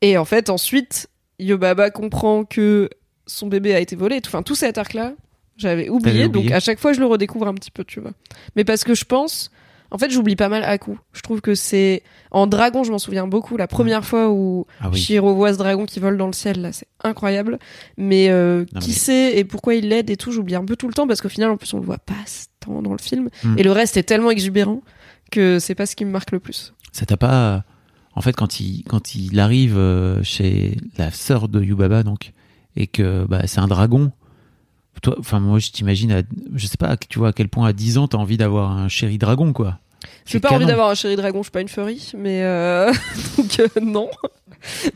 Et 0.00 0.16
en 0.16 0.24
fait, 0.24 0.48
ensuite, 0.48 1.08
Yobaba 1.38 1.90
comprend 1.90 2.44
que 2.44 2.88
son 3.26 3.48
bébé 3.48 3.74
a 3.74 3.80
été 3.80 3.96
volé. 3.96 4.20
Enfin, 4.24 4.42
tout 4.42 4.54
cet 4.54 4.78
arc-là, 4.78 5.12
j'avais 5.58 5.88
oublié. 5.88 6.28
Donc 6.28 6.50
à 6.50 6.60
chaque 6.60 6.78
fois, 6.78 6.92
je 6.92 7.00
le 7.00 7.06
redécouvre 7.06 7.46
un 7.48 7.54
petit 7.54 7.70
peu, 7.70 7.84
tu 7.84 8.00
vois. 8.00 8.12
Mais 8.56 8.64
parce 8.64 8.84
que 8.84 8.94
je 8.94 9.04
pense, 9.04 9.50
en 9.90 9.98
fait, 9.98 10.10
j'oublie 10.10 10.36
pas 10.36 10.48
mal 10.48 10.64
Aku. 10.64 10.98
Je 11.12 11.20
trouve 11.22 11.40
que 11.40 11.54
c'est 11.54 12.02
en 12.30 12.46
dragon, 12.46 12.84
je 12.84 12.90
m'en 12.90 12.98
souviens 12.98 13.26
beaucoup. 13.26 13.56
La 13.56 13.66
première 13.66 14.04
fois 14.04 14.30
où 14.30 14.66
Ah 14.80 14.90
oui. 14.92 14.98
Shiro 14.98 15.34
voit 15.34 15.52
ce 15.52 15.58
dragon 15.58 15.86
qui 15.86 15.98
vole 15.98 16.16
dans 16.18 16.26
le 16.26 16.32
ciel, 16.34 16.60
là, 16.60 16.72
c'est 16.72 16.88
incroyable. 17.02 17.58
Mais 17.96 18.28
euh, 18.28 18.64
Non, 18.74 18.80
qui 18.80 18.90
mais- 18.90 18.94
sait 18.96 19.38
et 19.38 19.44
pourquoi 19.44 19.74
il 19.74 19.88
l'aide 19.88 20.10
et 20.10 20.16
tout, 20.16 20.30
j'oublie 20.32 20.54
un 20.54 20.64
peu 20.64 20.76
tout 20.76 20.88
le 20.88 20.94
temps 20.94 21.06
parce 21.06 21.20
qu'au 21.20 21.28
final, 21.30 21.50
en 21.50 21.56
plus, 21.56 21.72
on 21.74 21.78
le 21.78 21.86
voit 21.86 21.98
pas 21.98 22.14
tant 22.60 22.82
dans 22.82 22.92
le 22.92 22.98
film. 22.98 23.28
Mm. 23.44 23.58
Et 23.58 23.62
le 23.62 23.72
reste 23.72 23.96
est 23.96 24.02
tellement 24.02 24.30
exubérant 24.30 24.82
que 25.30 25.58
c'est 25.58 25.74
pas 25.74 25.86
ce 25.86 25.96
qui 25.96 26.04
me 26.04 26.10
marque 26.10 26.32
le 26.32 26.40
plus. 26.40 26.74
Ça 26.92 27.06
t'a 27.06 27.16
pas. 27.16 27.64
En 28.14 28.20
fait, 28.20 28.32
quand 28.32 28.60
il, 28.60 28.82
quand 28.84 29.14
il 29.14 29.38
arrive 29.38 29.76
euh, 29.78 30.22
chez 30.22 30.76
la 30.96 31.10
sœur 31.10 31.48
de 31.48 31.62
Yubaba, 31.62 32.02
donc, 32.02 32.32
et 32.76 32.86
que 32.88 33.24
bah, 33.26 33.42
c'est 33.46 33.60
un 33.60 33.68
dragon, 33.68 34.10
toi, 35.00 35.16
enfin, 35.18 35.40
moi, 35.40 35.58
je 35.58 35.70
t'imagine, 35.70 36.22
je 36.54 36.66
sais 36.66 36.76
pas, 36.76 36.96
tu 36.96 37.18
vois, 37.18 37.28
à 37.28 37.32
quel 37.32 37.48
point 37.48 37.66
à 37.66 37.72
10 37.72 37.98
ans, 37.98 38.08
t'as 38.08 38.18
envie 38.18 38.36
d'avoir 38.36 38.70
un 38.70 38.88
chéri 38.88 39.18
dragon, 39.18 39.52
quoi. 39.52 39.78
J'ai 40.26 40.40
pas 40.40 40.52
envie 40.52 40.66
d'avoir 40.66 40.90
un 40.90 40.94
chéri 40.94 41.16
dragon, 41.16 41.38
je 41.38 41.44
suis 41.44 41.50
pas 41.50 41.60
une 41.60 41.68
furry, 41.68 42.12
mais 42.16 42.42
euh... 42.42 42.92
donc 43.36 43.60
euh, 43.60 43.68
non. 43.80 44.10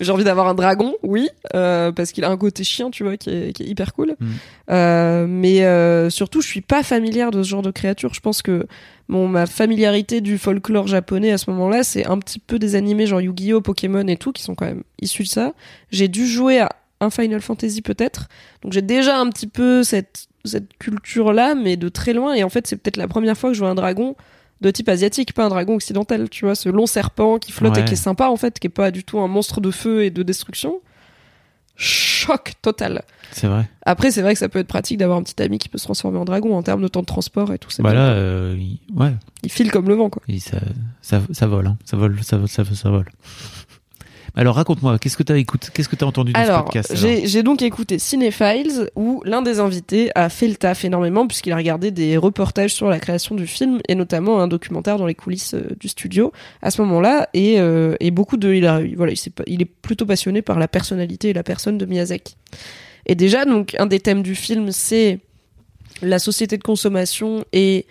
J'ai 0.01 0.11
envie 0.11 0.25
d'avoir 0.25 0.49
un 0.49 0.55
dragon, 0.55 0.95
oui, 1.03 1.29
euh, 1.55 1.93
parce 1.93 2.13
qu'il 2.13 2.25
a 2.25 2.31
un 2.31 2.37
côté 2.37 2.65
chien, 2.65 2.91
tu 2.91 3.05
vois, 3.05 3.17
qui 3.17 3.31
est, 3.31 3.53
qui 3.53 3.63
est 3.63 3.67
hyper 3.67 3.95
cool. 3.95 4.17
Mm. 4.21 5.27
Mais 5.27 6.11
surtout, 6.11 6.41
je 6.41 6.49
suis 6.49 6.61
pas 6.61 6.83
familière 6.83 7.31
de 7.31 7.43
ce 7.43 7.49
genre 7.49 7.63
de 7.63 7.71
créature. 7.71 8.13
Je 8.13 8.21
pense 8.21 8.43
que 8.43 8.67
mon 9.09 9.29
ma 9.29 9.47
familiarité 9.47 10.21
du 10.21 10.39
folklore 10.39 10.89
japonais 10.89 11.33
à 11.33 11.39
ce 11.39 11.51
moment-là, 11.51 11.85
c'est 11.85 12.07
un 12.07 12.19
petit 12.19 12.39
peu 12.39 12.59
des 12.59 12.75
animés 12.75 13.07
genre 13.07 13.21
Yu-Gi-Oh, 13.21 13.61
Pokémon 13.61 14.07
et 14.09 14.17
tout, 14.17 14.33
qui 14.33 14.43
sont 14.43 14.55
quand 14.55 14.67
même 14.67 14.83
issus 15.01 15.25
de 15.25 15.29
ça. 15.29 15.53
J'ai 15.91 16.09
dû 16.09 16.27
jouer 16.27 16.61
à 16.61 16.71
un 17.03 17.11
Final 17.11 17.41
Fantasy 17.41 17.83
peut-être, 17.83 18.29
donc 18.63 18.73
j'ai 18.73 18.83
déjà 18.83 19.19
un 19.19 19.29
petit 19.29 19.47
peu 19.47 19.83
cette 19.83 20.29
cette 20.45 20.77
culture-là, 20.79 21.55
mais 21.55 21.77
de 21.77 21.89
très 21.89 22.13
loin. 22.13 22.35
Et 22.35 22.43
en 22.43 22.49
fait, 22.49 22.67
c'est 22.67 22.77
peut-être 22.77 22.97
la 22.97 23.07
première 23.07 23.37
fois 23.37 23.51
que 23.51 23.55
je 23.55 23.61
vois 23.61 23.71
un 23.71 23.75
dragon 23.77 24.17
de 24.61 24.71
type 24.71 24.89
asiatique, 24.89 25.35
pas 25.35 25.45
un 25.45 25.49
dragon 25.49 25.75
occidental, 25.75 26.29
tu 26.31 26.45
vois, 26.47 26.55
ce 26.57 26.69
long 26.69 26.87
serpent 26.87 27.39
qui 27.39 27.53
flotte 27.53 27.77
et 27.79 27.85
qui 27.85 27.93
est 27.93 27.97
sympa 27.97 28.27
en 28.29 28.37
fait, 28.37 28.59
qui 28.59 28.67
est 28.67 28.71
pas 28.71 28.91
du 28.91 29.05
tout 29.05 29.21
un 29.21 29.29
monstre 29.29 29.61
de 29.61 29.71
feu 29.71 30.05
et 30.05 30.11
de 30.11 30.23
destruction. 30.23 30.81
Choc 31.77 32.53
total. 32.61 33.03
C'est 33.33 33.47
vrai. 33.47 33.69
Après, 33.87 34.11
c'est 34.11 34.21
vrai 34.23 34.35
que 34.35 34.39
ça 34.39 34.49
peut 34.49 34.59
être 34.59 34.69
pratique 34.69 34.99
d'avoir 34.99 35.19
un 35.19 35.23
petit 35.23 35.41
ami 35.43 35.59
qui 35.59 35.69
peut 35.69 35.79
se 35.79 35.85
transformer 35.85 36.19
en 36.19 36.25
dragon 36.25 36.55
en 36.57 36.63
termes 36.63 36.83
de 36.83 36.89
temps 36.89 37.01
de 37.01 37.07
transport 37.07 37.53
et 37.53 37.59
tout. 37.59 37.71
c'est 37.71 37.83
Bah 37.83 37.93
bien. 37.93 38.01
là, 38.01 38.11
euh, 38.13 38.57
il- 38.59 38.79
ouais, 38.95 39.13
Il 39.43 39.51
file 39.51 39.71
comme 39.73 39.89
le 39.89 39.95
vent, 39.95 40.11
quoi. 40.11 40.23
Et 40.29 40.39
ça, 40.39 40.59
ça, 41.01 41.23
ça 41.33 41.47
vole, 41.47 41.67
hein. 41.67 41.79
ça 41.85 41.97
vole, 41.97 42.23
ça 42.23 42.37
vole, 42.37 42.49
ça 42.49 42.63
vole, 42.63 42.77
ça 42.77 42.91
vole. 42.91 43.07
Alors 44.35 44.55
raconte-moi, 44.57 44.99
qu'est-ce 44.99 45.17
que 45.19 45.23
t'as 45.23 45.37
écouté, 45.37 45.69
qu'est-ce 45.75 45.91
que 45.91 45.97
t'as 45.97 46.07
entendu 46.07 46.33
dans 46.33 46.39
ce 46.41 46.47
podcast 46.65 46.91
alors? 46.91 47.03
j'ai 47.27 47.43
donc 47.43 47.61
écouté 47.61 47.99
Cinéphiles 47.99 48.89
où 48.97 49.23
l'un 49.27 49.43
des 49.43 49.61
invités 49.61 50.11
a 50.15 50.31
fait 50.31 50.49
le 50.49 50.55
taf 50.57 50.85
énormément 50.87 51.27
puisqu'il 51.27 51.53
a 51.53 51.57
regardé 51.57 51.91
des 51.91 52.17
reportages 52.17 52.73
sur 52.73 52.89
la 52.89 52.99
création 52.99 53.35
du 53.35 53.47
film 53.47 53.81
et 53.89 53.95
notamment 53.95 54.41
un 54.41 54.49
documentaire 54.49 54.97
dans 54.97 55.05
les 55.07 55.15
coulisses 55.15 55.53
euh, 55.53 55.77
du 55.79 55.89
studio 55.89 56.33
à 56.63 56.71
ce 56.71 56.81
moment-là 56.81 57.29
et, 57.35 57.61
euh, 57.61 57.95
et 58.01 58.11
beaucoup 58.11 58.39
de 58.39 58.55
il 58.55 58.67
a 58.67 58.81
voilà 58.97 59.13
il, 59.13 59.31
pas- 59.33 59.45
il 59.47 59.61
est 59.61 59.67
plutôt 59.67 60.07
passionné 60.07 60.41
par 60.41 60.59
la 60.59 60.67
personnalité 60.67 61.29
et 61.29 61.33
la 61.35 61.43
personne 61.43 61.77
de 61.77 61.85
Miyazaki. 61.85 62.37
Et 63.05 63.15
déjà 63.15 63.45
donc 63.45 63.75
un 63.79 63.87
des 63.87 64.01
thèmes 64.01 64.23
du 64.23 64.35
film 64.35 64.73
c'est 64.73 65.19
la 66.01 66.19
société 66.19 66.57
de 66.57 66.63
consommation 66.63 67.45
et 67.53 67.85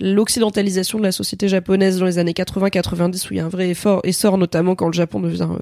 l'occidentalisation 0.00 0.98
de 0.98 1.04
la 1.04 1.12
société 1.12 1.48
japonaise 1.48 1.98
dans 1.98 2.06
les 2.06 2.18
années 2.18 2.32
80-90 2.32 3.28
où 3.28 3.34
il 3.34 3.36
y 3.36 3.40
a 3.40 3.44
un 3.44 3.48
vrai 3.48 3.68
effort 3.70 4.00
essor 4.04 4.38
notamment 4.38 4.74
quand 4.74 4.86
le 4.88 4.92
Japon 4.92 5.20
devient 5.20 5.48
euh, 5.50 5.58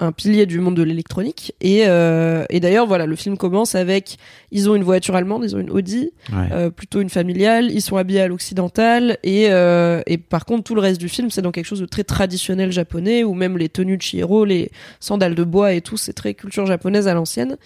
un 0.00 0.10
pilier 0.10 0.44
du 0.46 0.58
monde 0.58 0.76
de 0.76 0.82
l'électronique 0.82 1.54
et, 1.60 1.82
euh, 1.86 2.44
et 2.50 2.58
d'ailleurs 2.58 2.86
voilà 2.86 3.06
le 3.06 3.14
film 3.14 3.36
commence 3.36 3.76
avec 3.76 4.16
ils 4.50 4.68
ont 4.68 4.74
une 4.74 4.82
voiture 4.82 5.14
allemande 5.14 5.44
ils 5.44 5.54
ont 5.54 5.60
une 5.60 5.70
Audi 5.70 6.10
Ouais. 6.32 6.48
euh, 6.52 6.70
plutôt 6.70 7.00
une 7.00 7.10
familiale 7.10 7.70
ils 7.70 7.80
sont 7.82 7.96
habillés 7.96 8.20
à 8.22 8.26
l'occidental 8.28 9.18
et, 9.22 9.46
euh, 9.50 10.02
et 10.06 10.18
par 10.18 10.46
contre 10.46 10.64
tout 10.64 10.74
le 10.74 10.80
reste 10.80 11.00
du 11.00 11.08
film 11.08 11.30
c'est 11.30 11.42
dans 11.42 11.52
quelque 11.52 11.66
chose 11.66 11.80
de 11.80 11.86
très 11.86 12.02
traditionnel 12.02 12.72
japonais 12.72 13.22
où 13.22 13.34
même 13.34 13.56
les 13.56 13.68
tenues 13.68 13.96
de 13.96 14.02
Chihiro 14.02 14.44
les 14.44 14.70
sandales 14.98 15.36
de 15.36 15.44
bois 15.44 15.74
et 15.74 15.80
tout 15.80 15.96
c'est 15.96 16.12
très 16.12 16.34
culture 16.34 16.66
japonaise 16.66 17.06
à 17.06 17.14
l'ancienne 17.14 17.56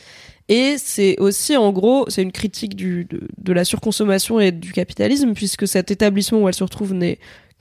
et 0.49 0.77
c'est 0.79 1.19
aussi, 1.21 1.57
en 1.57 1.73
gros, 1.73 2.05
c'est 2.09 2.23
une 2.23 2.33
critique 2.33 2.75
du, 2.75 3.05
de, 3.05 3.21
de 3.39 3.53
la 3.53 3.65
surconsommation 3.65 4.41
et 4.41 4.53
du 4.53 4.73
capitalisme, 4.73 5.35
puisque 5.35 5.69
cet 5.69 5.91
établissement 5.91 6.41
où 6.41 6.49
elle 6.49 6.55
se 6.55 6.65
retrouve 6.65 6.95
n'est, 6.95 7.19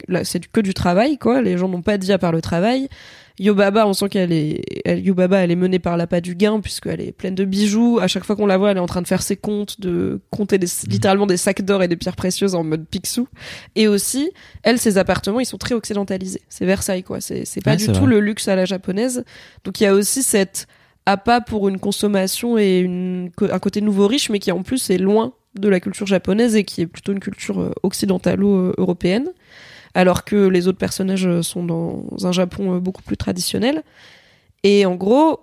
là, 0.07 0.23
c'est 0.23 0.45
que 0.47 0.61
du 0.61 0.73
travail, 0.73 1.17
quoi. 1.17 1.41
Les 1.41 1.57
gens 1.57 1.67
n'ont 1.67 1.81
pas 1.81 1.97
vie 1.97 2.11
à 2.13 2.17
part 2.17 2.31
le 2.31 2.41
travail. 2.41 2.87
Yobaba, 3.39 3.85
on 3.85 3.93
sent 3.93 4.09
qu'elle 4.09 4.31
est, 4.31 4.61
elle, 4.83 5.05
Yobaba, 5.05 5.37
elle 5.43 5.51
est 5.51 5.55
menée 5.55 5.77
par 5.77 5.95
l'appât 5.95 6.21
du 6.21 6.33
gain, 6.33 6.59
puisqu'elle 6.59 7.01
est 7.01 7.11
pleine 7.11 7.35
de 7.35 7.45
bijoux. 7.45 7.99
À 8.01 8.07
chaque 8.07 8.23
fois 8.23 8.35
qu'on 8.35 8.47
la 8.47 8.57
voit, 8.57 8.71
elle 8.71 8.77
est 8.77 8.79
en 8.79 8.87
train 8.87 9.03
de 9.03 9.07
faire 9.07 9.21
ses 9.21 9.35
comptes, 9.35 9.79
de 9.79 10.19
compter 10.31 10.57
des, 10.57 10.65
littéralement 10.87 11.27
des 11.27 11.37
sacs 11.37 11.61
d'or 11.61 11.83
et 11.83 11.87
des 11.87 11.97
pierres 11.97 12.15
précieuses 12.15 12.55
en 12.55 12.63
mode 12.63 12.87
Picsou. 12.87 13.27
Et 13.75 13.87
aussi, 13.87 14.31
elle, 14.63 14.79
ses 14.79 14.97
appartements, 14.97 15.39
ils 15.39 15.45
sont 15.45 15.59
très 15.59 15.75
occidentalisés. 15.75 16.41
C'est 16.49 16.65
Versailles, 16.65 17.03
quoi. 17.03 17.21
C'est, 17.21 17.45
c'est 17.45 17.61
pas 17.61 17.71
Ouais, 17.71 17.77
du 17.77 17.85
tout 17.87 17.93
vrai. 17.93 18.07
le 18.07 18.19
luxe 18.21 18.47
à 18.47 18.55
la 18.55 18.65
japonaise. 18.65 19.23
Donc 19.65 19.79
il 19.81 19.83
y 19.83 19.87
a 19.87 19.93
aussi 19.93 20.23
cette 20.23 20.65
appât 21.07 21.39
pour 21.39 21.69
une 21.69 21.79
consommation 21.79 22.57
et 22.57 22.79
une, 22.79 23.31
un 23.39 23.59
côté 23.59 23.79
nouveau 23.79 24.07
riche, 24.07 24.29
mais 24.29 24.39
qui 24.39 24.51
en 24.51 24.61
plus 24.61 24.89
est 24.89 24.97
loin 24.97 25.31
de 25.55 25.69
la 25.69 25.79
culture 25.79 26.05
japonaise 26.05 26.55
et 26.55 26.65
qui 26.65 26.81
est 26.81 26.85
plutôt 26.85 27.13
une 27.13 27.21
culture 27.21 27.61
euh, 27.61 27.71
occidentalo-européenne, 27.81 29.29
alors 29.93 30.25
que 30.25 30.35
les 30.35 30.67
autres 30.67 30.77
personnages 30.77 31.25
euh, 31.25 31.41
sont 31.41 31.63
dans 31.63 32.03
un 32.23 32.33
Japon 32.33 32.75
euh, 32.75 32.79
beaucoup 32.79 33.01
plus 33.01 33.15
traditionnel. 33.15 33.83
Et 34.63 34.85
en 34.85 34.95
gros, 34.95 35.39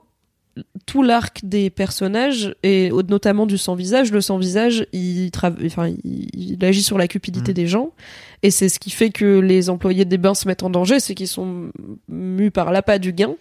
tout 0.86 1.02
l'arc 1.02 1.40
des 1.42 1.68
personnages 1.70 2.54
et 2.62 2.90
notamment 3.08 3.44
du 3.46 3.58
sans 3.58 3.74
visage 3.74 4.12
le 4.12 4.20
sans 4.20 4.38
visage 4.38 4.86
il, 4.92 5.30
enfin, 5.66 5.88
il, 6.04 6.28
il 6.34 6.64
agit 6.64 6.82
sur 6.82 6.96
la 6.98 7.08
cupidité 7.08 7.50
Mhm. 7.50 7.54
des 7.54 7.66
gens. 7.66 7.90
Et 8.42 8.50
c'est 8.50 8.68
ce 8.68 8.78
qui 8.78 8.90
fait 8.90 9.10
que 9.10 9.38
les 9.40 9.70
employés 9.70 10.04
des 10.04 10.18
bains 10.18 10.34
se 10.34 10.46
mettent 10.46 10.62
en 10.62 10.70
danger 10.70 11.00
c'est 11.00 11.14
qu'ils 11.14 11.28
sont 11.28 11.70
mus 12.08 12.50
par 12.50 12.70
l'appât 12.72 12.98
du 12.98 13.12
gain. 13.12 13.34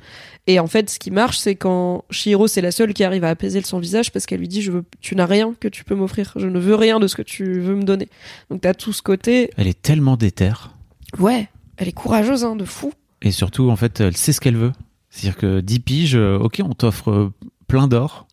Et 0.47 0.59
en 0.59 0.67
fait 0.67 0.89
ce 0.89 0.97
qui 0.97 1.11
marche 1.11 1.37
c'est 1.37 1.55
quand 1.55 2.03
Shihiro 2.09 2.47
c'est 2.47 2.61
la 2.61 2.71
seule 2.71 2.93
qui 2.93 3.03
arrive 3.03 3.23
à 3.23 3.29
apaiser 3.29 3.59
le 3.59 3.65
sans 3.65 3.79
visage 3.79 4.11
parce 4.11 4.25
qu'elle 4.25 4.39
lui 4.39 4.47
dit 4.47 4.61
je 4.61 4.71
veux 4.71 4.83
tu 5.01 5.15
n'as 5.15 5.25
rien 5.27 5.53
que 5.59 5.67
tu 5.67 5.83
peux 5.83 5.95
m'offrir. 5.95 6.33
Je 6.35 6.47
ne 6.47 6.57
veux 6.59 6.75
rien 6.75 6.99
de 6.99 7.07
ce 7.07 7.15
que 7.15 7.21
tu 7.21 7.59
veux 7.59 7.75
me 7.75 7.83
donner. 7.83 8.07
Donc 8.49 8.61
t'as 8.61 8.73
tout 8.73 8.93
ce 8.93 9.01
côté. 9.03 9.51
Elle 9.57 9.67
est 9.67 9.81
tellement 9.81 10.17
déterre. 10.17 10.73
ouais. 11.19 11.49
Elle 11.77 11.87
est 11.87 11.91
courageuse 11.91 12.43
hein, 12.43 12.55
de 12.55 12.65
fou. 12.65 12.93
Et 13.23 13.31
surtout, 13.31 13.71
en 13.71 13.75
fait, 13.75 13.99
elle 13.99 14.15
sait 14.15 14.31
ce 14.31 14.39
qu'elle 14.39 14.55
veut. 14.57 14.71
C'est-à-dire 15.13 15.37
que 15.37 15.59
10 15.59 15.79
piges, 15.81 16.15
euh, 16.15 16.39
ok, 16.39 16.61
on 16.65 16.73
t'offre 16.73 17.11
euh, 17.11 17.33
plein 17.67 17.87
d'or. 17.87 18.25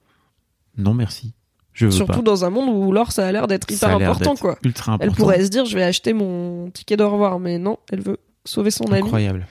Non, 0.78 0.94
merci. 0.94 1.34
Je 1.74 1.84
veux 1.84 1.90
surtout 1.92 2.20
pas. 2.20 2.22
dans 2.22 2.44
un 2.46 2.50
monde 2.50 2.70
où 2.70 2.90
l'or 2.90 3.12
ça 3.12 3.26
a 3.26 3.32
l'air 3.32 3.46
d'être 3.46 3.70
hyper 3.70 3.90
important 3.90 4.34
quoi 4.34 4.58
Ultra 4.64 4.92
important. 4.92 5.12
Elle 5.12 5.16
pourrait 5.16 5.44
se 5.44 5.50
dire, 5.50 5.66
je 5.66 5.76
vais 5.76 5.82
acheter 5.82 6.14
mon 6.14 6.70
ticket 6.70 6.96
d'au 6.96 7.10
revoir, 7.10 7.38
mais 7.38 7.58
non, 7.58 7.78
elle 7.92 8.00
veut 8.00 8.18
sauver 8.46 8.70
son 8.70 8.86
ami. 8.86 9.02
Incroyable. 9.02 9.46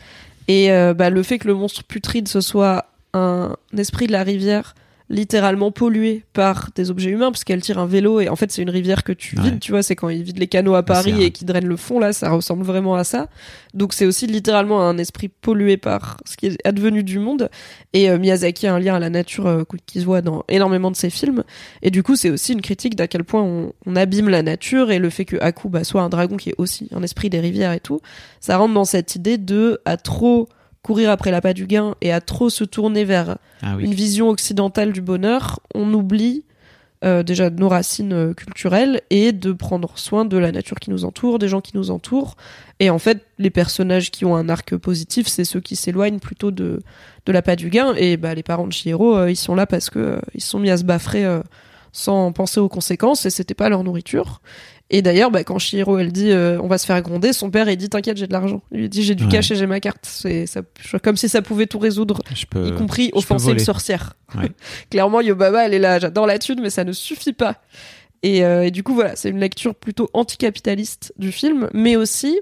Et 0.48 0.72
euh, 0.72 0.96
bah, 0.96 1.12
le 1.12 1.22
fait 1.22 1.38
que 1.38 1.48
le 1.48 1.54
monstre 1.54 1.84
putride 1.84 2.28
ce 2.28 2.42
soit 2.42 2.88
un 3.14 3.56
esprit 3.78 4.08
de 4.08 4.12
la 4.12 4.24
rivière 4.24 4.74
littéralement 5.10 5.72
pollué 5.72 6.24
par 6.34 6.70
des 6.76 6.92
objets 6.92 7.10
humains 7.10 7.32
puisqu'elle 7.32 7.62
tire 7.62 7.80
un 7.80 7.88
vélo 7.88 8.20
et 8.20 8.30
en 8.30 8.36
fait 8.36 8.52
c'est 8.52 8.62
une 8.62 8.70
rivière 8.70 9.04
que 9.04 9.12
tu 9.12 9.36
vides 9.36 9.54
Ouais. 9.54 9.60
tu 9.60 9.72
vois 9.72 9.82
c'est 9.82 9.96
quand 9.96 10.10
ils 10.10 10.22
vident 10.22 10.40
les 10.40 10.48
canaux 10.48 10.76
à 10.76 10.84
Paris 10.84 11.14
un- 11.14 11.20
et 11.20 11.32
qui 11.32 11.46
drainent 11.46 11.66
le 11.68 11.78
fond 11.78 12.00
là 12.00 12.14
ça 12.14 12.30
ressemble 12.30 12.64
vraiment 12.64 12.94
à 12.96 13.04
ça. 13.04 13.28
Donc 13.74 13.94
c'est 13.94 14.06
aussi 14.06 14.28
littéralement 14.28 14.82
un 14.88 14.98
esprit 15.00 15.28
pollué 15.30 15.78
par 15.78 16.18
ce 16.26 16.38
qui 16.38 16.48
est 16.48 16.58
advenu 16.68 17.04
du 17.04 17.18
monde. 17.20 17.50
Et 17.94 18.10
euh, 18.10 18.18
Miyazaki 18.20 18.68
a 18.68 18.74
un 18.76 18.80
lien 18.80 18.96
à 18.96 19.00
la 19.00 19.10
nature 19.10 19.48
euh, 19.48 19.64
qui 19.88 20.00
se 20.00 20.06
voit 20.06 20.22
dans 20.22 20.44
énormément 20.48 20.92
de 20.92 20.96
ses 20.96 21.10
films. 21.10 21.44
Et 21.82 21.90
du 21.92 22.04
coup 22.04 22.16
c'est 22.16 22.30
aussi 22.30 22.54
une 22.54 22.62
critique 22.62 22.96
d'à 22.96 23.08
quel 23.08 23.24
point 23.24 23.42
on, 23.42 23.74
on 23.88 23.96
abîme 23.96 24.30
la 24.30 24.44
nature 24.44 24.92
et 24.92 25.00
le 25.00 25.10
fait 25.10 25.26
que 25.26 25.38
Aku 25.42 25.70
bah, 25.70 25.84
soit 25.84 26.02
un 26.04 26.10
dragon 26.10 26.38
qui 26.38 26.50
est 26.50 26.56
aussi 26.60 26.88
un 26.94 27.02
esprit 27.02 27.30
des 27.32 27.40
rivières 27.40 27.74
et 27.74 27.80
tout 27.80 28.00
ça 28.40 28.58
rentre 28.58 28.74
dans 28.76 28.86
cette 28.86 29.16
idée 29.16 29.38
de 29.40 29.82
à 29.86 29.98
trop 29.98 30.48
courir 30.82 31.10
après 31.10 31.32
l'appât 31.32 31.54
du 31.54 31.68
gain 31.68 31.96
et 32.02 32.12
à 32.12 32.22
trop 32.22 32.50
se 32.50 32.64
tourner 32.64 33.04
vers 33.04 33.38
Ah 33.62 33.76
oui. 33.78 33.84
une 33.84 33.94
vision 33.94 34.30
occidentale 34.30 34.92
du 34.94 35.02
bonheur, 35.02 35.60
on 35.76 35.94
oublie 35.94 36.44
euh, 37.06 37.24
déjà 37.24 37.50
nos 37.50 37.70
racines 37.70 38.12
euh, 38.14 38.34
culturelles 38.34 39.02
et 39.10 39.32
de 39.32 39.54
prendre 39.54 39.98
soin 39.98 40.26
de 40.26 40.38
la 40.38 40.52
nature 40.52 40.78
qui 40.80 40.90
nous 40.90 41.06
entoure, 41.06 41.40
des 41.40 41.48
gens 41.48 41.62
qui 41.62 41.78
nous 41.78 41.92
entourent. 41.92 42.36
Et 42.82 42.90
en 42.90 43.00
fait, 43.00 43.26
les 43.38 43.50
personnages 43.50 44.12
qui 44.12 44.26
ont 44.26 44.36
un 44.36 44.50
arc 44.50 44.76
positif, 44.76 45.28
c'est 45.28 45.46
ceux 45.46 45.62
qui 45.62 45.76
s'éloignent 45.78 46.20
plutôt 46.20 46.52
de, 46.52 46.82
de 47.26 47.32
l'appât 47.32 47.56
du 47.56 47.70
gain. 47.70 47.94
Et 47.96 48.18
bah, 48.18 48.34
les 48.36 48.44
parents 48.44 48.68
de 48.68 48.74
Chihiro, 48.74 49.16
euh, 49.18 49.32
ils 49.32 49.38
sont 49.38 49.56
là 49.56 49.66
parce 49.66 49.90
que 49.90 50.00
euh, 50.00 50.20
ils 50.34 50.44
sont 50.44 50.60
mis 50.60 50.70
à 50.70 50.78
se 50.78 50.84
baffrer 50.84 51.26
sans 51.92 52.32
penser 52.34 52.60
aux 52.60 52.70
conséquences 52.70 53.26
et 53.26 53.30
c'était 53.30 53.54
pas 53.54 53.70
leur 53.70 53.84
nourriture. 53.84 54.42
Et 54.92 55.02
d'ailleurs, 55.04 55.30
bah, 55.30 55.44
quand 55.44 55.60
Chihiro 55.60 56.00
elle 56.00 56.12
dit 56.12 56.32
euh, 56.32 56.60
on 56.62 56.68
va 56.68 56.78
se 56.80 56.86
faire 56.88 57.00
gronder, 57.04 57.32
son 57.32 57.52
père 57.52 57.70
il 57.70 57.78
dit 57.78 57.90
t'inquiète 57.90 58.18
j'ai 58.18 58.26
de 58.28 58.34
l'argent. 58.34 58.64
Il 58.72 58.80
lui 58.80 58.90
dit 58.90 59.04
j'ai 59.04 59.14
du 59.16 59.26
Ouais. 59.26 59.30
cash 59.30 59.52
et 59.52 59.56
j'ai 59.56 59.68
ma 59.68 59.80
carte. 59.80 60.00
C'est 60.04 60.48
ça, 60.48 60.62
comme 61.04 61.16
si 61.16 61.30
ça 61.30 61.42
pouvait 61.44 61.68
tout 61.68 61.78
résoudre 61.80 62.22
Je 62.34 62.46
peux, 62.48 62.68
y 62.68 62.72
compris 62.74 63.12
offenser 63.14 63.52
une 63.52 63.60
sorcière. 63.60 64.14
Ouais. 64.36 64.50
Clairement, 64.90 65.22
Yobaba, 65.22 65.66
elle 65.66 65.76
est 65.76 65.80
là, 65.80 66.00
j'adore 66.00 66.26
la 66.26 66.40
thune, 66.40 66.60
mais 66.62 66.70
ça 66.72 66.84
ne 66.84 66.92
suffit 66.92 67.34
pas. 67.34 67.62
Et, 68.24 68.44
euh, 68.44 68.64
et 68.66 68.72
du 68.72 68.84
coup, 68.84 68.96
voilà, 68.96 69.16
c'est 69.16 69.30
une 69.30 69.40
lecture 69.40 69.76
plutôt 69.76 70.10
anticapitaliste 70.14 71.14
du 71.18 71.32
film, 71.32 71.70
mais 71.74 71.96
aussi, 71.96 72.40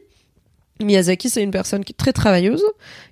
Miyazaki, 0.81 1.29
c'est 1.29 1.43
une 1.43 1.51
personne 1.51 1.83
qui 1.83 1.93
est 1.93 1.97
très 1.97 2.13
travailleuse, 2.13 2.63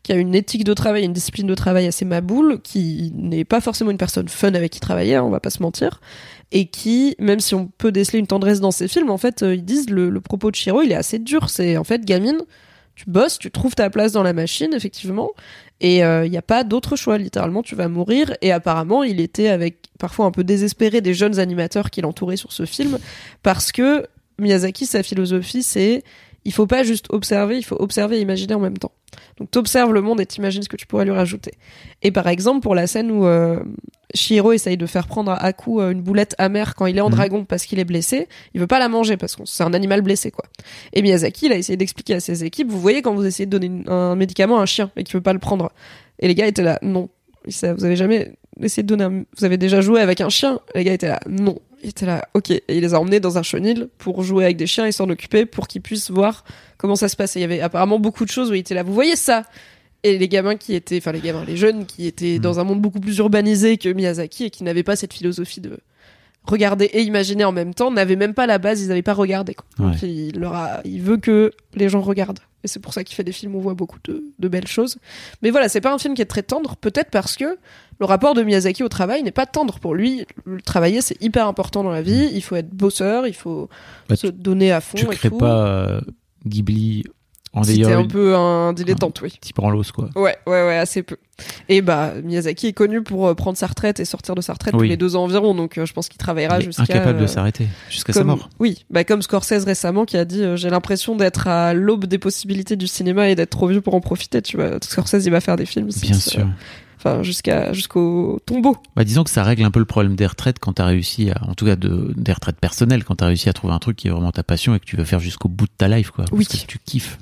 qui 0.04 0.12
a 0.12 0.16
une 0.16 0.36
éthique 0.36 0.64
de 0.64 0.74
travail, 0.74 1.04
une 1.04 1.14
discipline 1.14 1.48
de 1.48 1.56
travail 1.56 1.88
assez 1.88 2.06
maboule, 2.06 2.62
qui 2.62 3.12
n'est 3.16 3.46
pas 3.46 3.62
forcément 3.62 3.92
une 3.92 3.98
personne 3.98 4.28
fun 4.28 4.54
avec 4.54 4.72
qui 4.72 4.80
travailler, 4.80 5.16
hein, 5.16 5.24
on 5.24 5.30
va 5.30 5.40
pas 5.40 5.50
se 5.50 5.62
mentir, 5.62 6.02
et 6.52 6.68
qui, 6.68 7.16
même 7.20 7.40
si 7.40 7.56
on 7.56 7.68
peut 7.68 7.92
déceler 7.92 8.20
une 8.20 8.28
tendresse 8.28 8.60
dans 8.60 8.72
ses 8.72 8.88
films, 8.88 9.10
en 9.10 9.18
fait, 9.18 9.44
euh, 9.44 9.56
ils 9.56 9.66
disent 9.66 9.90
le, 9.90 10.10
le 10.10 10.22
propos 10.22 10.52
de 10.52 10.56
Shiro, 10.56 10.82
il 10.82 10.92
est 10.92 10.96
assez 10.96 11.20
dur. 11.20 11.50
C'est 11.50 11.78
en 11.78 11.84
fait, 11.84 12.06
gamine, 12.06 12.40
tu 12.96 13.06
bosses, 13.08 13.40
tu 13.40 13.52
trouves 13.52 13.76
ta 13.76 13.90
place 13.90 14.12
dans 14.12 14.24
la 14.24 14.34
machine, 14.34 14.74
effectivement, 14.74 15.32
et 15.82 15.98
il 15.98 16.32
n'y 16.32 16.38
a 16.38 16.42
pas 16.42 16.64
d'autre 16.64 16.96
choix, 16.96 17.18
littéralement, 17.18 17.62
tu 17.62 17.76
vas 17.76 17.90
mourir. 17.90 18.34
Et 18.42 18.54
apparemment, 18.54 19.04
il 19.04 19.20
était 19.20 19.50
avec 19.50 19.80
parfois 20.00 20.26
un 20.26 20.32
peu 20.32 20.46
désespéré 20.46 21.02
des 21.02 21.14
jeunes 21.14 21.38
animateurs 21.38 21.90
qui 21.90 22.00
l'entouraient 22.00 22.38
sur 22.38 22.54
ce 22.54 22.66
film, 22.66 22.98
parce 23.44 23.74
que 23.74 24.08
Miyazaki, 24.40 24.86
sa 24.86 25.04
philosophie, 25.04 25.64
c'est 25.64 26.04
il 26.46 26.54
faut 26.54 26.68
pas 26.68 26.84
juste 26.84 27.08
observer, 27.10 27.58
il 27.58 27.64
faut 27.66 27.76
observer 27.80 28.18
et 28.18 28.22
imaginer 28.22 28.54
en 28.54 28.60
même 28.60 28.78
temps. 28.78 28.92
Donc 29.38 29.52
t'observes 29.52 29.94
le 29.94 30.02
monde 30.02 30.22
et 30.22 30.26
t'imagines 30.26 30.62
ce 30.64 30.70
que 30.70 30.76
tu 30.78 30.86
pourrais 30.88 31.06
lui 31.06 31.12
rajouter. 31.12 31.52
Et 32.04 32.12
par 32.12 32.28
exemple, 32.28 32.62
pour 32.62 32.76
la 32.76 32.88
scène 32.88 33.12
où 33.12 33.26
euh, 33.26 33.60
Shihiro 34.14 34.52
essaye 34.54 34.78
de 34.78 34.86
faire 34.86 35.08
prendre 35.08 35.32
à 35.32 35.36
Aku 35.44 35.80
euh, 35.82 35.92
une 35.92 36.02
boulette 36.02 36.36
amère 36.38 36.76
quand 36.76 36.86
il 36.86 36.98
est 36.98 37.02
en 37.02 37.10
Mhm. 37.10 37.16
dragon 37.16 37.46
parce 37.46 37.66
qu'il 37.66 37.80
est 37.80 37.86
blessé, 37.86 38.28
il 38.54 38.60
veut 38.62 38.68
pas 38.68 38.80
la 38.80 38.88
manger 38.90 39.18
parce 39.18 39.36
que 39.36 39.42
c'est 39.46 39.64
un 39.64 39.74
animal 39.74 40.02
blessé, 40.02 40.32
quoi. 40.32 40.46
Et 40.94 41.02
Miyazaki, 41.02 41.48
il 41.48 41.52
a 41.52 41.58
essayé 41.58 41.76
d'expliquer 41.78 42.16
à 42.16 42.20
ses 42.20 42.44
équipes, 42.44 42.70
vous 42.70 42.80
voyez 42.80 43.02
quand 43.02 43.14
vous 43.16 43.26
essayez 43.26 43.46
de 43.46 43.52
donner 43.52 43.66
une- 43.68 43.90
un 43.90 44.16
médicament 44.16 44.60
à 44.60 44.62
un 44.62 44.66
chien 44.66 44.92
et 44.96 45.04
qu'il 45.04 45.14
veut 45.16 45.22
pas 45.22 45.34
le 45.34 45.40
prendre. 45.40 45.72
Et 46.20 46.28
les 46.28 46.36
gars 46.36 46.48
étaient 46.48 46.64
là, 46.64 46.80
non. 46.82 47.10
Ça, 47.50 47.74
vous 47.74 47.84
avez 47.86 47.96
jamais 47.96 48.34
essayé 48.62 48.84
de 48.84 48.88
donner 48.88 49.04
un... 49.04 49.24
Vous 49.38 49.46
avez 49.46 49.58
déjà 49.58 49.82
joué 49.82 50.02
avec 50.02 50.22
un 50.22 50.30
chien 50.30 50.60
Les 50.76 50.84
gars 50.84 50.94
étaient 50.94 51.10
là, 51.10 51.20
non. 51.30 51.60
Ils 51.86 51.90
étaient 51.90 52.08
là, 52.08 52.28
ok. 52.34 52.50
Et 52.50 52.64
il 52.70 52.82
les 52.82 52.96
a 52.96 53.00
emmenés 53.00 53.20
dans 53.20 53.38
un 53.38 53.44
chenil 53.44 53.90
pour 54.00 54.24
jouer 54.24 54.44
avec 54.46 54.58
des 54.58 54.66
chiens 54.66 54.88
et 54.88 54.92
s'en 54.92 55.08
occuper 55.08 55.46
pour 55.46 55.68
qu'ils 55.68 55.82
puissent 55.84 56.10
voir 56.10 56.44
comment 56.78 56.96
ça 56.96 57.08
se 57.10 57.16
passe. 57.16 57.36
Et 57.36 57.40
il 57.40 57.42
y 57.44 57.46
avait 57.46 57.62
apparemment 57.62 58.00
beaucoup 58.00 58.26
de 58.26 58.32
choses 58.32 58.50
où 58.50 58.56
il 58.56 58.60
était 58.60 58.74
là, 58.74 58.82
vous 58.82 58.94
voyez 58.94 59.16
ça? 59.16 59.44
Et 60.04 60.18
les 60.18 60.28
gamins 60.28 60.56
qui 60.56 60.74
étaient, 60.74 60.98
enfin 60.98 61.12
les 61.12 61.20
gamins, 61.20 61.46
les 61.46 61.58
jeunes 61.58 61.86
qui 61.86 62.08
étaient 62.08 62.38
Mm. 62.40 62.42
dans 62.42 62.60
un 62.60 62.64
monde 62.64 62.82
beaucoup 62.82 63.00
plus 63.00 63.18
urbanisé 63.20 63.78
que 63.78 63.90
Miyazaki 63.90 64.46
et 64.46 64.50
qui 64.50 64.64
n'avaient 64.64 64.84
pas 64.84 64.96
cette 64.96 65.14
philosophie 65.14 65.62
de 65.62 65.78
regarder 66.48 66.86
et 66.86 67.02
imaginer 67.02 67.44
en 67.46 67.52
même 67.52 67.74
temps, 67.74 67.92
n'avaient 67.92 68.16
même 68.16 68.34
pas 68.34 68.46
la 68.48 68.58
base, 68.58 68.82
ils 68.82 68.88
n'avaient 68.88 69.02
pas 69.02 69.14
regardé. 69.14 69.54
Quoi. 69.56 69.66
Donc, 69.78 70.02
il, 70.02 70.38
leur 70.40 70.54
a- 70.56 70.82
il 70.86 71.02
veut 71.02 71.18
que 71.18 71.52
les 71.76 71.90
gens 71.90 72.02
regardent. 72.02 72.40
Et 72.64 72.68
c'est 72.68 72.80
pour 72.80 72.94
ça 72.94 73.04
qu'il 73.04 73.16
fait 73.16 73.24
des 73.24 73.32
films 73.32 73.54
où 73.56 73.60
on 73.60 73.62
voit 73.62 73.76
beaucoup 73.76 74.00
de, 74.06 74.24
de 74.40 74.48
belles 74.48 74.66
choses. 74.68 74.98
Mais 75.44 75.52
voilà, 75.52 75.70
c'est 75.70 75.82
pas 75.82 75.94
un 75.94 76.00
film 76.00 76.16
qui 76.16 76.22
est 76.24 76.26
très 76.26 76.42
tendre, 76.42 76.76
peut-être 76.78 77.12
parce 77.12 77.36
que 77.38 77.58
le 78.00 78.06
rapport 78.06 78.34
de 78.34 78.42
Miyazaki 78.42 78.82
au 78.84 78.90
travail 78.90 79.22
n'est 79.22 79.32
pas 79.32 79.46
tendre 79.46 79.78
pour 79.80 79.94
lui. 79.94 80.26
Le 80.46 80.60
travailler, 80.62 81.02
c'est 81.02 81.22
hyper 81.22 81.48
important 81.48 81.84
dans 81.84 81.92
la 81.92 82.02
vie. 82.02 82.30
Il 82.34 82.42
faut 82.42 82.56
être 82.56 82.70
bosseur, 82.72 83.28
il 83.28 83.36
faut 83.36 83.70
Bah, 84.10 84.16
se 84.16 84.28
donner 84.28 84.72
à 84.72 84.82
fond. 84.82 84.98
Tu 84.98 85.06
et 85.06 85.10
crées 85.10 85.30
tout. 85.30 85.38
pas 85.38 85.68
euh, 85.68 86.02
Ghibli 86.48 87.04
en 87.56 87.64
C'était 87.64 87.94
un 87.94 88.06
peu 88.06 88.36
un 88.36 88.74
dilettante, 88.74 89.22
oui. 89.22 89.38
petit 89.40 89.54
branlos, 89.54 89.84
quoi. 89.94 90.10
Ouais, 90.16 90.38
ouais, 90.46 90.68
ouais, 90.68 90.78
assez 90.78 91.04
peu. 91.04 91.18
Et 91.70 91.82
bah, 91.82 92.14
Miyazaki 92.24 92.68
est 92.68 92.74
connu 92.74 93.02
pour 93.02 93.28
euh, 93.28 93.34
prendre 93.34 93.58
sa 93.58 93.68
retraite 93.68 94.00
et 94.00 94.06
sortir 94.06 94.36
de 94.36 94.42
sa 94.42 94.54
retraite 94.54 94.74
tous 94.74 94.84
les 94.84 94.98
deux 94.98 95.16
ans 95.16 95.24
environ, 95.24 95.56
donc 95.56 95.78
euh, 95.78 95.86
je 95.86 95.94
pense 95.94 96.10
qu'il 96.10 96.18
travaillera 96.18 96.60
jusqu'à. 96.60 96.84
incapable 96.84 97.20
de 97.20 97.24
euh, 97.24 97.28
s'arrêter 97.28 97.68
jusqu'à 97.90 98.14
sa 98.14 98.24
mort. 98.24 98.50
Oui, 98.60 98.86
bah 98.90 99.04
comme 99.04 99.22
Scorsese 99.22 99.66
récemment 99.66 100.06
qui 100.06 100.18
a 100.18 100.26
dit 100.26 100.44
euh, 100.44 100.56
j'ai 100.56 100.70
l'impression 100.70 101.16
d'être 101.16 101.48
à 101.48 101.74
l'aube 101.74 102.06
des 102.06 102.18
possibilités 102.18 102.76
du 102.76 102.88
cinéma 102.88 103.30
et 103.30 103.36
d'être 103.36 103.50
trop 103.50 103.68
vieux 103.68 103.82
pour 103.82 103.96
en 103.96 104.02
profiter, 104.02 104.42
tu 104.42 104.58
vois. 104.58 104.78
Scorsese 104.82 105.26
il 105.26 105.32
va 105.32 105.42
faire 105.42 105.56
des 105.56 105.66
films. 105.66 105.90
Bien 106.02 106.14
sûr. 106.14 106.48
Enfin 106.98 107.22
jusqu'à 107.22 107.74
jusqu'au 107.74 108.40
tombeau. 108.46 108.78
Bah, 108.96 109.04
disons 109.04 109.24
que 109.24 109.30
ça 109.30 109.44
règle 109.44 109.64
un 109.64 109.72
peu 109.72 109.80
le 109.80 109.86
problème 109.86 110.16
des 110.16 110.26
retraites 110.26 110.58
quand 110.60 110.74
t'as 110.74 110.86
réussi 110.86 111.30
à, 111.30 111.48
en 111.48 111.54
tout 111.54 111.66
cas 111.66 111.76
de, 111.76 112.14
des 112.16 112.34
retraites 112.34 112.60
personnelles, 112.60 113.04
quand 113.04 113.16
t'as 113.16 113.28
réussi 113.28 113.50
à 113.50 113.54
trouver 113.54 113.74
un 113.74 113.80
truc 113.80 113.98
qui 113.98 114.08
est 114.08 114.12
vraiment 114.12 114.32
ta 114.32 114.44
passion 114.44 114.74
et 114.74 114.80
que 114.80 114.86
tu 114.86 114.96
veux 114.96 115.06
faire 115.06 115.20
jusqu'au 115.20 115.50
bout 115.50 115.66
de 115.66 115.74
ta 115.78 115.88
life, 115.88 116.12
quoi. 116.12 116.26
Oui. 116.32 116.46
Parce 116.50 116.64
que 116.64 116.68
tu 116.68 116.80
kiffes. 116.84 117.20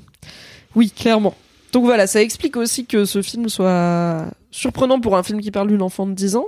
Oui, 0.74 0.90
clairement. 0.90 1.34
Donc 1.72 1.84
voilà, 1.84 2.06
ça 2.06 2.22
explique 2.22 2.56
aussi 2.56 2.86
que 2.86 3.04
ce 3.04 3.20
film 3.22 3.48
soit 3.48 4.26
surprenant 4.50 5.00
pour 5.00 5.16
un 5.16 5.22
film 5.22 5.40
qui 5.40 5.50
parle 5.50 5.68
d'une 5.68 5.82
enfant 5.82 6.06
de 6.06 6.12
10 6.14 6.36
ans. 6.36 6.46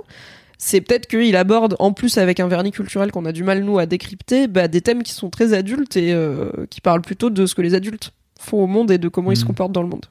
C'est 0.57 0.81
peut-être 0.81 1.05
qu'il 1.07 1.35
aborde, 1.35 1.75
en 1.79 1.91
plus 1.93 2.17
avec 2.17 2.39
un 2.39 2.47
vernis 2.47 2.71
culturel 2.71 3.11
qu'on 3.11 3.25
a 3.25 3.31
du 3.31 3.43
mal 3.43 3.63
nous 3.63 3.77
à 3.77 3.85
décrypter, 3.85 4.47
bah, 4.47 4.67
des 4.67 4.81
thèmes 4.81 5.03
qui 5.03 5.11
sont 5.11 5.29
très 5.29 5.53
adultes 5.53 5.97
et 5.97 6.13
euh, 6.13 6.49
qui 6.69 6.81
parlent 6.81 7.01
plutôt 7.01 7.29
de 7.29 7.45
ce 7.45 7.53
que 7.55 7.61
les 7.61 7.75
adultes 7.75 8.11
font 8.39 8.63
au 8.63 8.67
monde 8.67 8.89
et 8.89 8.97
de 8.97 9.07
comment 9.07 9.31
ils 9.31 9.37
se 9.37 9.41
Mhm. 9.43 9.47
comportent 9.49 9.71
dans 9.73 9.83
le 9.83 9.89
monde. 9.89 10.05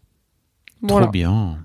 Voilà. 0.82 1.06
Trop 1.06 1.12
bien. 1.12 1.58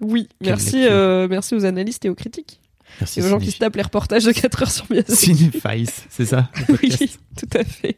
Oui, 0.00 0.28
Quelle 0.40 0.50
merci, 0.50 0.84
euh, 0.84 1.26
merci 1.28 1.54
aux 1.56 1.64
analystes 1.64 2.04
et 2.04 2.10
aux 2.10 2.14
critiques. 2.14 2.60
Merci. 3.00 3.18
Et 3.18 3.22
aux 3.24 3.28
gens 3.28 3.38
qui 3.40 3.50
se 3.50 3.58
tapent 3.58 3.74
les 3.76 3.82
reportages 3.82 4.24
de 4.24 4.32
4 4.32 4.62
heures 4.62 4.70
sur. 4.70 4.86
Cinefice, 5.08 6.06
c'est 6.08 6.26
ça 6.26 6.48
oui, 6.82 6.90
tout 7.36 7.58
à 7.58 7.64
fait. 7.64 7.96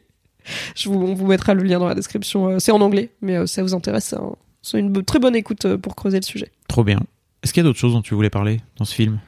Je 0.75 0.89
vous, 0.89 0.95
on 0.95 1.13
vous 1.13 1.27
mettra 1.27 1.53
le 1.53 1.63
lien 1.63 1.79
dans 1.79 1.87
la 1.87 1.95
description. 1.95 2.47
Euh, 2.49 2.59
C'est 2.59 2.71
en 2.71 2.81
anglais, 2.81 3.09
mais 3.21 3.35
euh, 3.37 3.45
ça 3.47 3.61
vous 3.63 3.73
intéresse, 3.73 4.05
c'est 4.05 4.17
un- 4.17 4.35
c'est 4.61 4.79
une 4.79 5.03
très 5.03 5.19
bonne 5.19 5.35
écoute 5.35 5.65
euh, 5.65 5.77
pour 5.77 5.95
creuser 5.95 6.19
le 6.19 6.25
sujet. 6.25 6.51
Trop 6.67 6.83
bien. 6.83 6.99
Est-ce 7.43 7.53
qu'il 7.53 7.61
y 7.61 7.65
a 7.65 7.67
d'autres 7.69 7.79
choses 7.79 7.93
dont 7.93 8.01
tu 8.01 8.13
voulais 8.13 8.29
parler 8.29 8.61
dans 8.77 8.85
ce 8.85 8.93
film? 8.93 9.19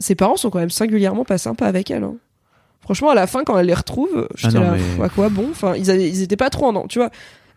Ses 0.00 0.14
parents 0.14 0.36
sont 0.36 0.50
quand 0.50 0.58
même 0.58 0.70
singulièrement 0.70 1.24
pas 1.24 1.38
sympas 1.38 1.66
avec 1.66 1.90
elle. 1.90 2.04
hein. 2.04 2.16
Franchement, 2.82 3.08
à 3.10 3.14
la 3.14 3.26
fin, 3.26 3.44
quand 3.44 3.58
elle 3.58 3.66
les 3.66 3.72
retrouve, 3.74 4.28
j'étais 4.34 4.56
Ah 4.56 4.60
non, 4.60 4.70
là, 4.72 4.76
mais- 4.98 5.04
à 5.04 5.08
quoi 5.08 5.30
bon? 5.30 5.46
Enfin, 5.50 5.74
ils, 5.74 5.90
avaient- 5.90 6.08
ils 6.10 6.20
étaient 6.20 6.36
pas 6.36 6.50
trop 6.50 6.66
en 6.66 6.76
an. 6.76 6.86
Tu 6.86 6.98
vois, 6.98 7.08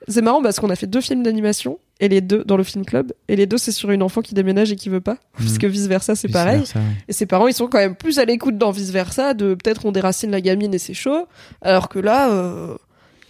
c'est 0.07 0.21
marrant 0.21 0.41
parce 0.41 0.57
qu'on 0.59 0.69
a 0.69 0.75
fait 0.77 0.87
deux 0.87 1.01
films 1.01 1.23
d'animation 1.23 1.79
et 1.99 2.07
les 2.07 2.21
deux 2.21 2.45
dans 2.45 2.55
le 2.55 2.63
film 2.63 2.85
club 2.85 3.11
et 3.27 3.35
les 3.35 3.45
deux 3.47 3.57
c'est 3.57 3.71
sur 3.73 3.89
une 3.91 4.03
enfant 4.03 4.21
qui 4.21 4.33
déménage 4.35 4.71
et 4.71 4.75
qui 4.77 4.87
veut 4.87 5.01
pas, 5.01 5.17
Mhm. 5.39 5.57
que 5.57 5.67
vice 5.67 5.87
versa 5.87 6.15
c'est 6.15 6.29
pareil. 6.29 6.59
versa, 6.59 6.79
ouais. 6.79 6.85
Et 7.09 7.13
ses 7.13 7.25
parents, 7.25 7.47
ils 7.47 7.53
sont 7.53 7.67
quand 7.67 7.79
même 7.79 7.95
plus 7.95 8.19
à 8.19 8.23
l'écoute 8.25 8.57
dans 8.57 8.71
vice 8.71 8.91
versa, 8.91 9.33
de 9.33 9.55
peut-être 9.55 9.85
on 9.85 9.91
déracine 9.91 10.31
la 10.31 10.39
gamine 10.39 10.73
et 10.73 10.77
c'est 10.77 10.93
chaud, 10.93 11.27
alors 11.61 11.89
que 11.89 11.99
là, 11.99 12.29
euh, 12.29 12.75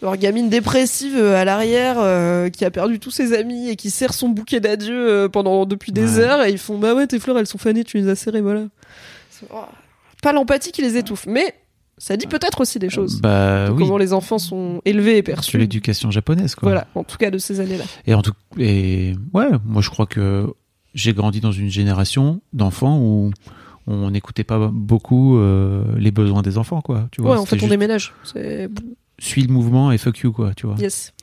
leur 0.02 0.16
gamine 0.18 0.50
dépressive 0.50 1.16
euh, 1.18 1.36
à 1.36 1.46
l'arrière, 1.46 1.96
euh, 2.00 2.50
qui 2.50 2.64
a 2.66 2.72
perdu 2.72 3.00
tous 3.00 3.12
ses 3.12 3.34
amis 3.34 3.70
et 3.70 3.76
qui 3.76 3.90
serre 3.90 4.14
son 4.14 4.30
bouquet 4.30 4.60
d'adieu 4.60 4.96
euh, 5.10 5.30
pendant 5.30 5.66
depuis 5.66 5.92
des 5.92 6.18
Ouais. 6.18 6.24
heures, 6.24 6.44
et 6.46 6.52
ils 6.52 6.58
font 6.60 6.78
bah 6.78 6.94
ouais 6.94 7.08
tes 7.08 7.20
fleurs 7.20 7.38
elles 7.40 7.48
sont 7.48 7.58
fanées, 7.58 7.84
tu 7.84 7.98
les 7.98 8.08
as 8.10 8.16
serrées, 8.16 8.42
voilà. 8.42 8.66
Oh, 9.54 9.58
pas 10.22 10.34
l'empathie 10.34 10.72
qui 10.72 10.82
les 10.82 10.98
étouffe, 10.98 11.26
mais 11.28 11.54
ça 11.98 12.16
dit 12.18 12.28
peut-être 12.28 12.62
aussi 12.62 12.78
des 12.80 12.90
choses. 12.90 13.22
Bah 13.22 13.72
oui, 13.72 13.78
Comment 13.80 13.98
les 13.98 14.14
enfants 14.14 14.38
sont 14.40 14.82
élevés 14.86 15.18
et 15.18 15.24
perçus. 15.24 15.58
l'éducation 15.58 16.12
japonaise, 16.12 16.54
quoi. 16.56 16.70
Voilà, 16.70 16.88
en 16.96 17.04
tout 17.04 17.18
cas 17.18 17.32
de 17.32 17.38
ces 17.40 17.60
années-là. 17.60 17.84
Et 18.06 18.14
en 18.14 18.22
tout, 18.22 18.34
et 18.60 19.16
ouais, 19.34 19.48
moi 19.66 19.82
je 19.82 19.90
crois 19.90 20.06
que 20.06 20.46
j'ai 20.94 21.14
grandi 21.14 21.42
dans 21.42 21.52
une 21.52 21.70
génération 21.70 22.40
d'enfants 22.54 23.00
où 23.00 23.32
on 23.88 24.12
n'écoutait 24.12 24.44
pas 24.44 24.70
beaucoup 24.72 25.38
euh, 25.40 25.84
les 25.98 26.12
besoins 26.12 26.42
des 26.44 26.58
enfants, 26.58 26.82
quoi. 26.82 27.08
Tu 27.12 27.22
vois, 27.22 27.32
Ouais, 27.32 27.38
en 27.38 27.46
fait, 27.46 27.62
on 27.64 27.68
déménage. 27.68 28.14
Suis 29.20 29.42
le 29.42 29.52
mouvement 29.52 29.92
et 29.92 29.98
fuck 29.98 30.20
you, 30.20 30.32
quoi. 30.32 30.54
Tu 30.54 30.68
vois. 30.68 30.76
yes. 30.78 31.14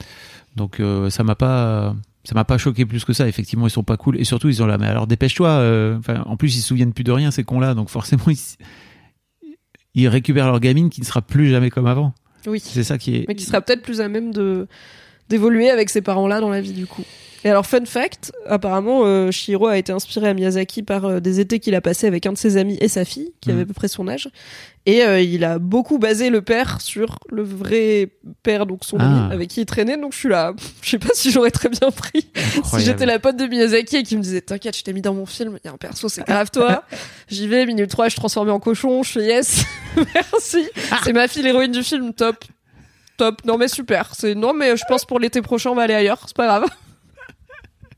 Donc 0.57 0.81
euh, 0.81 1.11
ça 1.11 1.23
m'a 1.25 1.35
pas, 1.35 1.95
ça 2.25 2.35
m'a 2.35 2.45
pas 2.45 2.59
choqué 2.59 2.87
plus 2.87 3.05
que 3.05 3.13
ça. 3.13 3.27
Effectivement, 3.29 3.67
ils 3.67 3.71
sont 3.71 3.83
pas 3.85 3.97
cool 3.97 4.19
et 4.21 4.25
surtout 4.25 4.49
ils 4.49 4.63
ont 4.63 4.67
la. 4.67 4.79
Mais 4.79 4.87
alors 4.87 5.07
dépêche-toi. 5.07 5.49
euh, 5.49 5.97
Enfin, 5.99 6.23
en 6.27 6.37
plus 6.37 6.57
ils 6.57 6.61
se 6.61 6.67
souviennent 6.69 6.93
plus 6.93 7.05
de 7.05 7.13
rien 7.13 7.31
ces 7.31 7.45
cons-là, 7.45 7.75
donc 7.75 7.89
forcément 7.89 8.25
ils, 8.29 8.39
ils 9.95 10.09
récupèrent 10.09 10.47
leur 10.47 10.61
gamine 10.61 10.91
qui 10.91 11.01
ne 11.01 11.07
sera 11.07 11.23
plus 11.23 11.51
jamais 11.51 11.71
comme 11.71 11.87
avant. 11.87 12.15
Oui. 12.47 12.61
C'est 12.61 12.85
ça 12.85 12.99
qui 12.99 13.17
est. 13.17 13.25
mais 13.29 13.35
qui 13.35 13.45
sera 13.45 13.61
peut-être 13.61 13.83
plus 13.83 14.01
à 14.01 14.09
même 14.09 14.33
de 14.33 14.67
d'évoluer 15.29 15.71
avec 15.71 15.89
ces 15.89 16.03
parents-là 16.03 16.41
dans 16.41 16.51
la 16.51 16.61
vie 16.61 16.73
du 16.73 16.87
coup. 16.87 17.03
Et 17.47 17.51
alors 17.51 17.67
fun 17.67 17.85
fact, 17.85 18.33
apparemment 18.47 19.03
euh, 19.05 19.31
Shihiro 19.31 19.67
a 19.67 19.77
été 19.77 19.93
inspiré 19.93 20.29
à 20.29 20.33
Miyazaki 20.35 20.83
par 20.83 21.05
euh, 21.05 21.21
des 21.21 21.41
étés 21.41 21.61
qu'il 21.61 21.75
a 21.75 21.83
passé 21.83 22.07
avec 22.07 22.25
un 22.25 22.33
de 22.33 22.39
ses 22.39 22.57
amis 22.57 22.79
et 22.81 22.89
sa 22.89 23.05
fille 23.05 23.33
qui 23.43 23.51
Mhm. 23.51 23.55
avait 23.55 23.63
à 23.65 23.67
peu 23.67 23.75
près 23.75 23.89
son 23.89 24.09
âge 24.09 24.31
et 24.87 25.03
euh, 25.03 25.21
il 25.21 25.45
a 25.45 25.59
beaucoup 25.59 25.99
basé 25.99 26.31
le 26.31 26.41
père 26.41 26.81
sur 26.81 27.19
le 27.29 27.43
vrai 27.43 28.09
père 28.43 28.65
donc 28.65 28.85
son 28.85 28.97
Ah. 28.99 29.05
ami 29.27 29.33
avec 29.35 29.51
qui 29.51 29.61
il 29.61 29.67
traînait 29.67 29.99
donc 29.99 30.15
je 30.15 30.19
suis 30.21 30.29
là, 30.31 30.55
je 30.81 30.89
sais 30.89 30.99
pas 30.99 31.11
si 31.13 31.31
j'aurais 31.31 31.51
très 31.51 31.69
bien 31.69 31.91
pris 31.91 32.27
si 32.65 32.81
j'étais 32.81 33.05
la 33.05 33.19
pote 33.19 33.37
de 33.37 33.45
Miyazaki 33.45 33.97
et 33.97 34.03
qui 34.05 34.17
me 34.17 34.23
disait 34.23 34.41
t'inquiète, 34.41 34.77
je 34.79 34.83
t'ai 34.83 34.95
mis 34.95 35.03
dans 35.03 35.13
mon 35.15 35.27
film, 35.27 35.59
il 35.63 35.67
y 35.67 35.71
a 35.71 35.73
un 35.75 35.77
perso, 35.77 36.09
c'est 36.09 36.27
grave 36.27 36.51
toi. 36.51 36.83
J'y 37.29 37.47
vais, 37.47 37.67
minute 37.67 37.91
3, 37.91 38.07
je 38.07 38.11
suis 38.13 38.21
transformé 38.21 38.53
en 38.53 38.59
cochon, 38.61 39.03
je 39.03 39.13
fais 39.13 39.25
yes. 39.27 39.65
Merci. 40.15 40.67
C'est 41.05 41.13
ma 41.13 41.29
fille 41.29 41.43
l'héroïne 41.43 41.73
du 41.73 41.83
film, 41.83 42.15
top. 42.15 42.43
Top. 43.19 43.45
Non 43.45 43.59
mais 43.59 43.69
super. 43.69 44.13
C'est 44.15 44.35
non 44.35 44.55
mais 44.55 44.77
je 44.79 44.83
pense 44.89 45.05
pour 45.05 45.21
l'été 45.21 45.43
prochain 45.43 45.71
on 45.71 45.75
va 45.75 45.83
aller 45.83 45.95
ailleurs, 45.95 46.21
c'est 46.27 46.35
pas 46.37 46.47
grave. 46.47 46.65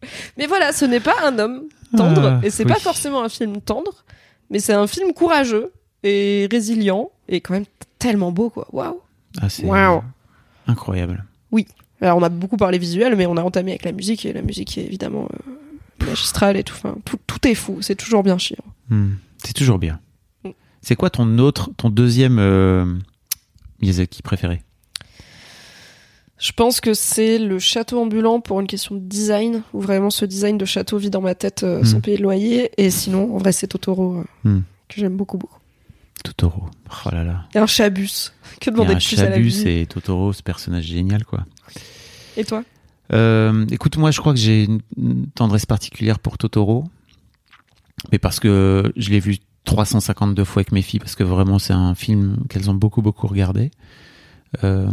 mais 0.36 0.46
voilà, 0.46 0.72
ce 0.72 0.84
n'est 0.84 1.00
pas 1.00 1.14
un 1.24 1.38
homme 1.38 1.62
tendre 1.96 2.38
Ah, 2.42 2.46
et 2.46 2.50
c'est 2.50 2.64
oui. 2.64 2.72
pas 2.72 2.78
forcément 2.80 3.22
un 3.22 3.28
film 3.28 3.60
tendre, 3.60 4.04
mais 4.50 4.58
c'est 4.58 4.72
un 4.74 4.86
film 4.86 5.12
courageux 5.12 5.72
et 6.02 6.48
résilient 6.50 7.10
et 7.28 7.40
quand 7.40 7.54
même 7.54 7.64
tellement 7.98 8.32
beau 8.32 8.50
quoi. 8.50 8.68
Waouh. 8.72 9.00
Ah, 9.40 9.48
c'est 9.48 9.64
Waouh. 9.64 10.02
incroyable. 10.66 11.24
Alors 12.02 12.18
on 12.18 12.22
a 12.22 12.28
beaucoup 12.28 12.58
parlé 12.58 12.76
visuel 12.78 13.16
mais 13.16 13.24
on 13.24 13.38
a 13.38 13.42
entamé 13.42 13.70
avec 13.70 13.84
la 13.84 13.92
musique 13.92 14.26
et 14.26 14.32
la 14.34 14.42
musique 14.42 14.76
est 14.76 14.84
évidemment 14.84 15.28
euh, 15.32 16.04
magistrale 16.06 16.58
et 16.58 16.62
tout 16.62 16.74
enfin 16.76 16.94
tout, 17.06 17.18
tout 17.26 17.48
est 17.48 17.54
fou, 17.54 17.78
c'est 17.80 17.94
toujours 17.94 18.22
bien 18.22 18.36
chier. 18.36 18.58
Hmm. 18.90 19.12
C'est 19.42 19.54
toujours 19.54 19.78
bien. 19.78 19.98
Mm. 20.44 20.50
C'est 20.82 20.94
quoi 20.94 21.08
ton 21.08 21.38
autre, 21.38 21.70
ton 21.78 21.88
deuxième 21.88 22.38
euh, 22.38 22.84
Miyazaki 23.80 24.20
préféré? 24.22 24.62
Je 26.38 26.52
pense 26.52 26.80
que 26.80 26.92
c'est 26.92 27.38
le 27.38 27.58
château 27.58 28.00
ambulant 28.00 28.40
pour 28.40 28.60
une 28.60 28.66
question 28.66 28.94
de 28.94 29.00
design, 29.00 29.62
où 29.72 29.80
vraiment 29.80 30.10
ce 30.10 30.24
design 30.26 30.58
de 30.58 30.64
château 30.66 30.98
vit 30.98 31.08
dans 31.10 31.22
ma 31.22 31.34
tête 31.34 31.62
euh, 31.62 31.80
Hmm. 31.80 31.84
sans 31.84 32.00
payer 32.00 32.18
de 32.18 32.22
loyer. 32.22 32.70
Et 32.76 32.90
sinon, 32.90 33.34
en 33.34 33.38
vrai, 33.38 33.52
c'est 33.52 33.66
Totoro, 33.68 34.18
euh, 34.18 34.24
Hmm. 34.48 34.60
que 34.88 35.00
j'aime 35.00 35.16
beaucoup, 35.16 35.38
beaucoup. 35.38 35.58
Totoro. 36.24 36.64
Oh 37.06 37.08
là 37.12 37.24
là. 37.24 37.44
Et 37.54 37.58
un 37.58 37.66
chabus. 37.66 38.32
Que 38.60 38.70
demander 38.70 38.90
de 38.90 38.94
un 38.96 38.98
plus 38.98 39.18
à 39.20 39.24
la 39.28 39.32
Chabus 39.36 39.48
vie 39.48 39.68
et 39.68 39.86
Totoro, 39.86 40.32
ce 40.32 40.42
personnage 40.42 40.84
génial, 40.84 41.24
quoi. 41.24 41.44
Et 42.36 42.44
toi? 42.44 42.64
Euh, 43.12 43.64
écoute, 43.70 43.96
moi, 43.96 44.10
je 44.10 44.20
crois 44.20 44.32
que 44.34 44.38
j'ai 44.38 44.64
une- 44.64 44.80
une 44.96 45.26
tendresse 45.28 45.66
particulière 45.66 46.18
pour 46.18 46.36
Totoro, 46.38 46.84
mais 48.12 48.18
parce 48.18 48.40
que 48.40 48.92
je 48.96 49.10
l'ai 49.10 49.20
vu 49.20 49.38
352 49.64 50.44
fois 50.44 50.60
avec 50.60 50.72
mes 50.72 50.82
filles, 50.82 51.00
parce 51.00 51.14
que 51.16 51.22
vraiment, 51.24 51.58
c'est 51.58 51.72
un 51.72 51.94
film 51.94 52.38
qu'elles 52.48 52.68
ont 52.70 52.74
beaucoup, 52.74 53.02
beaucoup 53.02 53.26
regardé. 53.26 53.70
Euh, 54.64 54.88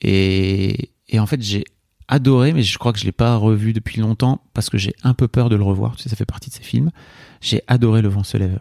et, 0.00 0.90
et 1.08 1.18
en 1.18 1.26
fait, 1.26 1.42
j'ai 1.42 1.64
adoré, 2.08 2.52
mais 2.52 2.62
je 2.62 2.78
crois 2.78 2.92
que 2.92 2.98
je 2.98 3.04
l'ai 3.04 3.12
pas 3.12 3.36
revu 3.36 3.72
depuis 3.72 4.00
longtemps, 4.00 4.40
parce 4.54 4.70
que 4.70 4.78
j'ai 4.78 4.94
un 5.02 5.14
peu 5.14 5.26
peur 5.28 5.48
de 5.48 5.56
le 5.56 5.62
revoir. 5.64 5.96
Tu 5.96 6.02
sais, 6.04 6.08
ça 6.08 6.16
fait 6.16 6.24
partie 6.26 6.50
de 6.50 6.54
ces 6.54 6.62
films. 6.62 6.90
J'ai 7.40 7.62
adoré 7.66 8.02
Le 8.02 8.08
vent 8.08 8.22
se 8.24 8.36
lève. 8.36 8.60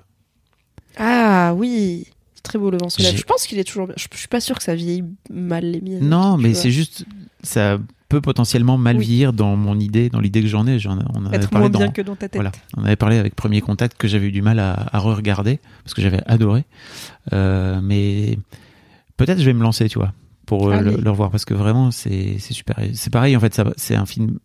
Ah 0.98 1.54
oui 1.56 2.08
C'est 2.36 2.42
très 2.44 2.58
beau 2.58 2.70
le 2.72 2.78
vent 2.78 2.90
se 2.90 3.02
lève. 3.02 3.16
Je 3.16 3.24
pense 3.24 3.46
qu'il 3.48 3.60
est 3.60 3.64
toujours 3.64 3.86
bien. 3.88 3.96
Je, 3.98 4.08
je 4.12 4.18
suis 4.18 4.28
pas 4.28 4.40
sûr 4.40 4.58
que 4.58 4.64
ça 4.64 4.76
vieillit 4.76 5.04
mal 5.30 5.66
les 5.66 5.82
miennes. 5.82 6.08
Non, 6.08 6.38
mais 6.38 6.54
c'est 6.54 6.72
juste, 6.72 7.06
ça 7.44 7.78
peut 8.08 8.22
potentiellement 8.22 8.78
mal 8.78 8.98
Oui. 8.98 9.06
vieillir 9.06 9.34
dans 9.34 9.56
mon 9.56 9.80
idée, 9.80 10.10
dans 10.10 10.20
l'idée 10.20 10.42
que 10.42 10.48
j'en 10.48 10.66
ai. 10.68 10.80
J'en, 10.80 10.98
on 11.14 11.18
en 11.22 11.26
avait 11.26 11.38
Être 11.38 11.50
parlé 11.50 11.64
moins 11.64 11.70
dans, 11.72 11.80
bien 11.80 11.90
que 11.92 12.02
dans 12.02 12.16
ta 12.16 12.30
tête. 12.30 12.36
Voilà, 12.42 12.52
on 12.78 12.84
avait 12.86 12.96
parlé 12.96 13.18
avec 13.18 13.36
Premier 13.36 13.62
Contact 13.62 13.98
que 13.98 14.08
j'avais 14.08 14.28
eu 14.28 14.32
du 14.32 14.42
mal 14.42 14.60
à, 14.60 14.74
à 14.74 15.00
re-regarder 15.00 15.60
parce 15.84 15.94
que 15.94 16.02
j'avais 16.02 16.22
adoré. 16.26 16.64
Euh, 17.34 17.80
mais 17.82 18.38
peut-être 19.18 19.40
je 19.40 19.46
vais 19.46 19.54
me 19.54 19.64
lancer, 19.64 19.90
tu 19.90 19.98
vois, 20.00 20.14
pour 20.46 20.70
euh, 20.70 20.80
le, 20.82 20.98
le 20.98 21.10
revoir 21.10 21.32
parce 21.32 21.46
que 21.46 21.54
vraiment 21.54 21.92
c'est 21.92 22.38
super. 22.40 22.76
C'est 22.94 23.12
pareil 23.12 23.36
en 23.36 23.40
fait, 23.40 23.60
c'est 23.78 23.96
un 23.96 24.06
film 24.06 24.40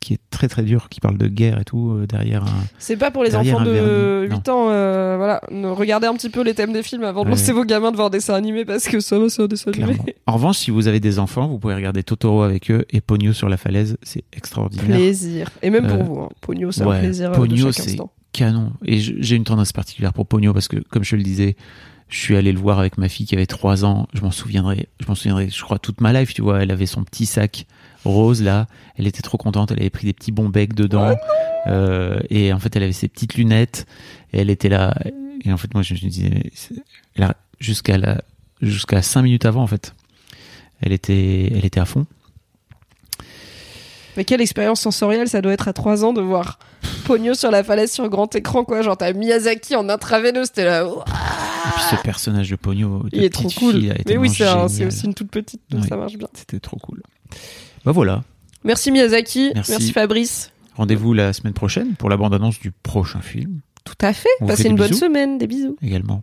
qui 0.00 0.14
est 0.14 0.20
très 0.30 0.48
très 0.48 0.64
dur, 0.64 0.88
qui 0.88 0.98
parle 0.98 1.16
de 1.16 1.28
guerre 1.28 1.60
et 1.60 1.64
tout 1.64 1.92
euh, 1.92 2.06
derrière. 2.08 2.42
Un... 2.42 2.64
C'est 2.76 2.96
pas 2.96 3.12
pour 3.12 3.22
les 3.22 3.36
enfants 3.36 3.60
de 3.62 3.70
vernis, 3.70 4.34
8 4.34 4.48
ans. 4.48 4.66
euh, 4.70 5.14
voilà, 5.16 5.40
regardez 5.76 6.08
un 6.08 6.14
petit 6.14 6.28
peu 6.28 6.42
les 6.42 6.54
thèmes 6.54 6.72
des 6.72 6.82
films 6.82 7.04
avant 7.04 7.22
de 7.22 7.26
Ouais. 7.28 7.36
lancer 7.36 7.52
vos 7.52 7.64
gamins 7.64 7.92
devant 7.92 8.06
un 8.06 8.10
dessin 8.10 8.34
animé 8.34 8.64
parce 8.64 8.88
que 8.88 8.98
ça 8.98 9.16
va, 9.20 9.28
c'est 9.28 9.42
un 9.42 9.46
dessin 9.46 9.70
animé. 9.70 9.92
Clairement. 9.94 10.04
En 10.26 10.32
revanche, 10.32 10.58
si 10.58 10.72
vous 10.72 10.88
avez 10.88 10.98
des 10.98 11.20
enfants, 11.20 11.46
vous 11.46 11.60
pouvez 11.60 11.76
regarder 11.76 12.02
Totoro 12.02 12.42
avec 12.42 12.68
eux 12.72 12.84
et 12.90 13.00
Pogno 13.00 13.32
sur 13.32 13.48
la 13.48 13.56
falaise, 13.56 13.96
c'est 14.02 14.24
extraordinaire. 14.32 14.86
Plaisir. 14.86 15.50
Et 15.62 15.70
même 15.70 15.86
pour 15.86 16.00
Euh, 16.00 16.02
vous, 16.02 16.18
hein. 16.22 16.28
Pogno, 16.40 16.72
c'est 16.72 16.84
ouais, 16.84 16.96
un 16.96 16.98
plaisir 16.98 17.30
Pogno, 17.30 17.66
de 17.66 17.70
c'est- 17.70 17.96
canon. 18.32 18.72
Et 18.84 18.98
j'ai 18.98 19.36
une 19.36 19.44
tendance 19.44 19.72
particulière 19.72 20.12
pour 20.12 20.26
Pogno 20.26 20.52
parce 20.52 20.66
que, 20.66 20.78
comme 20.88 21.04
je 21.04 21.14
le 21.14 21.22
disais, 21.22 21.54
je 22.12 22.18
suis 22.18 22.36
allé 22.36 22.52
le 22.52 22.58
voir 22.58 22.78
avec 22.78 22.98
ma 22.98 23.08
fille 23.08 23.24
qui 23.24 23.34
avait 23.34 23.46
3 23.46 23.86
ans. 23.86 24.06
Je 24.12 24.20
m'en 24.20 24.30
souviendrai, 24.30 24.86
je 25.00 25.06
m'en 25.08 25.14
souviendrai, 25.14 25.48
je 25.48 25.62
crois, 25.62 25.78
toute 25.78 26.02
ma 26.02 26.12
life, 26.12 26.34
tu 26.34 26.42
vois. 26.42 26.62
Elle 26.62 26.70
avait 26.70 26.84
son 26.84 27.04
petit 27.04 27.24
sac 27.24 27.66
rose 28.04 28.42
là. 28.42 28.66
Elle 28.96 29.06
était 29.06 29.22
trop 29.22 29.38
contente. 29.38 29.70
Elle 29.70 29.80
avait 29.80 29.88
pris 29.90 30.06
des 30.06 30.12
petits 30.12 30.30
bons 30.30 30.50
becs 30.50 30.74
dedans. 30.74 31.16
Euh, 31.68 32.20
et 32.28 32.52
en 32.52 32.58
fait, 32.58 32.76
elle 32.76 32.82
avait 32.82 32.92
ses 32.92 33.08
petites 33.08 33.34
lunettes. 33.36 33.86
Et 34.34 34.40
elle 34.40 34.50
était 34.50 34.68
là. 34.68 34.94
Et 35.42 35.50
en 35.54 35.56
fait, 35.56 35.72
moi, 35.72 35.82
je 35.82 35.94
me 35.94 35.98
disais, 36.00 36.52
jusqu'à 37.60 37.96
la, 37.96 38.20
jusqu'à 38.60 39.00
5 39.00 39.22
minutes 39.22 39.46
avant, 39.46 39.62
en 39.62 39.66
fait. 39.66 39.94
Elle 40.82 40.92
était, 40.92 41.50
elle 41.50 41.64
était 41.64 41.80
à 41.80 41.86
fond. 41.86 42.04
Mais 44.18 44.24
quelle 44.24 44.42
expérience 44.42 44.82
sensorielle 44.82 45.28
ça 45.28 45.40
doit 45.40 45.54
être 45.54 45.68
à 45.68 45.72
3 45.72 46.04
ans 46.04 46.12
de 46.12 46.20
voir 46.20 46.58
Pogno 47.06 47.32
sur 47.32 47.50
la 47.50 47.64
falaise 47.64 47.90
sur 47.90 48.06
grand 48.10 48.34
écran, 48.34 48.64
quoi. 48.64 48.82
Genre, 48.82 48.98
t'as 48.98 49.14
Miyazaki 49.14 49.76
en 49.76 49.88
intraveineux, 49.88 50.44
c'était 50.44 50.66
là. 50.66 50.86
ouah, 50.86 51.04
ce 51.90 51.96
personnage 52.02 52.50
de 52.50 52.56
Pogno, 52.56 53.02
de 53.04 53.08
il 53.12 53.24
est 53.24 53.30
trop 53.30 53.48
cool. 53.50 53.74
fille, 53.74 53.92
Mais 54.06 54.16
oui, 54.16 54.28
c'est 54.30 54.84
aussi 54.84 55.04
une 55.06 55.14
toute 55.14 55.30
petite, 55.30 55.60
donc 55.70 55.82
Oui. 55.82 55.88
ça 55.88 55.96
marche 55.96 56.16
bien. 56.16 56.28
C'était 56.34 56.60
trop 56.60 56.76
cool. 56.78 57.02
Bah 57.84 57.92
voilà. 57.92 58.22
Merci 58.64 58.90
Miyazaki, 58.92 59.50
Merci. 59.54 59.70
merci, 59.72 59.92
Fabrice. 59.92 60.52
Rendez-vous 60.76 61.12
la 61.14 61.32
semaine 61.32 61.52
prochaine 61.52 61.94
pour 61.96 62.08
la 62.08 62.16
bande-annonce 62.16 62.58
du 62.60 62.70
prochain 62.70 63.20
film 63.20 63.60
Tout 63.84 63.94
à 64.00 64.12
fait. 64.12 64.28
Passez 64.46 64.68
une 64.68 64.76
bonne 64.76 64.92
semaine, 64.94 65.38
des 65.38 65.46
bisous. 65.46 65.76
également. 65.82 66.22